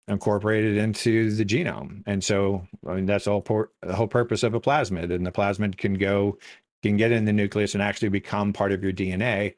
incorporated 0.09 0.77
into 0.77 1.31
the 1.33 1.45
genome. 1.45 2.03
And 2.07 2.23
so, 2.23 2.67
I 2.87 2.95
mean, 2.95 3.07
that's 3.07 3.27
all 3.27 3.41
por- 3.41 3.71
the 3.83 3.95
whole 3.95 4.09
purpose 4.09 4.43
of 4.43 4.55
a 4.55 4.61
plasmid. 4.61 5.13
And 5.13 5.27
the 5.27 5.33
plasmid 5.33 5.79
can 5.79 5.95
go, 5.95 6.39
can 6.83 6.97
get 6.97 7.13
in 7.13 7.25
the 7.25 7.33
nucleus 7.33 7.75
and 7.75 7.83
actually 7.83 8.11
become 8.11 8.53
part 8.53 8.73
of 8.73 8.83
your 8.83 8.93
DNA. 8.93 9.55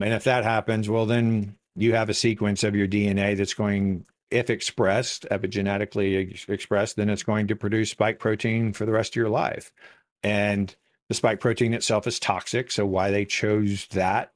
And 0.00 0.12
if 0.12 0.24
that 0.24 0.44
happens, 0.44 0.88
well, 0.88 1.06
then 1.06 1.56
you 1.76 1.94
have 1.94 2.08
a 2.08 2.14
sequence 2.14 2.64
of 2.64 2.74
your 2.74 2.88
DNA 2.88 3.36
that's 3.36 3.54
going, 3.54 4.04
if 4.34 4.50
expressed, 4.50 5.26
epigenetically 5.30 6.32
ex- 6.32 6.48
expressed, 6.48 6.96
then 6.96 7.08
it's 7.08 7.22
going 7.22 7.46
to 7.46 7.56
produce 7.56 7.90
spike 7.90 8.18
protein 8.18 8.72
for 8.72 8.84
the 8.84 8.92
rest 8.92 9.12
of 9.12 9.16
your 9.16 9.28
life. 9.28 9.72
And 10.22 10.74
the 11.08 11.14
spike 11.14 11.40
protein 11.40 11.72
itself 11.72 12.06
is 12.06 12.18
toxic. 12.18 12.70
So 12.70 12.84
why 12.84 13.10
they 13.10 13.24
chose 13.24 13.86
that, 13.88 14.32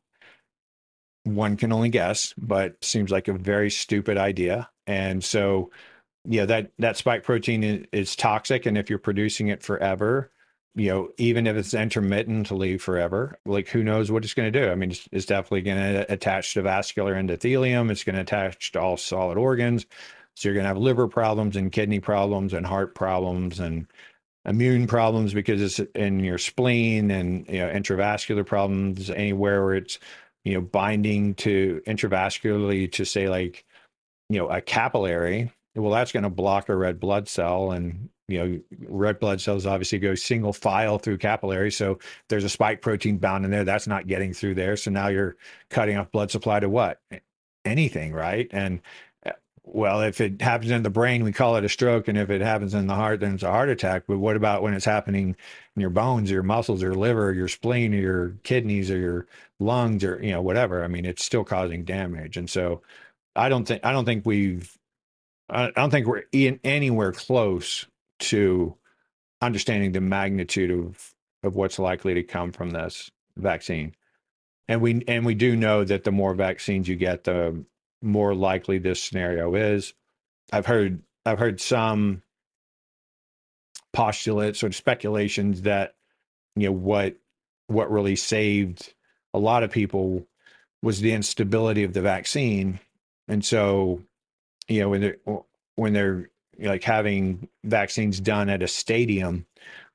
one 1.24 1.57
can 1.57 1.72
only 1.72 1.88
guess, 1.88 2.32
but 2.38 2.82
seems 2.82 3.11
like 3.11 3.28
a 3.28 3.32
very 3.32 3.70
stupid 3.70 4.16
idea. 4.16 4.70
And 4.86 5.22
so, 5.22 5.70
yeah, 6.24 6.46
that 6.46 6.72
that 6.78 6.96
spike 6.96 7.24
protein 7.24 7.64
is, 7.64 7.86
is 7.92 8.16
toxic, 8.16 8.66
and 8.66 8.78
if 8.78 8.88
you're 8.88 8.99
producing 8.99 9.49
it 9.49 9.62
forever, 9.62 10.30
you 10.79 10.91
know, 10.91 11.11
even 11.18 11.49
if 11.49 11.57
it's 11.57 11.74
intermittently 11.74 12.79
forever, 12.79 13.37
like 13.45 13.68
who 13.68 13.83
knows 13.83 14.12
what 14.12 14.22
it's 14.22 14.35
going 14.35 14.53
to 14.53 14.61
do? 14.61 14.70
I 14.70 14.76
mean, 14.76 14.93
it's, 14.93 15.09
it's 15.11 15.26
definitely 15.26 15.62
going 15.62 15.76
to 15.76 16.12
attach 16.12 16.55
to 16.55 16.62
vascular 16.62 17.14
endothelium. 17.14 17.91
It's 17.91 18.05
going 18.05 18.14
to 18.14 18.22
attach 18.22 18.72
to 18.72 18.81
all 18.81 18.97
solid 18.97 19.39
organs. 19.39 19.87
So 20.37 20.49
you're 20.49 20.55
going 20.55 20.64
to 20.64 20.68
have 20.68 20.79
liver 20.79 21.09
problems 21.09 21.57
and 21.57 21.72
kidney 21.72 21.99
problems 21.99 22.53
and 22.53 22.64
heart 22.64 22.95
problems 22.95 23.59
and 23.59 23.89
immune 24.45 24.87
problems 24.87 25.35
because 25.35 25.61
it's 25.61 25.81
in 25.97 26.20
your 26.20 26.39
spleen 26.39 27.11
and 27.11 27.47
you 27.49 27.59
know 27.59 27.68
intravascular 27.68 28.47
problems 28.47 29.11
anywhere 29.11 29.64
where 29.64 29.74
it's 29.74 29.99
you 30.45 30.55
know 30.55 30.61
binding 30.61 31.35
to 31.35 31.83
intravascularly 31.87 32.91
to 32.91 33.05
say 33.05 33.29
like 33.29 33.64
you 34.31 34.39
know 34.39 34.49
a 34.49 34.61
capillary 34.61 35.53
well 35.74 35.91
that's 35.91 36.12
going 36.12 36.22
to 36.22 36.31
block 36.31 36.68
a 36.68 36.76
red 36.76 36.99
blood 37.01 37.29
cell 37.29 37.72
and 37.72 38.09
you 38.29 38.39
know, 38.39 38.61
red 38.89 39.18
blood 39.18 39.41
cells 39.41 39.64
obviously 39.64 39.99
go 39.99 40.14
single 40.14 40.53
file 40.53 40.99
through 40.99 41.18
capillaries. 41.18 41.76
So 41.76 41.99
there's 42.29 42.45
a 42.45 42.49
spike 42.49 42.83
protein 42.83 43.16
bound 43.16 43.47
in 43.47 43.51
there. 43.51 43.64
That's 43.64 43.87
not 43.87 44.07
getting 44.07 44.35
through 44.35 44.55
there. 44.55 44.76
So 44.76 44.91
now 44.91 45.09
you're 45.09 45.37
cutting 45.70 45.97
off 45.97 46.12
blood 46.12 46.31
supply 46.31 46.61
to 46.61 46.68
what? 46.68 47.01
Anything, 47.64 48.12
right? 48.12 48.47
And 48.51 48.83
uh, 49.24 49.33
well, 49.64 50.03
if 50.03 50.20
it 50.20 50.43
happens 50.43 50.70
in 50.70 50.83
the 50.83 50.91
brain, 50.91 51.24
we 51.24 51.33
call 51.33 51.57
it 51.57 51.64
a 51.64 51.70
stroke. 51.70 52.07
And 52.07 52.18
if 52.18 52.29
it 52.29 52.43
happens 52.43 52.74
in 52.74 52.87
the 52.87 52.95
heart, 52.95 53.20
then 53.20 53.35
it's 53.35 53.43
a 53.43 53.51
heart 53.51 53.70
attack. 53.70 54.05
But 54.07 54.18
what 54.18 54.37
about 54.37 54.62
when 54.62 54.74
it's 54.74 54.85
happening 54.85 55.35
in 55.74 55.81
your 55.81 55.91
bones, 55.91 56.31
your 56.31 56.43
muscles, 56.43 56.83
your 56.83 56.95
liver, 56.95 57.33
your 57.33 57.49
spleen, 57.49 57.95
or 57.95 57.99
your 57.99 58.35
kidneys, 58.43 58.91
or 58.91 58.99
your 58.99 59.26
lungs, 59.59 60.05
or 60.05 60.22
you 60.22 60.33
know, 60.33 60.43
whatever? 60.43 60.85
I 60.85 60.89
mean, 60.89 61.07
it's 61.07 61.24
still 61.24 61.45
causing 61.45 61.83
damage. 61.85 62.37
And 62.37 62.51
so 62.51 62.83
I 63.35 63.49
don't 63.49 63.64
think 63.64 63.87
I 63.87 63.93
don't 63.93 64.05
think 64.05 64.26
we've 64.26 64.76
I 65.49 65.70
don't 65.70 65.91
think 65.91 66.07
we're 66.07 66.24
in 66.31 66.61
anywhere 66.62 67.12
close 67.12 67.87
to 68.19 68.77
understanding 69.41 69.93
the 69.93 70.01
magnitude 70.01 70.71
of 70.71 71.14
of 71.43 71.55
what's 71.55 71.79
likely 71.79 72.14
to 72.14 72.23
come 72.23 72.51
from 72.51 72.71
this 72.71 73.11
vaccine. 73.37 73.95
And 74.66 74.81
we 74.81 75.03
and 75.07 75.25
we 75.25 75.35
do 75.35 75.57
know 75.57 75.85
that 75.85 76.05
the 76.05 76.12
more 76.12 76.35
vaccines 76.35 76.89
you 76.89 76.97
get, 76.97 77.25
the 77.25 77.64
more 78.03 78.35
likely 78.35 78.79
this 78.79 79.03
scenario 79.03 79.55
is. 79.55 79.95
I've 80.53 80.66
heard 80.66 81.03
I've 81.25 81.39
heard 81.39 81.61
some 81.61 82.23
postulates 83.93 84.62
or 84.62 84.73
speculations 84.73 85.62
that 85.62 85.95
you 86.57 86.66
know 86.66 86.73
what 86.73 87.16
what 87.69 87.91
really 87.91 88.16
saved 88.16 88.95
a 89.35 89.39
lot 89.39 89.62
of 89.62 89.71
people 89.71 90.27
was 90.83 91.01
the 91.01 91.12
instability 91.12 91.85
of 91.85 91.93
the 91.93 92.01
vaccine. 92.01 92.81
And 93.27 93.45
so, 93.45 94.03
you 94.69 94.81
know, 94.81 94.89
when 94.91 95.01
they're 95.01 95.19
when 95.77 95.93
they're 95.93 96.31
like 96.59 96.84
having 96.84 97.48
vaccines 97.64 98.20
done 98.20 98.48
at 98.48 98.62
a 98.62 98.68
stadium 98.68 99.46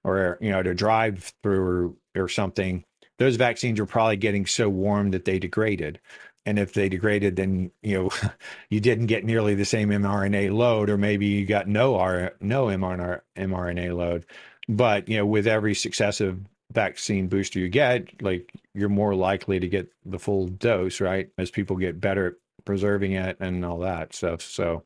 or 0.04 0.38
you 0.42 0.52
know 0.52 0.60
at 0.60 0.68
a 0.68 0.74
drive 0.74 1.34
through 1.42 1.96
or, 2.16 2.24
or 2.24 2.30
something 2.30 2.84
those 3.20 3.36
vaccines 3.36 3.80
are 3.80 3.86
probably 3.86 4.18
getting 4.18 4.46
so 4.46 4.70
warm 4.70 5.12
that 5.12 5.26
they 5.26 5.40
degraded 5.40 6.00
and 6.46 6.60
if 6.60 6.74
they 6.74 6.90
degraded 6.90 7.36
then 7.36 7.72
you 7.82 7.98
know 7.98 8.10
you 8.70 8.80
didn't 8.80 9.08
get 9.08 9.26
nearly 9.26 9.56
the 9.56 9.66
same 9.66 9.90
mRNA 9.90 10.54
load 10.54 10.90
or 10.90 10.98
maybe 10.98 11.26
you 11.26 11.46
got 11.46 11.68
no 11.68 11.96
R, 11.96 12.34
no 12.40 12.66
mRNA 12.68 13.22
mRNA 13.38 13.96
load 13.96 14.26
but 14.68 15.08
you 15.10 15.18
know 15.18 15.26
with 15.26 15.48
every 15.48 15.76
successive 15.76 16.40
vaccine 16.74 17.28
booster 17.28 17.60
you 17.60 17.70
get, 17.70 18.22
like 18.22 18.52
you're 18.74 18.90
more 18.90 19.16
likely 19.16 19.60
to 19.60 19.68
get 19.68 19.92
the 20.06 20.20
full 20.20 20.48
dose, 20.48 21.00
right? 21.00 21.30
As 21.38 21.52
people 21.52 21.78
get 21.78 22.02
better 22.02 22.28
at 22.28 22.34
preserving 22.66 23.14
it 23.14 23.38
and 23.40 23.64
all 23.64 23.80
that 23.80 24.14
stuff. 24.14 24.42
So 24.42 24.84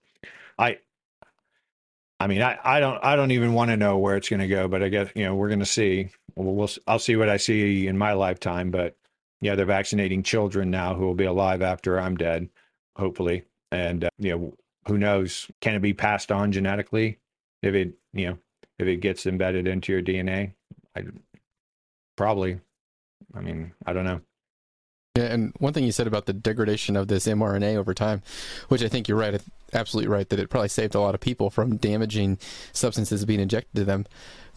I 0.58 0.80
I 2.20 2.28
mean, 2.28 2.42
I, 2.42 2.58
I 2.64 2.80
don't 2.80 3.04
I 3.04 3.16
don't 3.16 3.32
even 3.32 3.54
want 3.54 3.70
to 3.70 3.78
know 3.78 3.98
where 3.98 4.16
it's 4.16 4.30
going 4.30 4.40
to 4.40 4.48
go, 4.48 4.68
but 4.68 4.82
I 4.82 4.90
guess 4.90 5.10
you 5.16 5.24
know 5.24 5.36
we're 5.36 5.50
going 5.50 5.60
to 5.60 5.66
see. 5.66 6.10
We'll, 6.36 6.56
we'll 6.56 6.70
I'll 6.88 7.00
see 7.00 7.16
what 7.16 7.30
I 7.30 7.38
see 7.38 7.88
in 7.88 7.98
my 7.98 8.14
lifetime, 8.14 8.72
but 8.72 8.98
yeah, 9.42 9.56
they're 9.56 9.66
vaccinating 9.66 10.24
children 10.24 10.72
now 10.72 10.96
who 10.96 11.06
will 11.06 11.14
be 11.14 11.26
alive 11.26 11.62
after 11.62 12.00
I'm 12.00 12.18
dead, 12.18 12.50
hopefully, 12.96 13.44
and 13.72 14.06
uh, 14.06 14.10
you 14.18 14.32
know 14.32 14.54
who 14.88 14.98
knows? 14.98 15.48
Can 15.62 15.76
it 15.76 15.82
be 15.82 15.94
passed 15.94 16.32
on 16.32 16.52
genetically 16.52 17.20
if 17.62 17.76
it 17.76 17.94
you 18.14 18.28
know 18.28 18.38
if 18.80 18.88
it 18.88 18.98
gets 18.98 19.28
embedded 19.28 19.68
into 19.68 19.92
your 19.92 20.02
DNA? 20.02 20.54
I 20.96 21.04
probably. 22.16 22.60
I 23.36 23.42
mean, 23.42 23.74
I 23.86 23.94
don't 23.94 24.06
know. 24.06 24.22
Yeah, 25.18 25.34
and 25.34 25.52
one 25.58 25.74
thing 25.74 25.84
you 25.84 25.92
said 25.92 26.06
about 26.06 26.28
the 26.28 26.34
degradation 26.34 26.96
of 26.96 27.08
this 27.08 27.26
mRNA 27.26 27.78
over 27.78 27.96
time, 27.96 28.22
which 28.68 28.84
I 28.84 28.88
think 28.88 29.08
you're 29.08 29.18
right, 29.18 29.42
absolutely 29.74 30.10
right, 30.10 30.30
that 30.30 30.38
it 30.38 30.52
probably 30.52 30.70
saved 30.70 30.94
a 30.94 31.00
lot 31.00 31.16
of 31.16 31.22
people 31.22 31.50
from 31.50 31.78
damaging 31.78 32.38
substances 32.72 33.26
being 33.26 33.40
injected 33.40 33.76
to 33.78 33.84
them. 33.84 34.06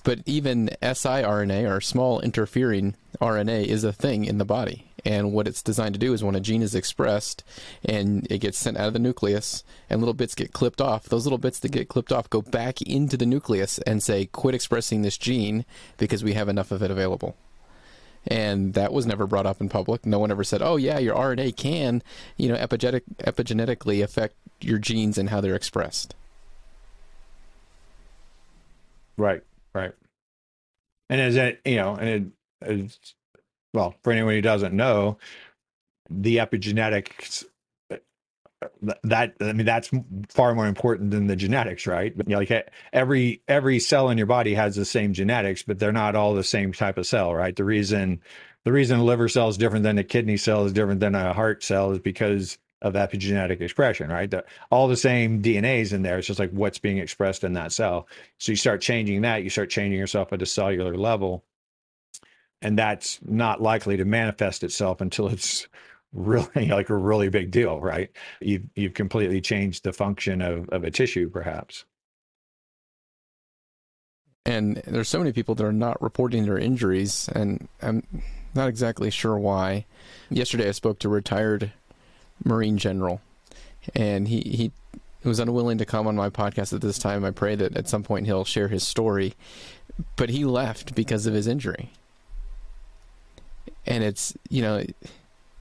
But 0.05 0.19
even 0.27 0.69
siRNA 0.83 1.75
or 1.75 1.81
small 1.81 2.21
interfering 2.21 2.95
RNA 3.23 3.69
is 3.69 3.85
a 3.85 3.93
thing 3.93 4.27
in 4.27 4.37
the 4.37 4.45
body. 4.45 4.85
And 5.03 5.33
what 5.33 5.49
it's 5.49 5.63
designed 5.63 5.95
to 5.95 5.99
do 5.99 6.13
is 6.13 6.23
when 6.23 6.35
a 6.35 6.41
gene 6.41 6.61
is 6.61 6.75
expressed 6.75 7.43
and 7.83 8.31
it 8.31 8.41
gets 8.41 8.59
sent 8.59 8.77
out 8.77 8.89
of 8.89 8.93
the 8.93 8.99
nucleus 8.99 9.65
and 9.89 9.99
little 9.99 10.13
bits 10.13 10.35
get 10.35 10.53
clipped 10.53 10.83
off, 10.83 11.05
those 11.05 11.25
little 11.25 11.39
bits 11.39 11.59
that 11.61 11.73
get 11.73 11.89
clipped 11.89 12.13
off 12.13 12.29
go 12.29 12.43
back 12.43 12.83
into 12.83 13.17
the 13.17 13.25
nucleus 13.25 13.79
and 13.87 14.03
say, 14.03 14.27
quit 14.27 14.55
expressing 14.55 15.01
this 15.01 15.17
gene 15.17 15.65
because 15.97 16.23
we 16.23 16.35
have 16.35 16.51
enough 16.51 16.71
of 16.71 16.83
it 16.83 16.91
available 16.91 17.35
and 18.27 18.75
that 18.75 18.93
was 18.93 19.07
never 19.07 19.27
brought 19.27 19.47
up 19.47 19.61
in 19.61 19.69
public. 19.69 20.05
No 20.07 20.19
one 20.19 20.31
ever 20.31 20.45
said, 20.45 20.63
"Oh 20.63 20.77
yeah, 20.77 20.99
your 20.99 21.15
RNA 21.15 21.57
can, 21.57 22.03
you 22.37 22.49
know, 22.49 22.57
epigenetic, 22.57 23.03
epigenetically 23.19 24.03
affect 24.03 24.35
your 24.61 24.79
genes 24.79 25.19
and 25.19 25.31
how 25.31 25.41
they're 25.41 25.55
expressed." 25.55 26.15
Right, 29.17 29.43
right. 29.75 29.93
And 31.09 31.21
as 31.21 31.37
it, 31.37 31.61
you 31.65 31.77
know, 31.77 31.95
and 31.97 32.33
it, 32.63 32.99
well, 33.75 33.95
for 34.03 34.13
anyone 34.13 34.35
who 34.35 34.41
doesn't 34.41 34.75
know, 34.75 35.19
the 36.09 36.39
epigenetics 36.39 37.45
that 39.05 39.35
I 39.41 39.53
mean 39.53 39.67
that's 39.67 39.91
far 40.29 40.55
more 40.55 40.67
important 40.67 41.11
than 41.11 41.27
the 41.27 41.37
genetics, 41.37 41.87
right? 41.87 42.13
You 42.17 42.25
know, 42.27 42.39
like 42.39 42.71
every 42.93 43.43
every 43.49 43.79
cell 43.79 44.11
in 44.11 44.19
your 44.19 44.27
body 44.27 44.55
has 44.55 44.77
the 44.77 44.85
same 44.85 45.13
genetics, 45.13 45.63
but 45.63 45.79
they're 45.79 45.93
not 45.93 46.15
all 46.15 46.35
the 46.35 46.45
same 46.45 46.73
type 46.73 46.99
of 46.99 47.07
cell, 47.07 47.35
right? 47.35 47.55
The 47.55 47.65
reason 47.65 48.21
the 48.65 48.73
reason 48.73 49.01
a 49.01 49.05
liver 49.05 49.29
cell 49.29 49.49
is 49.49 49.57
different 49.57 49.85
than 49.85 49.99
a 49.99 50.05
kidney 50.05 50.37
cell 50.37 50.65
is 50.65 50.73
different 50.73 51.01
than 51.01 51.15
a 51.15 51.33
heart 51.33 51.63
cell 51.63 51.93
is 51.93 51.99
because 51.99 52.59
of 52.83 52.95
epigenetic 52.95 53.61
expression, 53.61 54.11
right? 54.11 54.31
The, 54.31 54.45
all 54.71 54.89
the 54.89 54.97
same 54.97 55.43
DNA's 55.43 55.93
in 55.93 56.03
there. 56.03 56.19
It's 56.19 56.27
just 56.27 56.41
like 56.41 56.51
what's 56.51 56.79
being 56.79 56.99
expressed 56.99 57.45
in 57.45 57.53
that 57.55 57.73
cell. 57.73 58.09
So 58.39 58.53
you 58.53 58.57
start 58.57 58.81
changing 58.81 59.23
that, 59.23 59.45
you 59.45 59.51
start 59.51 59.71
changing 59.71 59.99
yourself 59.99 60.33
at 60.33 60.43
a 60.43 60.47
cellular 60.47 60.97
level, 60.97 61.45
and 62.63 62.79
that's 62.79 63.19
not 63.23 63.61
likely 63.63 63.97
to 63.99 64.05
manifest 64.05 64.65
itself 64.65 65.01
until 65.01 65.29
it's 65.29 65.69
really 66.13 66.67
like 66.69 66.91
a 66.91 66.97
really 66.97 67.29
big 67.29 67.51
deal, 67.51 67.81
right? 67.81 68.11
You've 68.41 68.65
you've 68.75 68.95
completely 68.95 69.41
changed 69.41 69.85
the 69.85 69.93
function 69.93 70.43
of, 70.43 70.69
of 70.71 70.85
a 70.85 70.91
tissue, 70.91 71.29
perhaps. 71.31 71.85
And 74.47 74.77
there's 74.87 75.09
so 75.09 75.19
many 75.19 75.33
people 75.33 75.55
that 75.55 75.65
are 75.65 75.73
not 75.73 76.01
reporting 76.01 76.47
their 76.47 76.59
injuries, 76.59 77.29
and 77.35 77.69
I'm 77.83 78.03
not 78.55 78.69
exactly 78.69 79.11
sure 79.11 79.39
why. 79.39 79.85
Yesterday, 80.31 80.69
I 80.69 80.73
spoke 80.73 80.99
to 81.01 81.09
a 81.09 81.11
retired 81.11 81.73
Marine 82.45 82.79
general, 82.79 83.21
and 83.95 84.27
he 84.27 84.41
he 84.41 84.73
was 85.29 85.39
unwilling 85.39 85.79
to 85.79 85.85
come 85.85 86.07
on 86.07 86.17
my 86.17 86.31
podcast 86.31 86.73
at 86.73 86.81
this 86.81 86.99
time. 86.99 87.25
I 87.25 87.31
pray 87.31 87.55
that 87.55 87.77
at 87.77 87.89
some 87.89 88.03
point 88.03 88.27
he'll 88.27 88.45
share 88.47 88.69
his 88.69 88.87
story, 88.87 89.35
but 90.17 90.31
he 90.31 90.45
left 90.45 90.95
because 90.95 91.27
of 91.27 91.35
his 91.35 91.47
injury. 91.47 91.93
And 93.87 94.03
it's 94.03 94.35
you 94.49 94.63
know 94.63 94.85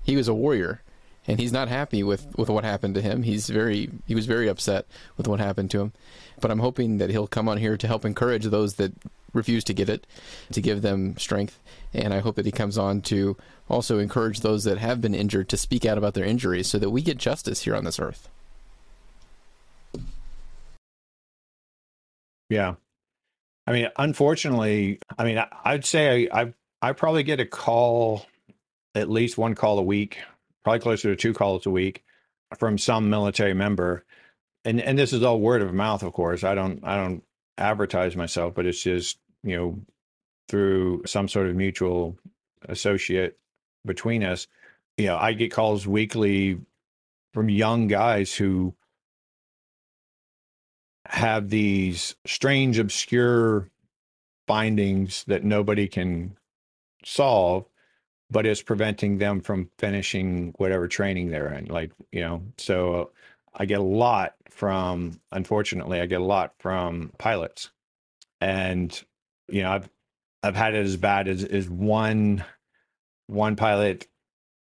he 0.10 0.16
was 0.16 0.28
a 0.28 0.34
warrior 0.34 0.82
and 1.28 1.40
he's 1.40 1.52
not 1.52 1.68
happy 1.68 2.02
with, 2.02 2.36
with 2.36 2.50
what 2.50 2.64
happened 2.64 2.96
to 2.96 3.02
him. 3.02 3.22
He's 3.22 3.48
very 3.48 3.92
he 4.08 4.16
was 4.16 4.26
very 4.26 4.48
upset 4.48 4.88
with 5.18 5.28
what 5.28 5.40
happened 5.40 5.70
to 5.72 5.82
him. 5.82 5.94
But 6.42 6.50
I'm 6.50 6.60
hoping 6.60 6.98
that 6.98 7.12
he'll 7.12 7.28
come 7.28 7.48
on 7.48 7.58
here 7.58 7.78
to 7.78 7.88
help 7.88 8.06
encourage 8.06 8.46
those 8.46 8.76
that 8.76 8.92
refuse 9.34 9.64
to 9.66 9.74
get 9.74 9.88
it, 9.88 10.08
to 10.52 10.62
give 10.62 10.82
them 10.82 11.16
strength. 11.18 11.60
And 11.94 12.12
I 12.12 12.20
hope 12.20 12.36
that 12.38 12.46
he 12.48 12.52
comes 12.52 12.78
on 12.78 13.02
to 13.04 13.38
also 13.70 14.00
encourage 14.00 14.40
those 14.40 14.64
that 14.64 14.80
have 14.80 15.00
been 15.00 15.14
injured 15.14 15.50
to 15.50 15.58
speak 15.58 15.86
out 15.86 16.00
about 16.00 16.16
their 16.16 16.26
injuries 16.26 16.68
so 16.68 16.80
that 16.80 16.90
we 16.90 17.04
get 17.04 17.20
justice 17.20 17.62
here 17.62 17.76
on 17.76 17.84
this 17.84 18.00
earth. 18.00 18.28
Yeah. 22.50 22.76
I 23.68 23.74
mean, 23.74 23.90
unfortunately, 23.96 24.98
I 25.20 25.24
mean, 25.24 25.38
I, 25.38 25.74
would 25.74 25.86
say 25.86 26.28
I, 26.32 26.42
I 26.42 26.54
I 26.82 26.94
probably 26.94 27.22
get 27.24 27.40
a 27.40 27.46
call 27.46 28.26
at 28.96 29.10
least 29.10 29.38
one 29.38 29.56
call 29.56 29.80
a 29.80 29.84
week, 29.84 30.18
probably 30.64 30.80
closer 30.80 31.10
to 31.10 31.16
two 31.16 31.34
calls 31.34 31.66
a 31.66 31.70
week 31.70 32.04
from 32.58 32.78
some 32.78 33.10
military 33.10 33.54
member. 33.54 34.06
And 34.66 34.82
and 34.82 34.98
this 34.98 35.14
is 35.14 35.24
all 35.24 35.40
word 35.40 35.62
of 35.62 35.74
mouth, 35.74 36.04
of 36.04 36.14
course. 36.14 36.44
I 36.44 36.56
don't 36.56 36.84
I 36.84 36.96
don't 36.96 37.24
advertise 37.58 38.16
myself, 38.16 38.54
but 38.56 38.66
it's 38.66 38.82
just, 38.82 39.18
you 39.44 39.56
know, 39.56 39.80
through 40.48 41.04
some 41.06 41.28
sort 41.28 41.48
of 41.48 41.56
mutual 41.56 42.18
associate 42.68 43.38
between 43.86 44.24
us. 44.24 44.48
You 44.98 45.08
know, 45.08 45.18
I 45.18 45.34
get 45.34 45.52
calls 45.52 45.88
weekly 45.88 46.60
from 47.34 47.50
young 47.50 47.88
guys 47.88 48.34
who 48.34 48.74
have 51.06 51.50
these 51.50 52.16
strange, 52.26 52.78
obscure 52.78 53.70
findings 54.48 55.24
that 55.26 55.44
nobody 55.44 55.88
can 55.88 56.36
solve 57.06 57.66
but 58.32 58.46
it's 58.46 58.62
preventing 58.62 59.18
them 59.18 59.42
from 59.42 59.70
finishing 59.78 60.54
whatever 60.58 60.88
training 60.88 61.30
they're 61.30 61.52
in. 61.54 61.66
Like, 61.66 61.92
you 62.12 62.22
know, 62.22 62.44
so 62.58 63.12
I 63.54 63.66
get 63.66 63.80
a 63.80 63.84
lot 63.84 64.36
from, 64.50 65.20
unfortunately, 65.32 66.00
I 66.00 66.06
get 66.06 66.22
a 66.22 66.26
lot 66.26 66.54
from 66.60 67.12
pilots. 67.18 67.72
And, 68.40 69.02
you 69.48 69.64
know, 69.64 69.72
I've, 69.72 69.90
I've 70.44 70.56
had 70.56 70.76
it 70.76 70.86
as 70.86 70.96
bad 70.96 71.28
as, 71.28 71.44
as 71.44 71.68
one, 71.70 72.46
one 73.28 73.56
pilot 73.56 74.08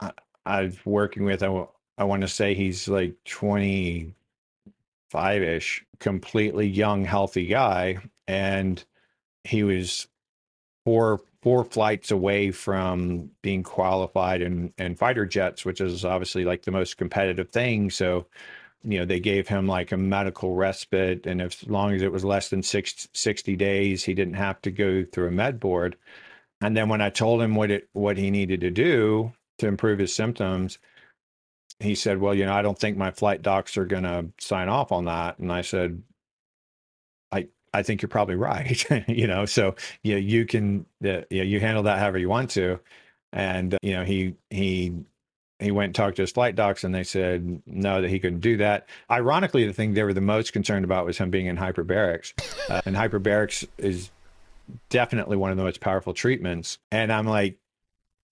I, 0.00 0.12
I've 0.44 0.84
working 0.84 1.24
with. 1.24 1.42
I, 1.42 1.66
I 1.98 2.04
want 2.04 2.22
to 2.22 2.28
say 2.28 2.54
he's 2.54 2.86
like 2.88 3.14
25 3.24 4.14
ish, 5.42 5.84
completely 5.98 6.68
young, 6.68 7.06
healthy 7.06 7.46
guy. 7.46 7.98
And 8.28 8.84
he 9.44 9.62
was 9.62 10.08
four 10.84 11.22
four 11.46 11.62
flights 11.62 12.10
away 12.10 12.50
from 12.50 13.30
being 13.40 13.62
qualified 13.62 14.42
in, 14.42 14.72
in 14.78 14.96
fighter 14.96 15.24
jets, 15.24 15.64
which 15.64 15.80
is 15.80 16.04
obviously 16.04 16.44
like 16.44 16.64
the 16.64 16.72
most 16.72 16.96
competitive 16.96 17.50
thing. 17.50 17.88
So, 17.88 18.26
you 18.82 18.98
know, 18.98 19.04
they 19.04 19.20
gave 19.20 19.46
him 19.46 19.68
like 19.68 19.92
a 19.92 19.96
medical 19.96 20.56
respite. 20.56 21.24
And 21.24 21.40
if, 21.40 21.62
as 21.62 21.68
long 21.68 21.94
as 21.94 22.02
it 22.02 22.10
was 22.10 22.24
less 22.24 22.48
than 22.48 22.64
six, 22.64 23.06
60 23.14 23.54
days, 23.54 24.02
he 24.02 24.12
didn't 24.12 24.34
have 24.34 24.60
to 24.62 24.72
go 24.72 25.04
through 25.04 25.28
a 25.28 25.30
med 25.30 25.60
board. 25.60 25.96
And 26.60 26.76
then 26.76 26.88
when 26.88 27.00
I 27.00 27.10
told 27.10 27.40
him 27.40 27.54
what 27.54 27.70
it, 27.70 27.88
what 27.92 28.16
he 28.16 28.32
needed 28.32 28.62
to 28.62 28.70
do 28.72 29.32
to 29.58 29.68
improve 29.68 30.00
his 30.00 30.12
symptoms, 30.12 30.80
he 31.78 31.94
said, 31.94 32.18
well, 32.18 32.34
you 32.34 32.44
know, 32.44 32.54
I 32.54 32.62
don't 32.62 32.76
think 32.76 32.96
my 32.96 33.12
flight 33.12 33.42
docs 33.42 33.76
are 33.76 33.86
going 33.86 34.02
to 34.02 34.30
sign 34.40 34.68
off 34.68 34.90
on 34.90 35.04
that. 35.04 35.38
And 35.38 35.52
I 35.52 35.60
said, 35.60 36.02
I 37.76 37.82
think 37.82 38.02
you're 38.02 38.08
probably 38.08 38.36
right. 38.36 38.84
you 39.08 39.26
know, 39.26 39.46
so 39.46 39.74
yeah, 40.02 40.16
you 40.16 40.46
can 40.46 40.86
uh, 41.04 41.22
yeah, 41.30 41.42
you 41.42 41.60
handle 41.60 41.84
that 41.84 41.98
however 41.98 42.18
you 42.18 42.28
want 42.28 42.50
to. 42.50 42.80
And 43.32 43.74
uh, 43.74 43.78
you 43.82 43.92
know, 43.92 44.04
he 44.04 44.34
he 44.50 44.94
he 45.58 45.70
went 45.70 45.86
and 45.86 45.94
talked 45.94 46.16
to 46.16 46.22
his 46.22 46.32
flight 46.32 46.54
docs 46.54 46.84
and 46.84 46.94
they 46.94 47.02
said 47.02 47.62
no 47.66 48.02
that 48.02 48.08
he 48.08 48.18
couldn't 48.18 48.40
do 48.40 48.58
that 48.58 48.88
ironically 49.10 49.66
the 49.66 49.72
thing 49.72 49.94
they 49.94 50.02
were 50.02 50.12
the 50.12 50.20
most 50.20 50.52
concerned 50.52 50.84
about 50.84 51.06
was 51.06 51.16
him 51.16 51.30
being 51.30 51.46
in 51.46 51.56
hyperbarics 51.56 52.34
uh, 52.70 52.82
and 52.84 52.94
hyperbarics 52.94 53.66
is 53.78 54.10
definitely 54.90 55.36
one 55.36 55.50
of 55.50 55.56
the 55.56 55.64
most 55.64 55.80
powerful 55.80 56.12
treatments 56.12 56.78
and 56.90 57.10
i'm 57.10 57.26
like 57.26 57.56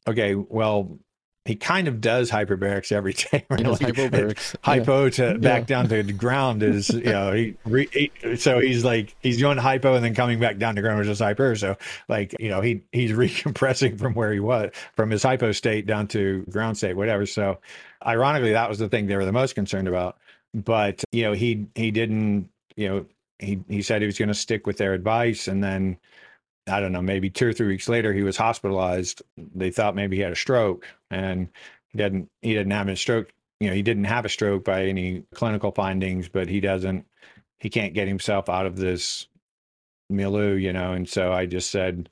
okay 0.06 0.34
well 0.34 0.98
he 1.44 1.56
kind 1.56 1.88
of 1.88 2.00
does 2.00 2.30
hyperbarics 2.30 2.90
every 2.90 3.12
day. 3.32 3.44
Right? 3.50 3.66
Like, 3.66 3.80
hyperbarics. 3.80 4.56
Hypo 4.62 5.04
yeah. 5.04 5.10
to 5.10 5.38
back 5.38 5.62
yeah. 5.62 5.66
down 5.66 5.88
to 5.88 6.02
the 6.02 6.12
ground 6.12 6.62
is, 6.62 6.88
you 6.88 7.04
know, 7.04 7.32
he, 7.32 7.54
re, 7.64 7.88
he, 7.92 8.36
so 8.36 8.60
he's 8.60 8.84
like 8.84 9.14
he's 9.20 9.38
doing 9.38 9.58
hypo 9.58 9.94
and 9.94 10.04
then 10.04 10.14
coming 10.14 10.40
back 10.40 10.56
down 10.58 10.76
to 10.76 10.82
ground 10.82 11.00
is 11.02 11.06
just 11.06 11.20
hyper. 11.20 11.54
So 11.56 11.76
like 12.08 12.34
you 12.40 12.48
know 12.48 12.60
he 12.60 12.82
he's 12.92 13.10
recompressing 13.12 13.98
from 13.98 14.14
where 14.14 14.32
he 14.32 14.40
was 14.40 14.70
from 14.96 15.10
his 15.10 15.22
hypo 15.22 15.52
state 15.52 15.86
down 15.86 16.08
to 16.08 16.44
ground 16.50 16.78
state, 16.78 16.96
whatever. 16.96 17.26
So 17.26 17.58
ironically, 18.04 18.52
that 18.52 18.68
was 18.68 18.78
the 18.78 18.88
thing 18.88 19.06
they 19.06 19.16
were 19.16 19.24
the 19.24 19.32
most 19.32 19.54
concerned 19.54 19.88
about. 19.88 20.16
But 20.54 21.04
you 21.12 21.24
know 21.24 21.32
he 21.32 21.66
he 21.74 21.90
didn't 21.90 22.48
you 22.76 22.88
know 22.88 23.06
he 23.38 23.60
he 23.68 23.82
said 23.82 24.00
he 24.00 24.06
was 24.06 24.18
going 24.18 24.28
to 24.28 24.34
stick 24.34 24.66
with 24.66 24.78
their 24.78 24.94
advice 24.94 25.48
and 25.48 25.62
then 25.62 25.98
I 26.66 26.80
don't 26.80 26.92
know, 26.92 27.02
maybe 27.02 27.28
two 27.30 27.48
or 27.48 27.52
three 27.52 27.66
weeks 27.66 27.88
later, 27.88 28.12
he 28.12 28.22
was 28.22 28.36
hospitalized. 28.36 29.22
They 29.36 29.70
thought 29.70 29.94
maybe 29.94 30.16
he 30.16 30.22
had 30.22 30.32
a 30.32 30.36
stroke, 30.36 30.86
and 31.10 31.48
he 31.90 31.98
didn't. 31.98 32.30
He 32.40 32.54
didn't 32.54 32.72
have 32.72 32.88
a 32.88 32.96
stroke. 32.96 33.32
You 33.60 33.68
know, 33.68 33.74
he 33.74 33.82
didn't 33.82 34.04
have 34.04 34.24
a 34.24 34.30
stroke 34.30 34.64
by 34.64 34.86
any 34.86 35.24
clinical 35.34 35.72
findings, 35.72 36.28
but 36.28 36.48
he 36.48 36.60
doesn't. 36.60 37.06
He 37.58 37.70
can't 37.70 37.94
get 37.94 38.08
himself 38.08 38.48
out 38.48 38.66
of 38.66 38.76
this 38.76 39.28
milieu, 40.08 40.54
you 40.54 40.72
know. 40.72 40.92
And 40.92 41.08
so 41.08 41.32
I 41.32 41.46
just 41.46 41.70
said, 41.70 42.08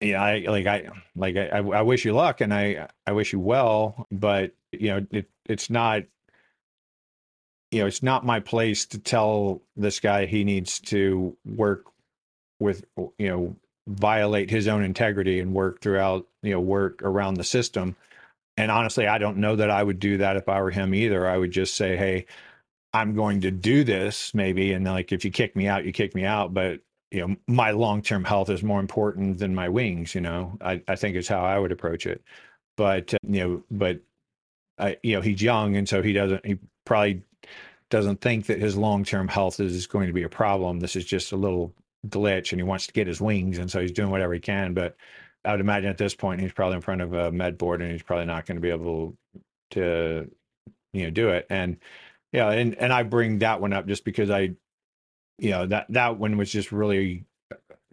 yeah, 0.00 0.22
I 0.22 0.38
like 0.48 0.66
I 0.66 0.88
like 1.16 1.36
I, 1.36 1.58
I 1.58 1.82
wish 1.82 2.04
you 2.04 2.12
luck, 2.12 2.40
and 2.40 2.54
I 2.54 2.88
I 3.06 3.12
wish 3.12 3.32
you 3.32 3.40
well, 3.40 4.06
but 4.12 4.52
you 4.72 4.88
know, 4.88 5.06
it 5.10 5.28
it's 5.48 5.68
not 5.68 6.04
you 7.72 7.80
know, 7.80 7.86
it's 7.86 8.02
not 8.02 8.24
my 8.24 8.40
place 8.40 8.86
to 8.86 8.98
tell 8.98 9.62
this 9.76 10.00
guy 10.00 10.26
he 10.26 10.44
needs 10.44 10.78
to 10.80 11.36
work 11.44 11.86
with, 12.60 12.84
you 12.96 13.28
know, 13.28 13.56
violate 13.88 14.50
his 14.50 14.66
own 14.68 14.82
integrity 14.82 15.40
and 15.40 15.54
work 15.54 15.80
throughout, 15.80 16.26
you 16.42 16.52
know, 16.52 16.60
work 16.60 17.02
around 17.02 17.34
the 17.34 17.44
system. 17.44 17.96
And 18.56 18.70
honestly, 18.70 19.06
I 19.06 19.18
don't 19.18 19.36
know 19.36 19.56
that 19.56 19.70
I 19.70 19.82
would 19.82 19.98
do 19.98 20.18
that 20.18 20.36
if 20.36 20.48
I 20.48 20.60
were 20.60 20.70
him 20.70 20.94
either. 20.94 21.28
I 21.28 21.36
would 21.36 21.50
just 21.50 21.74
say, 21.74 21.96
hey, 21.96 22.26
I'm 22.92 23.14
going 23.14 23.42
to 23.42 23.50
do 23.50 23.84
this 23.84 24.32
maybe. 24.34 24.72
And 24.72 24.86
like, 24.86 25.12
if 25.12 25.24
you 25.24 25.30
kick 25.30 25.54
me 25.54 25.68
out, 25.68 25.84
you 25.84 25.92
kick 25.92 26.14
me 26.14 26.24
out. 26.24 26.54
But, 26.54 26.80
you 27.10 27.26
know, 27.26 27.36
my 27.46 27.70
long 27.72 28.02
term 28.02 28.24
health 28.24 28.48
is 28.48 28.62
more 28.62 28.80
important 28.80 29.38
than 29.38 29.54
my 29.54 29.68
wings, 29.68 30.14
you 30.14 30.20
know, 30.20 30.56
I, 30.60 30.82
I 30.88 30.96
think 30.96 31.16
is 31.16 31.28
how 31.28 31.44
I 31.44 31.58
would 31.58 31.72
approach 31.72 32.06
it. 32.06 32.22
But, 32.76 33.14
uh, 33.14 33.18
you 33.22 33.40
know, 33.40 33.62
but, 33.70 34.00
I, 34.78 34.96
you 35.02 35.14
know, 35.14 35.20
he's 35.20 35.42
young. 35.42 35.76
And 35.76 35.88
so 35.88 36.02
he 36.02 36.12
doesn't, 36.12 36.44
he 36.44 36.58
probably 36.84 37.22
doesn't 37.90 38.20
think 38.20 38.46
that 38.46 38.58
his 38.58 38.76
long 38.76 39.04
term 39.04 39.28
health 39.28 39.60
is 39.60 39.86
going 39.86 40.06
to 40.06 40.12
be 40.12 40.22
a 40.22 40.28
problem. 40.28 40.80
This 40.80 40.96
is 40.96 41.04
just 41.04 41.32
a 41.32 41.36
little 41.36 41.72
glitch 42.06 42.52
and 42.52 42.60
he 42.60 42.64
wants 42.64 42.86
to 42.86 42.92
get 42.92 43.06
his 43.06 43.20
wings. 43.20 43.58
And 43.58 43.70
so 43.70 43.80
he's 43.80 43.92
doing 43.92 44.10
whatever 44.10 44.34
he 44.34 44.40
can. 44.40 44.74
But 44.74 44.96
I 45.44 45.52
would 45.52 45.60
imagine 45.60 45.90
at 45.90 45.98
this 45.98 46.14
point, 46.14 46.40
he's 46.40 46.52
probably 46.52 46.76
in 46.76 46.82
front 46.82 47.02
of 47.02 47.12
a 47.12 47.30
med 47.32 47.58
board 47.58 47.82
and 47.82 47.92
he's 47.92 48.02
probably 48.02 48.26
not 48.26 48.46
going 48.46 48.56
to 48.56 48.60
be 48.60 48.70
able 48.70 49.16
to, 49.72 50.30
you 50.92 51.04
know, 51.04 51.10
do 51.10 51.28
it. 51.30 51.46
And, 51.50 51.78
yeah, 52.32 52.50
and, 52.50 52.74
and 52.74 52.92
I 52.92 53.02
bring 53.02 53.38
that 53.38 53.60
one 53.60 53.72
up 53.72 53.86
just 53.86 54.04
because 54.04 54.30
I, 54.30 54.54
you 55.38 55.50
know, 55.50 55.66
that, 55.66 55.86
that 55.90 56.18
one 56.18 56.36
was 56.36 56.50
just 56.50 56.72
really 56.72 57.24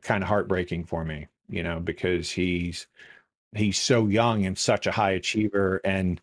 kind 0.02 0.24
of 0.24 0.30
heartbreaking 0.30 0.86
for 0.86 1.04
me, 1.04 1.28
you 1.50 1.64
know, 1.64 1.80
because 1.80 2.32
he's, 2.32 2.88
he's 3.56 3.80
so 3.80 4.08
young 4.08 4.46
and 4.46 4.58
such 4.58 4.88
a 4.88 4.92
high 4.92 5.12
achiever 5.12 5.80
and 5.84 6.20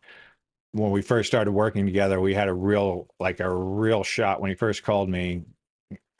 when 0.72 0.90
we 0.90 1.02
first 1.02 1.28
started 1.28 1.52
working 1.52 1.86
together, 1.86 2.20
we 2.20 2.34
had 2.34 2.48
a 2.48 2.54
real 2.54 3.08
like 3.18 3.40
a 3.40 3.52
real 3.52 4.02
shot 4.04 4.40
when 4.40 4.50
he 4.50 4.54
first 4.54 4.82
called 4.82 5.08
me. 5.08 5.42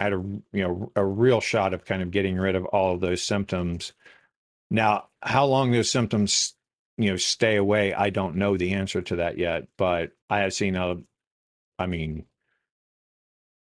Had 0.01 0.13
a 0.15 0.25
you 0.53 0.63
know 0.63 0.93
a 0.97 1.05
real 1.05 1.41
shot 1.41 1.75
of 1.75 1.85
kind 1.85 2.03
of 2.03 2.11
getting 2.11 2.37
rid 2.37 2.57
of 2.57 2.65
all 2.67 2.95
of 2.95 3.01
those 3.01 3.23
symptoms. 3.23 3.93
Now, 4.71 5.09
how 5.23 5.47
long 5.47 5.73
those 5.73 5.91
symptoms 5.91 6.55
you 6.97 7.11
know 7.11 7.17
stay 7.17 7.57
away, 7.57 7.95
I 7.95 8.11
don't 8.11 8.37
know 8.37 8.57
the 8.57 8.73
answer 8.73 9.03
to 9.03 9.17
that 9.17 9.39
yet. 9.39 9.69
But 9.77 10.13
I 10.29 10.41
have 10.41 10.55
seen 10.55 10.77
a, 10.77 10.97
I 11.79 11.87
mean, 11.87 12.25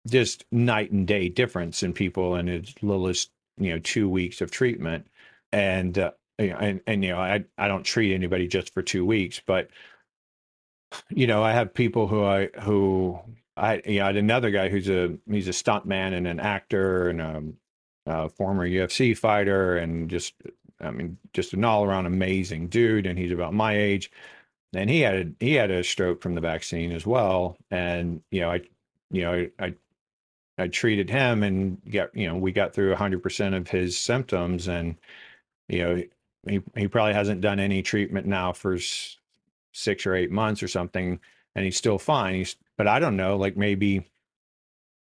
just 0.09 0.45
night 0.53 0.91
and 0.91 1.07
day 1.07 1.28
difference 1.28 1.82
in 1.82 1.93
people 1.93 2.37
in 2.37 2.49
as 2.49 2.74
little 2.82 3.09
as 3.09 3.28
you 3.59 3.70
know 3.70 3.78
two 3.78 4.09
weeks 4.09 4.41
of 4.41 4.51
treatment, 4.51 5.07
and 5.53 5.97
uh, 5.99 6.12
and 6.39 6.80
and 6.87 7.05
you 7.05 7.11
know 7.11 7.18
I 7.18 7.45
I 7.57 7.68
don't 7.68 7.85
treat 7.85 8.14
anybody 8.14 8.49
just 8.49 8.74
for 8.74 8.82
two 8.82 9.07
weeks, 9.07 9.41
but 9.47 9.68
you 11.11 11.26
know, 11.26 11.43
I 11.43 11.53
have 11.53 11.74
people 11.74 12.07
who 12.07 12.24
I 12.24 12.49
who 12.62 13.18
I 13.57 13.83
you 13.87 13.99
know, 13.99 14.05
I 14.05 14.07
had 14.09 14.17
another 14.17 14.51
guy 14.51 14.69
who's 14.69 14.89
a 14.89 15.17
he's 15.31 15.49
a 15.49 15.53
stuntman 15.53 16.15
and 16.15 16.27
an 16.27 16.41
actor 16.41 17.09
and 17.09 17.21
a, 17.21 17.43
a 18.07 18.29
former 18.29 18.69
UFC 18.69 19.17
fighter 19.17 19.77
and 19.77 20.11
just 20.11 20.35
I 20.81 20.91
mean 20.91 21.19
just 21.33 21.53
an 21.53 21.65
all 21.65 21.85
around 21.85 22.07
amazing 22.07 22.69
dude 22.69 23.07
and 23.07 23.19
he's 23.19 23.33
about 23.33 23.55
my 23.55 23.77
age. 23.77 24.11
And 24.75 24.91
he 24.91 25.01
had 25.01 25.15
a, 25.15 25.33
he 25.39 25.55
had 25.55 25.71
a 25.71 25.85
stroke 25.85 26.21
from 26.21 26.35
the 26.35 26.41
vaccine 26.41 26.91
as 26.91 27.07
well. 27.07 27.57
And 27.71 28.23
you 28.31 28.41
know 28.41 28.51
I 28.51 28.63
you 29.11 29.23
know 29.23 29.33
I, 29.33 29.51
I 29.65 29.75
I 30.59 30.69
treated 30.69 31.11
him 31.11 31.43
and 31.43 31.81
get 31.85 32.11
you 32.15 32.27
know 32.27 32.37
we 32.37 32.53
got 32.53 32.75
through 32.75 32.95
100% 32.95 33.57
of 33.57 33.69
his 33.69 33.97
symptoms. 33.97 34.67
And 34.69 34.97
you 35.69 35.83
know 35.83 36.03
he 36.49 36.61
he 36.77 36.89
probably 36.89 37.15
hasn't 37.15 37.41
done 37.41 37.61
any 37.61 37.83
treatment 37.83 38.27
now 38.27 38.53
for 38.53 38.79
six 39.73 40.07
or 40.07 40.15
eight 40.15 40.31
months 40.31 40.63
or 40.63 40.69
something 40.69 41.21
and 41.55 41.65
he's 41.65 41.77
still 41.77 41.99
fine. 41.99 42.35
He's 42.35 42.57
but 42.77 42.87
i 42.89 42.99
don't 42.99 43.16
know 43.16 43.37
like 43.37 43.57
maybe 43.57 44.05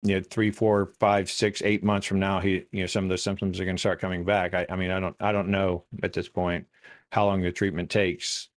you 0.03 0.15
know 0.15 0.23
three 0.23 0.51
four 0.51 0.93
five 0.99 1.31
six 1.31 1.63
eight 1.63 1.85
months 1.85 2.07
from 2.07 2.19
now 2.19 2.41
he 2.41 2.65
you 2.73 2.81
know 2.81 2.87
some 2.87 3.05
of 3.05 3.11
the 3.11 3.19
symptoms 3.19 3.61
are 3.61 3.65
going 3.65 3.77
to 3.77 3.81
start 3.81 4.01
coming 4.01 4.25
back. 4.25 4.55
I, 4.55 4.67
I 4.69 4.77
mean 4.77 4.91
i 4.91 5.01
don't 5.01 5.17
i 5.21 5.33
don't 5.33 5.49
know 5.49 5.85
at 6.03 6.13
this 6.13 6.29
point 6.29 6.67
how 7.11 7.27
long 7.27 7.43
the 7.43 7.53
treatment 7.53 7.91
takes 7.91 8.49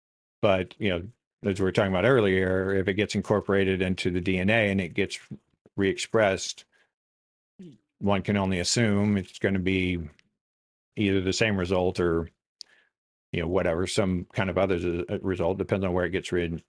but 0.41 0.73
you 0.77 0.89
know 0.89 1.03
as 1.49 1.59
we 1.59 1.65
were 1.65 1.71
talking 1.71 1.91
about 1.91 2.05
earlier 2.05 2.73
if 2.75 2.87
it 2.87 2.93
gets 2.93 3.15
incorporated 3.15 3.81
into 3.81 4.11
the 4.11 4.21
dna 4.21 4.71
and 4.71 4.79
it 4.79 4.93
gets 4.93 5.19
re-expressed 5.75 6.65
one 7.99 8.21
can 8.21 8.37
only 8.37 8.59
assume 8.59 9.17
it's 9.17 9.39
going 9.39 9.53
to 9.53 9.59
be 9.59 9.99
either 10.95 11.21
the 11.21 11.33
same 11.33 11.57
result 11.57 11.99
or 11.99 12.29
you 13.31 13.41
know 13.41 13.47
whatever 13.47 13.87
some 13.87 14.27
kind 14.33 14.49
of 14.49 14.57
other 14.57 15.03
uh, 15.09 15.17
result 15.21 15.57
depends 15.57 15.83
on 15.83 15.93
where 15.93 16.05
it 16.05 16.11
gets 16.11 16.31
re, 16.31 16.63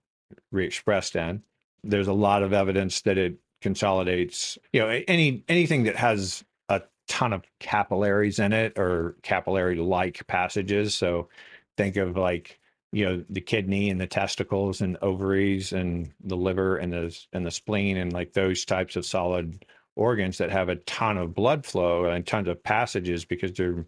re-expressed 0.50 1.14
in 1.14 1.42
there's 1.84 2.08
a 2.08 2.12
lot 2.12 2.42
of 2.42 2.52
evidence 2.52 3.02
that 3.02 3.18
it 3.18 3.36
consolidates 3.64 4.58
you 4.74 4.80
know 4.80 4.88
any 5.08 5.42
anything 5.48 5.84
that 5.84 5.96
has 5.96 6.44
a 6.68 6.82
ton 7.08 7.32
of 7.32 7.42
capillaries 7.60 8.38
in 8.38 8.52
it 8.52 8.78
or 8.78 9.16
capillary 9.22 9.76
like 9.76 10.26
passages. 10.26 10.94
So 10.94 11.28
think 11.76 11.96
of 11.96 12.16
like 12.16 12.60
you 12.92 13.04
know 13.04 13.24
the 13.30 13.40
kidney 13.40 13.90
and 13.90 14.00
the 14.00 14.06
testicles 14.06 14.80
and 14.80 14.96
ovaries 15.02 15.72
and 15.72 16.12
the 16.22 16.36
liver 16.36 16.76
and 16.76 16.92
the 16.92 17.18
and 17.32 17.46
the 17.46 17.50
spleen 17.50 17.96
and 17.96 18.12
like 18.12 18.34
those 18.34 18.64
types 18.64 18.96
of 18.96 19.06
solid 19.06 19.64
organs 19.96 20.38
that 20.38 20.50
have 20.50 20.68
a 20.68 20.76
ton 20.76 21.16
of 21.16 21.34
blood 21.34 21.64
flow 21.64 22.04
and 22.04 22.26
tons 22.26 22.48
of 22.48 22.62
passages 22.62 23.24
because 23.24 23.52
they're 23.52 23.86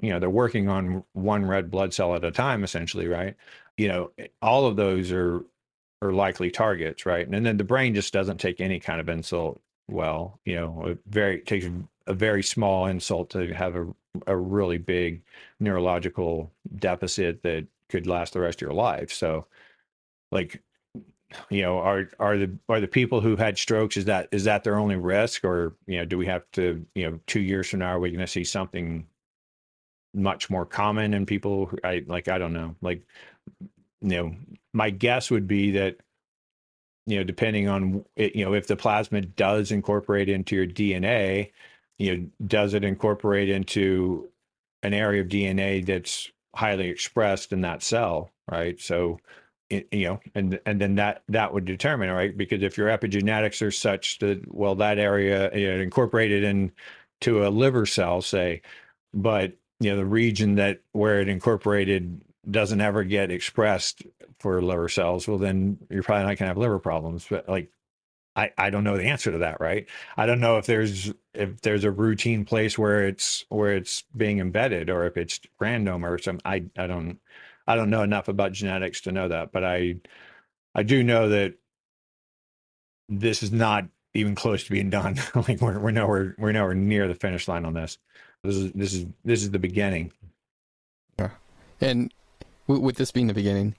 you 0.00 0.10
know 0.10 0.18
they're 0.18 0.28
working 0.28 0.68
on 0.68 1.04
one 1.12 1.46
red 1.46 1.70
blood 1.70 1.94
cell 1.94 2.14
at 2.14 2.24
a 2.24 2.30
time 2.30 2.64
essentially 2.64 3.06
right? 3.06 3.36
You 3.76 3.88
know 3.88 4.10
all 4.42 4.66
of 4.66 4.76
those 4.76 5.12
are 5.12 5.44
are 6.02 6.12
likely 6.12 6.50
targets 6.50 7.06
right? 7.06 7.26
And 7.26 7.46
then 7.46 7.56
the 7.56 7.64
brain 7.64 7.94
just 7.94 8.12
doesn't 8.12 8.38
take 8.38 8.60
any 8.60 8.80
kind 8.80 9.00
of 9.00 9.08
insult 9.08 9.60
well 9.88 10.40
you 10.44 10.56
know 10.56 10.82
it 10.86 10.98
very 11.06 11.40
takes 11.40 11.66
a 12.06 12.14
very 12.14 12.42
small 12.42 12.86
insult 12.86 13.30
to 13.30 13.52
have 13.52 13.76
a, 13.76 13.86
a 14.26 14.36
really 14.36 14.78
big 14.78 15.22
neurological 15.60 16.52
deficit 16.76 17.42
that 17.42 17.66
could 17.88 18.06
last 18.06 18.32
the 18.32 18.40
rest 18.40 18.58
of 18.58 18.62
your 18.62 18.74
life. 18.74 19.12
So 19.12 19.46
like 20.32 20.62
you 21.50 21.62
know 21.62 21.78
are 21.78 22.08
are 22.20 22.38
the 22.38 22.56
are 22.68 22.80
the 22.80 22.86
people 22.86 23.20
who 23.20 23.36
had 23.36 23.58
strokes 23.58 23.96
is 23.96 24.04
that 24.04 24.28
is 24.30 24.44
that 24.44 24.64
their 24.64 24.78
only 24.78 24.96
risk? 24.96 25.44
Or 25.44 25.76
you 25.86 25.98
know 25.98 26.04
do 26.04 26.18
we 26.18 26.26
have 26.26 26.44
to 26.52 26.84
you 26.94 27.10
know 27.10 27.20
two 27.26 27.40
years 27.40 27.68
from 27.68 27.80
now 27.80 27.88
are 27.88 28.00
we 28.00 28.10
going 28.10 28.20
to 28.20 28.26
see 28.26 28.44
something 28.44 29.06
much 30.14 30.48
more 30.48 30.64
common 30.64 31.12
in 31.12 31.26
people 31.26 31.70
I 31.84 32.04
like 32.06 32.28
I 32.28 32.38
don't 32.38 32.52
know. 32.52 32.74
Like 32.80 33.02
you 34.06 34.16
know 34.16 34.34
my 34.72 34.90
guess 34.90 35.30
would 35.30 35.46
be 35.48 35.72
that 35.72 35.96
you 37.06 37.18
know 37.18 37.24
depending 37.24 37.68
on 37.68 38.04
you 38.16 38.44
know 38.44 38.54
if 38.54 38.66
the 38.66 38.76
plasmid 38.76 39.34
does 39.34 39.72
incorporate 39.72 40.28
into 40.28 40.54
your 40.54 40.66
DNA 40.66 41.50
you 41.98 42.16
know 42.16 42.26
does 42.46 42.72
it 42.72 42.84
incorporate 42.84 43.48
into 43.48 44.28
an 44.82 44.94
area 44.94 45.20
of 45.20 45.28
DNA 45.28 45.84
that's 45.84 46.30
highly 46.54 46.88
expressed 46.88 47.52
in 47.52 47.60
that 47.62 47.82
cell 47.82 48.30
right? 48.50 48.80
So 48.80 49.18
you 49.70 49.84
know 49.92 50.20
and 50.36 50.60
and 50.64 50.80
then 50.80 50.94
that 50.94 51.22
that 51.28 51.52
would 51.52 51.64
determine 51.64 52.10
right? 52.10 52.36
Because 52.36 52.62
if 52.62 52.78
your 52.78 52.88
epigenetics 52.88 53.60
are 53.60 53.72
such 53.72 54.20
that 54.20 54.54
well 54.54 54.76
that 54.76 54.98
area 54.98 55.50
you 55.56 55.68
know, 55.68 55.80
incorporated 55.80 56.44
in 56.44 56.70
to 57.22 57.46
a 57.46 57.48
liver 57.48 57.86
cell 57.86 58.22
say 58.22 58.62
but 59.12 59.54
you 59.80 59.90
know 59.90 59.96
the 59.96 60.04
region 60.04 60.54
that 60.54 60.80
where 60.92 61.20
it 61.20 61.28
incorporated 61.28 62.20
doesn't 62.50 62.80
ever 62.80 63.04
get 63.04 63.30
expressed 63.30 64.02
for 64.38 64.62
liver 64.62 64.88
cells 64.88 65.26
well 65.26 65.38
then 65.38 65.78
you're 65.90 66.02
probably 66.02 66.22
not 66.22 66.28
going 66.28 66.36
to 66.36 66.46
have 66.46 66.58
liver 66.58 66.78
problems. 66.78 67.26
But 67.28 67.48
like 67.48 67.70
I, 68.34 68.52
I 68.58 68.68
don't 68.68 68.84
know 68.84 68.98
the 68.98 69.04
answer 69.04 69.32
to 69.32 69.38
that 69.38 69.60
right? 69.60 69.86
I 70.16 70.26
don't 70.26 70.40
know 70.40 70.58
if 70.58 70.66
there's 70.66 71.12
if 71.34 71.60
there's 71.62 71.84
a 71.84 71.90
routine 71.90 72.44
place 72.44 72.78
where 72.78 73.06
it's 73.06 73.44
where 73.48 73.74
it's 73.74 74.04
being 74.16 74.38
embedded 74.38 74.90
or 74.90 75.06
if 75.06 75.16
it's 75.16 75.40
random 75.60 76.04
or 76.04 76.18
some 76.18 76.40
i 76.44 76.64
i 76.76 76.86
don't 76.86 77.18
i 77.66 77.76
don't 77.76 77.90
know 77.90 78.02
enough 78.02 78.28
about 78.28 78.52
genetics 78.52 79.02
to 79.02 79.12
know 79.12 79.28
that 79.28 79.52
but 79.52 79.64
i 79.64 79.96
i 80.74 80.82
do 80.82 81.02
know 81.02 81.28
that 81.28 81.54
this 83.08 83.42
is 83.42 83.52
not 83.52 83.86
even 84.14 84.34
close 84.34 84.64
to 84.64 84.70
being 84.70 84.90
done. 84.90 85.16
Like 85.34 85.60
we're, 85.60 85.78
we're 85.78 85.90
nowhere 85.90 86.34
we're 86.38 86.52
nowhere 86.52 86.74
near 86.74 87.08
the 87.08 87.14
finish 87.14 87.46
line 87.46 87.64
on 87.64 87.74
this. 87.74 87.98
This 88.42 88.56
is 88.56 88.72
this 88.72 88.94
is 88.94 89.06
this 89.24 89.42
is 89.42 89.50
the 89.50 89.58
beginning. 89.58 90.12
Yeah, 91.18 91.30
and 91.80 92.12
with 92.66 92.96
this 92.96 93.10
being 93.10 93.26
the 93.26 93.34
beginning, 93.34 93.74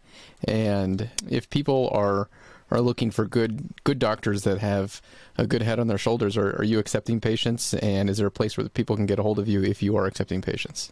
and 0.48 1.10
if 1.30 1.50
people 1.50 1.90
are 1.94 2.30
are 2.70 2.82
looking 2.82 3.12
for 3.12 3.26
good 3.26 3.70
good 3.84 4.00
doctors 4.00 4.44
that 4.44 4.60
have 4.60 5.02
a 5.38 5.48
good 5.48 5.62
head 5.62 5.80
on 5.80 5.88
their 5.88 5.98
shoulders, 5.98 6.36
are, 6.38 6.56
are 6.58 6.64
you 6.64 6.80
accepting 6.80 7.20
patients? 7.20 7.74
And 7.76 8.10
is 8.10 8.18
there 8.18 8.28
a 8.28 8.32
place 8.32 8.58
where 8.58 8.68
people 8.70 8.96
can 8.96 9.06
get 9.06 9.20
a 9.20 9.24
hold 9.24 9.40
of 9.40 9.48
you 9.48 9.64
if 9.64 9.82
you 9.82 9.96
are 9.96 10.06
accepting 10.06 10.42
patients? 10.42 10.92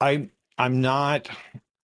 I 0.00 0.28
I'm 0.56 0.80
not 0.80 1.28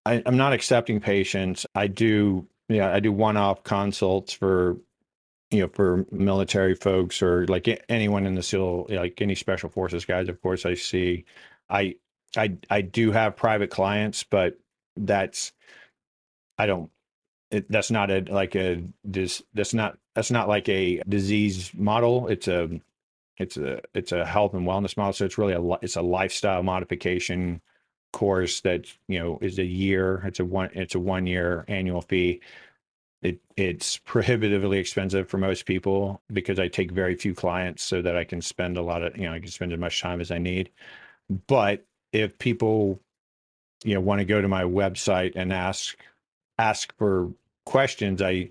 I, 0.06 0.14
am 0.26 0.36
not 0.36 0.52
accepting 0.52 1.00
patients. 1.00 1.66
I 1.74 1.86
do 1.86 2.46
yeah 2.68 2.92
I 2.92 3.00
do 3.00 3.12
one 3.12 3.36
off 3.36 3.62
consults 3.62 4.32
for 4.32 4.76
you 5.50 5.60
know 5.60 5.68
for 5.68 6.04
military 6.10 6.74
folks 6.74 7.22
or 7.22 7.46
like 7.46 7.84
anyone 7.88 8.26
in 8.26 8.34
the 8.34 8.42
SEAL 8.42 8.86
like 8.90 9.20
any 9.20 9.34
special 9.34 9.68
forces 9.68 10.04
guys. 10.04 10.28
Of 10.28 10.40
course, 10.42 10.66
I 10.66 10.74
see. 10.74 11.24
I 11.70 11.96
I 12.36 12.56
I 12.70 12.80
do 12.80 13.12
have 13.12 13.36
private 13.36 13.70
clients, 13.70 14.24
but 14.24 14.58
that's 14.96 15.52
I 16.58 16.66
don't. 16.66 16.90
It, 17.50 17.70
that's 17.70 17.90
not 17.90 18.10
a 18.10 18.20
like 18.20 18.56
a 18.56 18.82
this 19.04 19.42
that's 19.52 19.74
not 19.74 19.98
that's 20.14 20.30
not 20.30 20.48
like 20.48 20.68
a 20.68 21.02
disease 21.08 21.72
model. 21.74 22.28
It's 22.28 22.48
a 22.48 22.80
it's 23.36 23.56
a 23.56 23.80
it's 23.94 24.12
a 24.12 24.24
health 24.24 24.54
and 24.54 24.66
wellness 24.66 24.96
model. 24.96 25.12
So 25.12 25.24
it's 25.24 25.38
really 25.38 25.52
a 25.54 25.78
it's 25.82 25.96
a 25.96 26.02
lifestyle 26.02 26.62
modification 26.62 27.60
course 28.12 28.60
that 28.62 28.86
you 29.08 29.18
know 29.18 29.38
is 29.40 29.58
a 29.58 29.64
year. 29.64 30.22
It's 30.24 30.40
a 30.40 30.44
one 30.44 30.70
it's 30.72 30.94
a 30.94 31.00
one 31.00 31.26
year 31.26 31.64
annual 31.68 32.00
fee. 32.00 32.40
It 33.22 33.40
it's 33.56 33.98
prohibitively 33.98 34.78
expensive 34.78 35.28
for 35.28 35.38
most 35.38 35.66
people 35.66 36.22
because 36.32 36.58
I 36.58 36.68
take 36.68 36.90
very 36.92 37.16
few 37.16 37.34
clients 37.34 37.82
so 37.82 38.02
that 38.02 38.16
I 38.16 38.24
can 38.24 38.40
spend 38.40 38.76
a 38.76 38.82
lot 38.82 39.02
of 39.02 39.16
you 39.16 39.24
know 39.24 39.32
I 39.32 39.40
can 39.40 39.48
spend 39.50 39.72
as 39.72 39.78
much 39.78 40.00
time 40.00 40.20
as 40.20 40.30
I 40.30 40.38
need. 40.38 40.70
But 41.46 41.84
if 42.14 42.38
people 42.38 43.00
you 43.84 43.94
know 43.94 44.00
want 44.00 44.20
to 44.20 44.24
go 44.24 44.40
to 44.40 44.48
my 44.48 44.62
website 44.62 45.32
and 45.36 45.52
ask 45.52 45.96
ask 46.58 46.96
for 46.96 47.30
questions, 47.66 48.22
I 48.22 48.50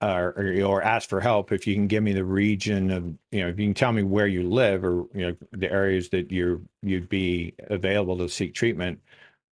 uh, 0.00 0.30
or, 0.36 0.62
or 0.64 0.82
ask 0.82 1.08
for 1.08 1.20
help 1.20 1.50
if 1.50 1.66
you 1.66 1.74
can 1.74 1.88
give 1.88 2.02
me 2.02 2.12
the 2.12 2.24
region 2.24 2.90
of 2.90 3.04
you 3.32 3.40
know 3.40 3.48
if 3.48 3.58
you 3.58 3.66
can 3.66 3.74
tell 3.74 3.92
me 3.92 4.02
where 4.02 4.28
you 4.28 4.48
live 4.48 4.84
or 4.84 5.06
you 5.12 5.26
know 5.26 5.36
the 5.52 5.70
areas 5.70 6.10
that 6.10 6.30
you 6.30 6.64
you'd 6.82 7.08
be 7.08 7.52
available 7.68 8.16
to 8.16 8.28
seek 8.28 8.54
treatment 8.54 9.00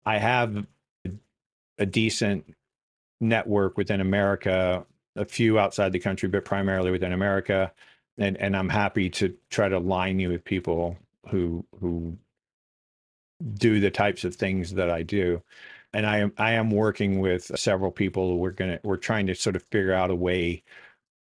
i 0.04 0.18
have 0.18 0.66
a 1.78 1.86
decent 1.86 2.44
network 3.22 3.78
within 3.78 4.02
america 4.02 4.84
a 5.16 5.24
few 5.24 5.58
outside 5.58 5.92
the 5.92 5.98
country 5.98 6.28
but 6.28 6.44
primarily 6.44 6.90
within 6.90 7.14
america 7.14 7.72
and 8.18 8.36
and 8.36 8.54
i'm 8.54 8.68
happy 8.68 9.08
to 9.08 9.34
try 9.48 9.66
to 9.66 9.78
line 9.78 10.18
you 10.18 10.28
with 10.28 10.44
people 10.44 10.94
who 11.30 11.64
who 11.80 12.14
do 13.54 13.80
the 13.80 13.90
types 13.90 14.24
of 14.24 14.34
things 14.34 14.74
that 14.74 14.90
i 14.90 15.02
do 15.02 15.42
and 15.94 16.06
I 16.06 16.18
am 16.18 16.32
I 16.36 16.52
am 16.52 16.70
working 16.70 17.20
with 17.20 17.50
several 17.58 17.90
people. 17.92 18.38
We're 18.38 18.50
gonna 18.50 18.80
we're 18.82 18.96
trying 18.96 19.28
to 19.28 19.34
sort 19.34 19.56
of 19.56 19.62
figure 19.62 19.94
out 19.94 20.10
a 20.10 20.14
way 20.14 20.62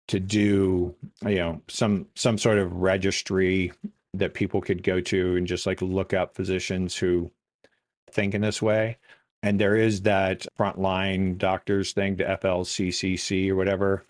to 0.08 0.20
do 0.20 0.96
you 1.24 1.36
know 1.36 1.62
some 1.68 2.08
some 2.16 2.38
sort 2.38 2.58
of 2.58 2.74
registry 2.74 3.74
that 4.14 4.34
people 4.34 4.62
could 4.62 4.82
go 4.82 5.00
to 5.02 5.36
and 5.36 5.46
just 5.46 5.66
like 5.66 5.82
look 5.82 6.14
up 6.14 6.36
physicians 6.36 6.96
who 6.96 7.32
think 8.12 8.34
in 8.34 8.42
this 8.42 8.62
way. 8.62 8.98
And 9.44 9.60
there 9.60 9.76
is 9.76 10.02
that 10.04 10.46
frontline 10.58 11.38
doctors 11.38 11.94
thing, 11.94 12.16
the 12.16 12.26
FLCCC 12.26 13.50
or 13.50 13.56
whatever. 13.56 14.06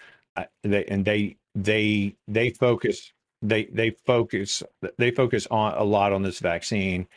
They 0.64 0.86
and 0.86 1.06
they 1.06 1.38
they 1.56 2.16
they 2.28 2.52
focus 2.52 3.12
they 3.42 3.66
they 3.66 3.92
focus 4.06 4.62
they 4.98 5.12
focus 5.12 5.48
on 5.50 5.74
a 5.74 5.84
lot 5.84 6.14
on 6.14 6.22
this 6.22 6.40
vaccine 6.40 7.08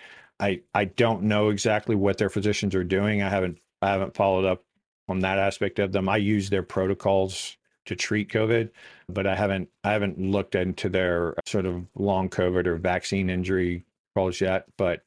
I 0.41 0.63
I 0.75 0.87
don't 0.87 1.25
know 1.25 1.51
exactly 1.51 1.95
what 1.95 2.19
their 2.19 2.31
physicians 2.31 2.75
are 2.75 2.85
doing. 2.85 3.23
I 3.23 3.29
haven't 3.29 3.59
I 3.83 3.91
haven't 3.91 4.15
followed 4.15 4.45
up 4.45 4.65
on 5.09 5.21
that 5.21 5.39
aspect 5.39 5.79
of 5.79 5.93
them. 5.93 6.09
I 6.09 6.17
use 6.17 6.51
their 6.51 6.63
protocols 6.63 7.57
to 7.87 7.95
treat 7.95 8.31
COVID, 8.31 8.71
but 9.09 9.27
I 9.27 9.35
haven't 9.35 9.69
I 9.85 9.93
haven't 9.93 10.19
looked 10.19 10.55
into 10.55 10.89
their 10.89 11.35
sort 11.47 11.67
of 11.67 11.87
long 11.95 12.29
COVID 12.29 12.67
or 12.67 12.77
vaccine 12.77 13.31
injury 13.31 13.85
protocols 14.15 14.41
yet. 14.41 14.65
But 14.77 15.03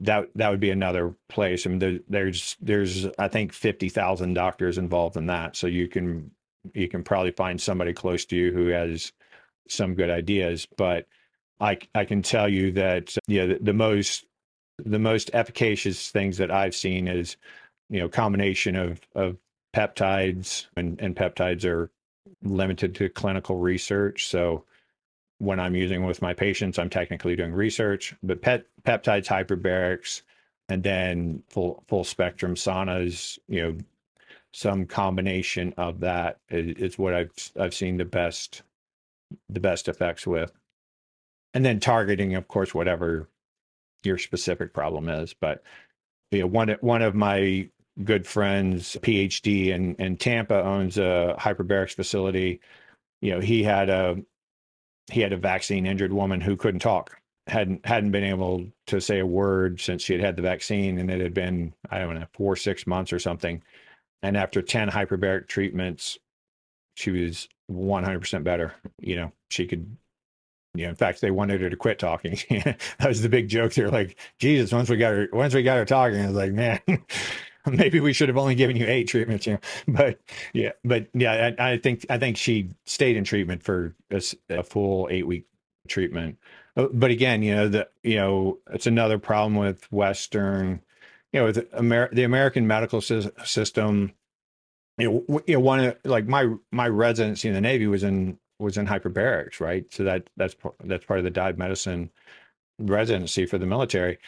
that 0.00 0.28
that 0.34 0.50
would 0.50 0.60
be 0.60 0.70
another 0.70 1.14
place. 1.28 1.66
I 1.66 1.70
mean, 1.70 1.78
there, 1.78 1.98
there's 2.08 2.56
there's 2.60 3.06
I 3.18 3.28
think 3.28 3.52
fifty 3.52 3.88
thousand 3.88 4.34
doctors 4.34 4.78
involved 4.78 5.16
in 5.16 5.26
that, 5.26 5.56
so 5.56 5.66
you 5.66 5.88
can 5.88 6.30
you 6.74 6.88
can 6.88 7.02
probably 7.04 7.32
find 7.32 7.60
somebody 7.60 7.92
close 7.92 8.24
to 8.26 8.36
you 8.36 8.52
who 8.52 8.68
has 8.68 9.12
some 9.68 9.94
good 9.94 10.10
ideas. 10.10 10.66
But 10.76 11.06
I 11.60 11.78
I 11.94 12.04
can 12.04 12.22
tell 12.22 12.48
you 12.48 12.72
that 12.72 13.14
yeah, 13.28 13.46
the, 13.46 13.58
the 13.60 13.74
most 13.74 14.24
the 14.84 14.98
most 14.98 15.30
efficacious 15.32 16.10
things 16.10 16.36
that 16.38 16.50
I've 16.50 16.74
seen 16.74 17.08
is, 17.08 17.36
you 17.88 18.00
know, 18.00 18.08
combination 18.08 18.76
of 18.76 19.00
of 19.14 19.36
peptides 19.74 20.66
and, 20.76 21.00
and 21.00 21.14
peptides 21.14 21.64
are 21.64 21.90
limited 22.42 22.94
to 22.96 23.08
clinical 23.08 23.56
research. 23.56 24.28
So 24.28 24.64
when 25.38 25.58
I'm 25.58 25.74
using 25.74 26.04
with 26.04 26.20
my 26.20 26.34
patients, 26.34 26.78
I'm 26.78 26.90
technically 26.90 27.34
doing 27.34 27.52
research, 27.52 28.14
but 28.22 28.42
pet, 28.42 28.66
peptides, 28.84 29.26
hyperbarics, 29.26 30.22
and 30.68 30.82
then 30.82 31.42
full 31.48 31.82
full 31.88 32.04
spectrum 32.04 32.54
saunas, 32.54 33.38
you 33.48 33.62
know, 33.62 33.78
some 34.52 34.84
combination 34.84 35.72
of 35.78 36.00
that 36.00 36.40
is, 36.50 36.76
is 36.76 36.98
what 36.98 37.14
I've 37.14 37.30
I've 37.58 37.74
seen 37.74 37.96
the 37.96 38.04
best 38.04 38.62
the 39.48 39.60
best 39.60 39.88
effects 39.88 40.26
with. 40.26 40.52
And 41.54 41.64
then 41.64 41.80
targeting, 41.80 42.34
of 42.34 42.46
course, 42.46 42.74
whatever 42.74 43.29
your 44.04 44.18
specific 44.18 44.72
problem 44.72 45.08
is. 45.08 45.34
But 45.34 45.62
you 46.30 46.40
know, 46.40 46.46
one 46.46 46.76
one 46.80 47.02
of 47.02 47.14
my 47.14 47.68
good 48.04 48.26
friends, 48.26 48.96
PhD 49.00 49.68
in 49.68 49.94
in 49.96 50.16
Tampa, 50.16 50.62
owns 50.62 50.98
a 50.98 51.36
hyperbarics 51.38 51.94
facility. 51.94 52.60
You 53.20 53.32
know, 53.32 53.40
he 53.40 53.62
had 53.62 53.90
a 53.90 54.16
he 55.10 55.20
had 55.20 55.32
a 55.32 55.36
vaccine 55.36 55.86
injured 55.86 56.12
woman 56.12 56.40
who 56.40 56.56
couldn't 56.56 56.80
talk 56.80 57.20
hadn't 57.46 57.84
hadn't 57.84 58.12
been 58.12 58.24
able 58.24 58.64
to 58.86 59.00
say 59.00 59.18
a 59.18 59.26
word 59.26 59.80
since 59.80 60.02
she 60.02 60.12
had 60.12 60.22
had 60.22 60.36
the 60.36 60.42
vaccine 60.42 60.98
and 60.98 61.10
it 61.10 61.20
had 61.20 61.34
been 61.34 61.74
i 61.90 61.98
don't 61.98 62.14
know 62.14 62.26
four 62.32 62.54
six 62.54 62.86
months 62.86 63.12
or 63.12 63.18
something 63.18 63.62
and 64.22 64.36
after 64.36 64.62
10 64.62 64.88
hyperbaric 64.88 65.48
treatments 65.48 66.18
she 66.94 67.10
was 67.10 67.48
100% 67.70 68.44
better 68.44 68.74
you 69.00 69.16
know 69.16 69.32
she 69.48 69.66
could 69.66 69.96
know, 70.74 70.90
in 70.90 70.94
fact, 70.94 71.20
they 71.20 71.30
wanted 71.30 71.60
her 71.60 71.70
to 71.70 71.76
quit 71.76 71.98
talking. 71.98 72.38
that 72.50 73.08
was 73.08 73.22
the 73.22 73.28
big 73.28 73.48
joke. 73.48 73.74
They're 73.74 73.90
like, 73.90 74.16
Jesus, 74.38 74.72
once 74.72 74.88
we 74.88 74.96
got 74.96 75.12
her, 75.12 75.28
once 75.32 75.54
we 75.54 75.62
got 75.62 75.78
her 75.78 75.84
talking, 75.84 76.20
I 76.20 76.26
was 76.26 76.36
like, 76.36 76.52
man, 76.52 76.80
maybe 77.66 78.00
we 78.00 78.12
should 78.12 78.28
have 78.28 78.38
only 78.38 78.54
given 78.54 78.76
you 78.76 78.86
eight 78.86 79.08
treatments. 79.08 79.46
You 79.46 79.54
know, 79.54 79.60
but 79.88 80.20
yeah, 80.52 80.72
but 80.84 81.08
yeah, 81.12 81.52
I, 81.58 81.72
I 81.72 81.78
think 81.78 82.06
I 82.08 82.18
think 82.18 82.36
she 82.36 82.70
stayed 82.86 83.16
in 83.16 83.24
treatment 83.24 83.62
for 83.62 83.94
a, 84.10 84.22
a 84.48 84.62
full 84.62 85.08
eight 85.10 85.26
week 85.26 85.46
treatment. 85.88 86.38
Uh, 86.76 86.86
but 86.92 87.10
again, 87.10 87.42
you 87.42 87.54
know, 87.54 87.68
the 87.68 87.88
you 88.02 88.16
know, 88.16 88.58
it's 88.70 88.86
another 88.86 89.18
problem 89.18 89.56
with 89.56 89.90
Western, 89.92 90.80
you 91.32 91.40
know, 91.40 91.46
with 91.46 91.66
Amer- 91.74 92.10
the 92.12 92.22
American 92.24 92.66
medical 92.66 93.00
system. 93.00 94.12
You 94.98 95.24
know, 95.28 95.40
you 95.46 95.54
know, 95.54 95.60
one 95.60 95.80
of 95.80 95.96
like 96.04 96.26
my 96.26 96.54
my 96.70 96.86
residency 96.86 97.48
in 97.48 97.54
the 97.54 97.60
Navy 97.60 97.86
was 97.86 98.04
in 98.04 98.38
was 98.60 98.76
in 98.76 98.86
hyperbarics, 98.86 99.60
right? 99.60 99.84
So 99.92 100.04
that 100.04 100.28
that's 100.36 100.54
that's 100.84 101.04
part 101.04 101.18
of 101.18 101.24
the 101.24 101.30
dive 101.30 101.58
medicine 101.58 102.10
residency 102.78 103.46
for 103.46 103.58
the 103.58 103.66
military. 103.66 104.18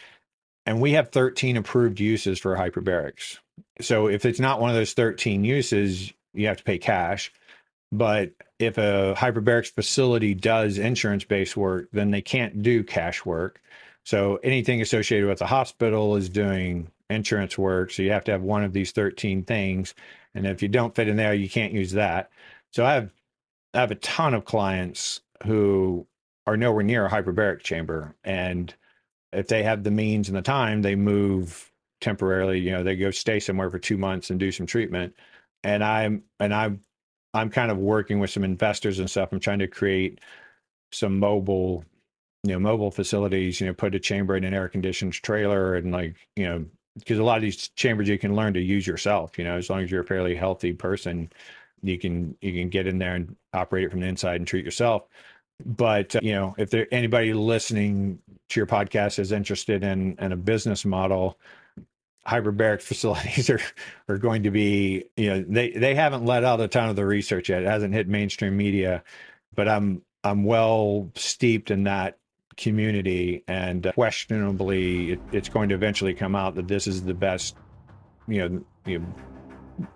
And 0.65 0.81
we 0.81 0.93
have 0.93 1.11
13 1.11 1.57
approved 1.57 1.99
uses 1.99 2.39
for 2.39 2.57
hyperbarics. 2.57 3.39
So 3.81 4.07
if 4.07 4.25
it's 4.25 4.41
not 4.41 4.61
one 4.61 4.71
of 4.71 4.77
those 4.77 4.93
13 4.93 5.45
uses, 5.45 6.13
you 6.35 6.47
have 6.47 6.59
to 6.59 6.65
pay 6.65 6.79
cash. 6.79 7.33
But 7.91 8.33
if 8.59 8.79
a 8.79 9.15
hyperbarics 9.17 9.71
facility 9.71 10.35
does 10.35 10.79
insurance 10.79 11.25
based 11.25 11.57
work, 11.57 11.89
then 11.93 12.11
they 12.11 12.23
can't 12.23 12.63
do 12.63 12.85
cash 12.85 13.25
work. 13.25 13.61
So 14.05 14.37
anything 14.43 14.81
associated 14.81 15.29
with 15.29 15.39
the 15.39 15.47
hospital 15.47 16.17
is 16.17 16.29
doing 16.29 16.91
insurance 17.11 17.59
work. 17.59 17.91
So 17.91 18.03
you 18.03 18.13
have 18.13 18.25
to 18.25 18.33
have 18.33 18.43
one 18.43 18.65
of 18.65 18.73
these 18.73 18.93
13 18.93 19.43
things. 19.43 19.95
And 20.35 20.47
if 20.47 20.63
you 20.63 20.69
don't 20.69 20.95
fit 20.95 21.09
in 21.09 21.17
there, 21.17 21.35
you 21.35 21.49
can't 21.49 21.73
use 21.73 21.93
that. 21.93 22.31
So 22.71 22.87
I 22.87 22.95
have 22.95 23.11
I 23.75 23.81
have 23.81 23.91
a 23.91 23.97
ton 23.97 24.35
of 24.35 24.45
clients 24.45 25.21
who 25.45 26.07
are 26.47 26.57
nowhere 26.57 26.83
near 26.83 27.07
a 27.07 27.11
hyperbaric 27.11 27.61
chamber. 27.61 28.17
And 28.25 28.75
if 29.33 29.49
they 29.49 29.63
have 29.63 29.83
the 29.83 29.91
means 29.91 30.29
and 30.29 30.37
the 30.37 30.43
time, 30.43 30.83
they 30.83 30.95
move 30.95 31.71
temporarily, 32.01 32.59
you 32.61 32.73
know, 32.73 32.83
they 32.83 32.97
go 32.97 33.11
stay 33.11 33.41
somewhere 33.41 33.71
for 33.71 33.79
two 33.79 33.97
months 33.97 34.31
and 34.31 34.39
do 34.39 34.53
some 34.53 34.67
treatment. 34.67 35.15
And 35.65 35.83
I'm 35.85 36.25
and 36.41 36.53
I'm 36.53 36.83
I'm 37.35 37.51
kind 37.51 37.71
of 37.71 37.79
working 37.79 38.19
with 38.19 38.31
some 38.31 38.45
investors 38.45 38.99
and 38.99 39.09
stuff. 39.09 39.31
I'm 39.33 39.41
trying 39.41 39.61
to 39.61 39.69
create 39.69 40.21
some 40.93 41.19
mobile, 41.19 41.85
you 42.45 42.53
know, 42.53 42.59
mobile 42.59 42.91
facilities, 42.91 43.61
you 43.61 43.67
know, 43.67 43.73
put 43.75 43.95
a 43.95 44.01
chamber 44.01 44.37
in 44.37 44.45
an 44.45 44.55
air 44.55 44.69
conditioned 44.69 45.15
trailer 45.15 45.77
and 45.77 45.93
like, 45.93 46.17
you 46.37 46.45
know, 46.45 46.65
because 46.99 47.19
a 47.19 47.25
lot 47.25 47.37
of 47.37 47.43
these 47.43 47.69
chambers 47.71 48.09
you 48.09 48.19
can 48.19 48.37
learn 48.37 48.53
to 48.55 48.61
use 48.61 48.87
yourself, 48.87 49.39
you 49.39 49.45
know, 49.45 49.57
as 49.57 49.71
long 49.71 49.81
as 49.83 49.91
you're 49.91 50.03
a 50.03 50.07
fairly 50.07 50.35
healthy 50.35 50.75
person, 50.75 51.31
you 51.83 51.99
can 51.99 52.37
you 52.41 52.53
can 52.53 52.69
get 52.69 52.87
in 52.87 52.99
there 52.99 53.15
and 53.15 53.37
operate 53.53 53.85
it 53.85 53.91
from 53.91 54.01
the 54.01 54.07
inside 54.07 54.37
and 54.37 54.47
treat 54.47 54.65
yourself. 54.65 55.05
But 55.65 56.17
uh, 56.17 56.21
you 56.23 56.33
know 56.33 56.55
if 56.59 56.71
there 56.71 56.87
anybody 56.91 57.33
listening 57.35 58.19
to 58.51 58.61
your 58.61 58.67
podcast 58.67 59.19
is 59.19 59.33
interested 59.33 59.85
in 59.85 60.17
in 60.19 60.33
a 60.33 60.37
business 60.37 60.85
model 60.85 61.39
hyperbaric 62.27 62.81
facilities 62.83 63.51
are 63.51 63.61
are 64.09 64.19
going 64.19 64.45
to 64.45 64.51
be 64.51 65.05
you 65.17 65.31
know 65.31 65.45
they 65.49 65.71
they 65.71 65.95
haven't 65.95 66.25
let 66.25 66.45
out 66.45 66.61
a 66.61 66.69
ton 66.69 66.89
of 66.89 66.97
the 66.97 67.07
research 67.07 67.49
yet. 67.49 67.63
It 67.63 67.69
hasn't 67.69 67.95
hit 67.95 68.09
mainstream 68.09 68.57
media 68.57 69.03
but 69.55 69.69
i'm 69.69 70.03
i'm 70.25 70.45
well 70.45 71.11
steeped 71.15 71.71
in 71.71 71.85
that 71.85 72.19
community 72.57 73.43
and 73.49 73.91
questionably 73.95 75.13
it, 75.13 75.21
it's 75.33 75.49
going 75.49 75.69
to 75.69 75.75
eventually 75.75 76.15
come 76.15 76.35
out 76.35 76.55
that 76.55 76.69
this 76.69 76.87
is 76.87 77.03
the 77.03 77.15
best 77.15 77.57
you 78.29 78.49
know, 78.49 78.65
you 78.87 78.99
know 78.99 79.07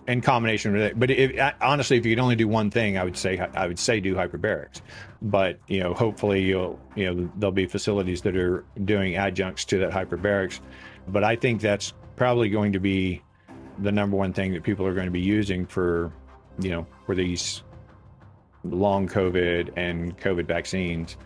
in 0.07 0.21
combination 0.21 0.73
with 0.73 0.83
it. 0.83 0.99
But 0.99 1.11
if, 1.11 1.55
honestly, 1.61 1.97
if 1.97 2.07
you 2.07 2.15
could 2.15 2.23
only 2.23 2.37
do 2.37 2.49
one 2.49 2.71
thing, 2.71 2.99
I 2.99 3.05
would 3.05 3.17
say 3.17 3.39
I 3.39 3.67
would 3.67 3.79
say 3.79 4.01
do 4.01 4.15
hyperbarics. 4.15 4.81
But 5.23 5.59
you 5.67 5.81
know, 5.81 5.95
hopefully 5.95 6.43
you'll 6.43 6.79
you 6.95 7.13
know 7.15 7.31
there'll 7.37 7.53
be 7.53 7.67
facilities 7.67 8.23
that 8.23 8.37
are 8.37 8.65
doing 8.85 9.17
adjuncts 9.17 9.65
to 9.67 9.79
that 9.79 9.91
hyperbarics. 9.91 10.61
But 11.09 11.25
I 11.25 11.37
think 11.37 11.61
that's 11.61 11.93
probably 12.17 12.49
going 12.49 12.73
to 12.73 12.81
be 12.81 13.23
the 13.79 13.93
number 13.93 14.17
one 14.17 14.33
thing 14.33 14.53
that 14.55 14.63
people 14.63 14.87
are 14.87 14.95
going 14.95 15.07
to 15.07 15.13
be 15.13 15.21
using 15.21 15.67
for 15.67 16.13
you 16.59 16.71
know 16.71 16.87
for 17.05 17.15
these 17.15 17.63
long 18.65 19.09
COVID 19.09 19.73
and 19.77 20.17
COVID 20.19 20.47
vaccines. 20.47 21.17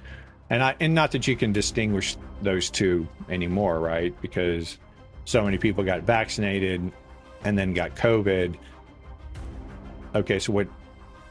And 0.48 0.62
I 0.62 0.76
and 0.80 0.94
not 0.94 1.12
that 1.12 1.26
you 1.26 1.36
can 1.36 1.52
distinguish 1.52 2.16
those 2.42 2.70
two 2.70 3.08
anymore, 3.28 3.78
right? 3.80 4.18
Because 4.20 4.78
so 5.24 5.44
many 5.44 5.58
people 5.58 5.84
got 5.84 6.02
vaccinated 6.02 6.92
and 7.44 7.58
then 7.58 7.74
got 7.74 7.96
COVID. 7.96 8.56
Okay, 10.14 10.38
so 10.38 10.52
what 10.52 10.68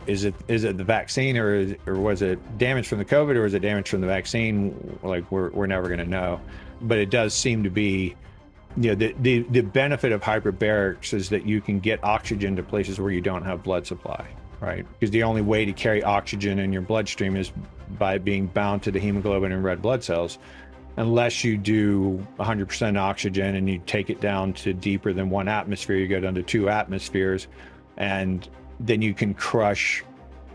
is 0.08 0.24
it? 0.24 0.34
Is 0.48 0.64
it 0.64 0.78
the 0.78 0.84
vaccine, 0.84 1.38
or 1.38 1.56
is, 1.56 1.76
or 1.86 1.96
was 1.96 2.22
it 2.22 2.58
damage 2.58 2.88
from 2.88 3.00
the 3.00 3.06
COVID, 3.06 3.36
or 3.36 3.46
is 3.46 3.54
it 3.54 3.60
damage 3.60 3.90
from 3.90 4.02
the 4.02 4.08
vaccine? 4.08 5.00
Like 5.04 5.30
we're 5.32 5.50
we're 5.50 5.68
never 5.68 5.88
going 5.88 6.00
to 6.00 6.06
know. 6.06 6.42
But 6.82 6.98
it 6.98 7.10
does 7.10 7.34
seem 7.34 7.64
to 7.64 7.70
be, 7.70 8.16
you 8.78 8.90
know, 8.92 8.96
the, 8.96 9.16
the 9.20 9.40
the 9.50 9.62
benefit 9.62 10.12
of 10.12 10.22
hyperbarics 10.22 11.14
is 11.14 11.30
that 11.30 11.46
you 11.46 11.62
can 11.62 11.80
get 11.80 12.04
oxygen 12.04 12.56
to 12.56 12.64
places 12.64 13.00
where 13.00 13.12
you 13.12 13.22
don't 13.22 13.44
have 13.44 13.64
blood 13.64 13.86
supply, 13.86 14.28
right? 14.62 14.86
Because 14.94 15.12
the 15.12 15.24
only 15.24 15.42
way 15.42 15.66
to 15.66 15.74
carry 15.74 16.02
oxygen 16.04 16.60
in 16.60 16.72
your 16.72 16.82
bloodstream 16.82 17.36
is 17.36 17.52
by 17.98 18.18
being 18.18 18.48
bound 18.48 18.84
to 18.84 18.92
the 18.92 19.00
hemoglobin 19.00 19.52
and 19.52 19.64
red 19.64 19.82
blood 19.82 20.04
cells 20.04 20.38
unless 21.00 21.46
you 21.46 21.58
do 21.58 22.26
100% 22.38 22.98
oxygen 23.00 23.56
and 23.56 23.70
you 23.70 23.82
take 23.86 24.10
it 24.10 24.20
down 24.20 24.52
to 24.52 24.74
deeper 24.74 25.14
than 25.14 25.30
one 25.30 25.48
atmosphere, 25.48 25.96
you 25.96 26.10
go 26.10 26.20
down 26.20 26.36
to 26.36 26.44
two 26.44 26.70
atmospheres, 26.70 27.48
and 27.96 28.50
then 28.82 29.02
you 29.02 29.14
can 29.14 29.34
crush 29.34 30.04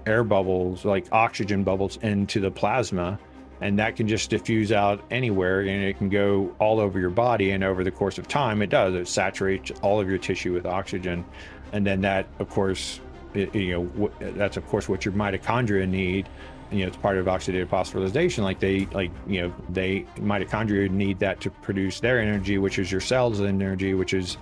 air 0.05 0.23
bubbles, 0.23 0.85
like 0.85 1.07
oxygen 1.13 1.65
bubbles, 1.65 1.99
into 2.03 2.41
the 2.41 2.51
plasma. 2.51 3.19
And 3.63 3.79
that 3.79 3.97
can 3.97 4.07
just 4.07 4.29
diffuse 4.29 4.71
out 4.71 5.03
anywhere 5.11 5.61
and 5.61 5.83
it 5.83 5.97
can 5.97 6.11
go 6.11 6.55
all 6.59 6.79
over 6.79 7.01
your 7.01 7.09
body. 7.09 7.53
And 7.53 7.65
over 7.65 7.83
the 7.83 7.91
course 7.91 8.19
of 8.19 8.29
time, 8.29 8.61
it 8.61 8.69
does. 8.69 8.95
It 8.95 9.09
saturates 9.09 9.71
all 9.81 9.99
of 9.99 10.11
your 10.11 10.19
tissue 10.19 10.53
with 10.53 10.67
oxygen. 10.67 11.25
And 11.73 11.87
then 11.87 12.03
that, 12.03 12.27
of 12.39 12.51
course, 12.51 13.01
you 13.35 13.73
know, 13.73 14.11
that's 14.21 14.59
of 14.59 14.67
course 14.67 14.89
what 14.89 15.07
your 15.07 15.15
mitochondria 15.15 15.89
need 15.89 16.29
you 16.71 16.81
know 16.81 16.87
it's 16.87 16.97
part 16.97 17.19
of 17.19 17.27
oxidative 17.27 17.67
phosphorylation 17.67 18.43
like 18.43 18.59
they 18.59 18.87
like 18.87 19.11
you 19.27 19.41
know 19.41 19.55
they 19.69 20.01
mitochondria 20.17 20.91
need 20.91 21.19
that 21.19 21.41
to 21.41 21.51
produce 21.51 22.01
their 22.01 22.19
energy 22.19 22.59
which 22.59 22.79
is 22.79 22.91
your 22.91 23.01
cells 23.01 23.41
energy 23.41 23.95
which 23.95 24.15
is 24.15 24.39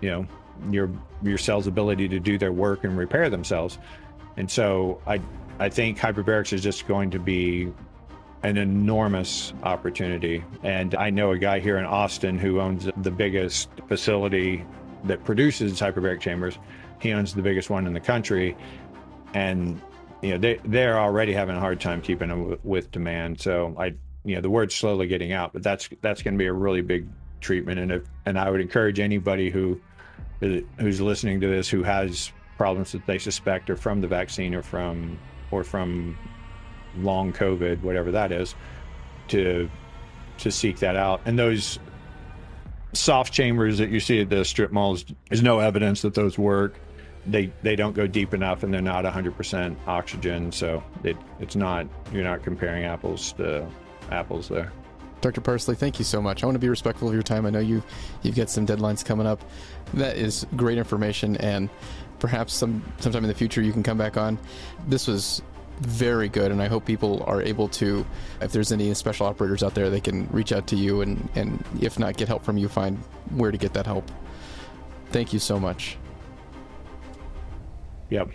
you 0.00 0.10
know 0.10 0.26
your 0.70 0.90
your 1.22 1.38
cells 1.38 1.66
ability 1.66 2.08
to 2.08 2.20
do 2.20 2.38
their 2.38 2.52
work 2.52 2.84
and 2.84 2.96
repair 2.96 3.30
themselves. 3.30 3.78
And 4.36 4.50
so 4.50 5.00
i 5.06 5.20
i 5.58 5.68
think 5.68 5.98
hyperbarics 5.98 6.52
is 6.52 6.62
just 6.62 6.86
going 6.86 7.10
to 7.10 7.18
be 7.18 7.72
an 8.42 8.56
enormous 8.56 9.52
opportunity. 9.62 10.44
And 10.62 10.94
i 10.94 11.10
know 11.10 11.32
a 11.32 11.38
guy 11.38 11.60
here 11.60 11.78
in 11.78 11.84
austin 11.84 12.38
who 12.38 12.60
owns 12.60 12.88
the 12.98 13.10
biggest 13.10 13.68
facility 13.88 14.64
that 15.04 15.24
produces 15.24 15.80
hyperbaric 15.80 16.20
chambers. 16.20 16.58
He 17.00 17.12
owns 17.12 17.34
the 17.34 17.42
biggest 17.42 17.70
one 17.70 17.86
in 17.86 17.92
the 17.92 18.00
country. 18.00 18.56
And 19.34 19.80
you 20.22 20.30
know 20.32 20.38
they 20.38 20.60
they're 20.64 20.98
already 20.98 21.32
having 21.32 21.56
a 21.56 21.60
hard 21.60 21.80
time 21.80 22.00
keeping 22.00 22.28
them 22.28 22.58
with, 22.62 22.90
demand. 22.90 23.40
So 23.40 23.74
I 23.78 23.94
you 24.24 24.34
know 24.34 24.40
the 24.40 24.50
word's 24.50 24.74
slowly 24.74 25.06
getting 25.06 25.32
out, 25.32 25.52
but 25.52 25.62
that's 25.62 25.88
that's 26.00 26.22
going 26.22 26.34
to 26.34 26.38
be 26.38 26.46
a 26.46 26.52
really 26.52 26.82
big 26.82 27.08
treatment. 27.40 27.78
And 27.78 27.92
if 27.92 28.02
and 28.24 28.38
I 28.38 28.50
would 28.50 28.60
encourage 28.60 28.98
anybody 29.00 29.50
who 29.50 29.80
uh, 30.42 30.60
who's 30.78 31.00
listening 31.00 31.40
to 31.40 31.48
this 31.48 31.68
who 31.68 31.82
has 31.82 32.32
problems 32.56 32.92
that 32.92 33.06
they 33.06 33.18
suspect 33.18 33.68
are 33.70 33.76
from 33.76 34.00
the 34.00 34.08
vaccine 34.08 34.54
or 34.54 34.62
from 34.62 35.18
or 35.50 35.62
from 35.62 36.16
long 36.96 37.32
COVID, 37.32 37.82
whatever 37.82 38.10
that 38.12 38.32
is, 38.32 38.54
to 39.28 39.70
to 40.38 40.50
seek 40.50 40.78
that 40.78 40.96
out. 40.96 41.20
And 41.24 41.38
those 41.38 41.78
soft 42.92 43.32
chambers 43.32 43.78
that 43.78 43.90
you 43.90 44.00
see 44.00 44.20
at 44.20 44.30
the 44.30 44.44
strip 44.44 44.72
malls, 44.72 45.04
there's 45.28 45.42
no 45.42 45.60
evidence 45.60 46.02
that 46.02 46.14
those 46.14 46.38
work 46.38 46.78
they 47.26 47.52
they 47.62 47.76
don't 47.76 47.94
go 47.94 48.06
deep 48.06 48.34
enough 48.34 48.62
and 48.62 48.72
they're 48.72 48.80
not 48.80 49.04
100% 49.04 49.76
oxygen 49.86 50.52
so 50.52 50.82
it, 51.04 51.16
it's 51.40 51.56
not 51.56 51.86
you're 52.12 52.24
not 52.24 52.42
comparing 52.42 52.84
apples 52.84 53.32
to 53.32 53.66
apples 54.10 54.48
there 54.48 54.72
Dr. 55.22 55.40
Parsley, 55.40 55.74
thank 55.74 55.98
you 55.98 56.04
so 56.04 56.20
much. 56.20 56.42
I 56.42 56.46
want 56.46 56.56
to 56.56 56.60
be 56.60 56.68
respectful 56.68 57.08
of 57.08 57.14
your 57.14 57.22
time. 57.22 57.46
I 57.46 57.50
know 57.50 57.58
you 57.58 57.82
you've 58.22 58.36
got 58.36 58.50
some 58.50 58.66
deadlines 58.66 59.04
coming 59.04 59.26
up. 59.26 59.42
That 59.94 60.16
is 60.16 60.46
great 60.56 60.78
information, 60.78 61.36
and 61.38 61.70
perhaps 62.18 62.52
some 62.52 62.82
sometime 63.00 63.24
in 63.24 63.28
the 63.28 63.34
future 63.34 63.62
you 63.62 63.72
can 63.72 63.82
come 63.82 63.98
back 63.98 64.16
on. 64.16 64.38
This 64.86 65.06
was 65.06 65.42
very 65.80 66.28
good, 66.28 66.52
and 66.52 66.62
I 66.62 66.68
hope 66.68 66.84
people 66.84 67.24
are 67.26 67.42
able 67.42 67.68
to, 67.68 68.06
if 68.40 68.52
there's 68.52 68.72
any 68.72 68.92
special 68.94 69.26
operators 69.26 69.62
out 69.62 69.74
there, 69.74 69.90
they 69.90 70.00
can 70.00 70.28
reach 70.28 70.52
out 70.52 70.66
to 70.68 70.76
you, 70.76 71.00
and 71.00 71.28
and 71.34 71.64
if 71.80 71.98
not, 71.98 72.16
get 72.16 72.28
help 72.28 72.44
from 72.44 72.58
you, 72.58 72.68
find 72.68 72.98
where 73.30 73.50
to 73.50 73.58
get 73.58 73.72
that 73.72 73.86
help. 73.86 74.10
Thank 75.10 75.32
you 75.32 75.38
so 75.38 75.58
much. 75.58 75.96
Yep. 78.10 78.30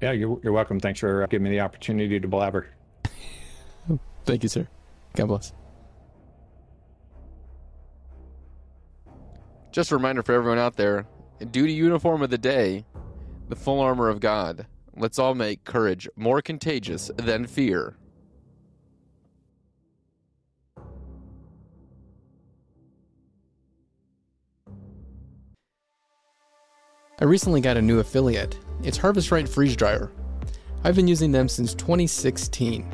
Yeah, 0.00 0.12
you're, 0.12 0.40
you're 0.42 0.52
welcome. 0.52 0.80
Thanks 0.80 1.00
for 1.00 1.22
uh, 1.22 1.26
giving 1.26 1.44
me 1.44 1.50
the 1.50 1.60
opportunity 1.60 2.18
to 2.18 2.28
blabber. 2.28 2.66
Thank 4.24 4.42
you, 4.42 4.48
sir. 4.48 4.66
God 5.14 5.26
bless. 5.26 5.52
Just 9.70 9.90
a 9.90 9.96
reminder 9.96 10.22
for 10.22 10.32
everyone 10.32 10.58
out 10.58 10.76
there 10.76 11.06
duty 11.46 11.72
uniform 11.72 12.22
of 12.22 12.30
the 12.30 12.38
day, 12.38 12.84
the 13.48 13.56
full 13.56 13.80
armor 13.80 14.08
of 14.08 14.20
God. 14.20 14.66
Let's 14.96 15.18
all 15.18 15.34
make 15.34 15.64
courage 15.64 16.08
more 16.16 16.42
contagious 16.42 17.10
than 17.16 17.46
fear. 17.46 17.96
I 27.22 27.24
recently 27.24 27.60
got 27.60 27.76
a 27.76 27.82
new 27.82 28.00
affiliate. 28.00 28.58
It's 28.82 28.96
Harvest 28.96 29.30
Right 29.30 29.48
Freeze 29.48 29.76
Dryer. 29.76 30.10
I've 30.82 30.96
been 30.96 31.06
using 31.06 31.30
them 31.30 31.48
since 31.48 31.72
2016. 31.72 32.84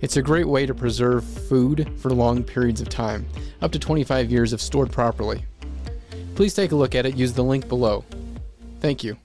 It's 0.00 0.16
a 0.16 0.22
great 0.22 0.46
way 0.46 0.66
to 0.66 0.72
preserve 0.72 1.24
food 1.24 1.90
for 1.98 2.12
long 2.12 2.44
periods 2.44 2.80
of 2.80 2.88
time, 2.88 3.26
up 3.62 3.72
to 3.72 3.80
25 3.80 4.30
years 4.30 4.52
if 4.52 4.60
stored 4.60 4.92
properly. 4.92 5.44
Please 6.36 6.54
take 6.54 6.70
a 6.70 6.76
look 6.76 6.94
at 6.94 7.06
it, 7.06 7.16
use 7.16 7.32
the 7.32 7.42
link 7.42 7.66
below. 7.66 8.04
Thank 8.78 9.02
you. 9.02 9.16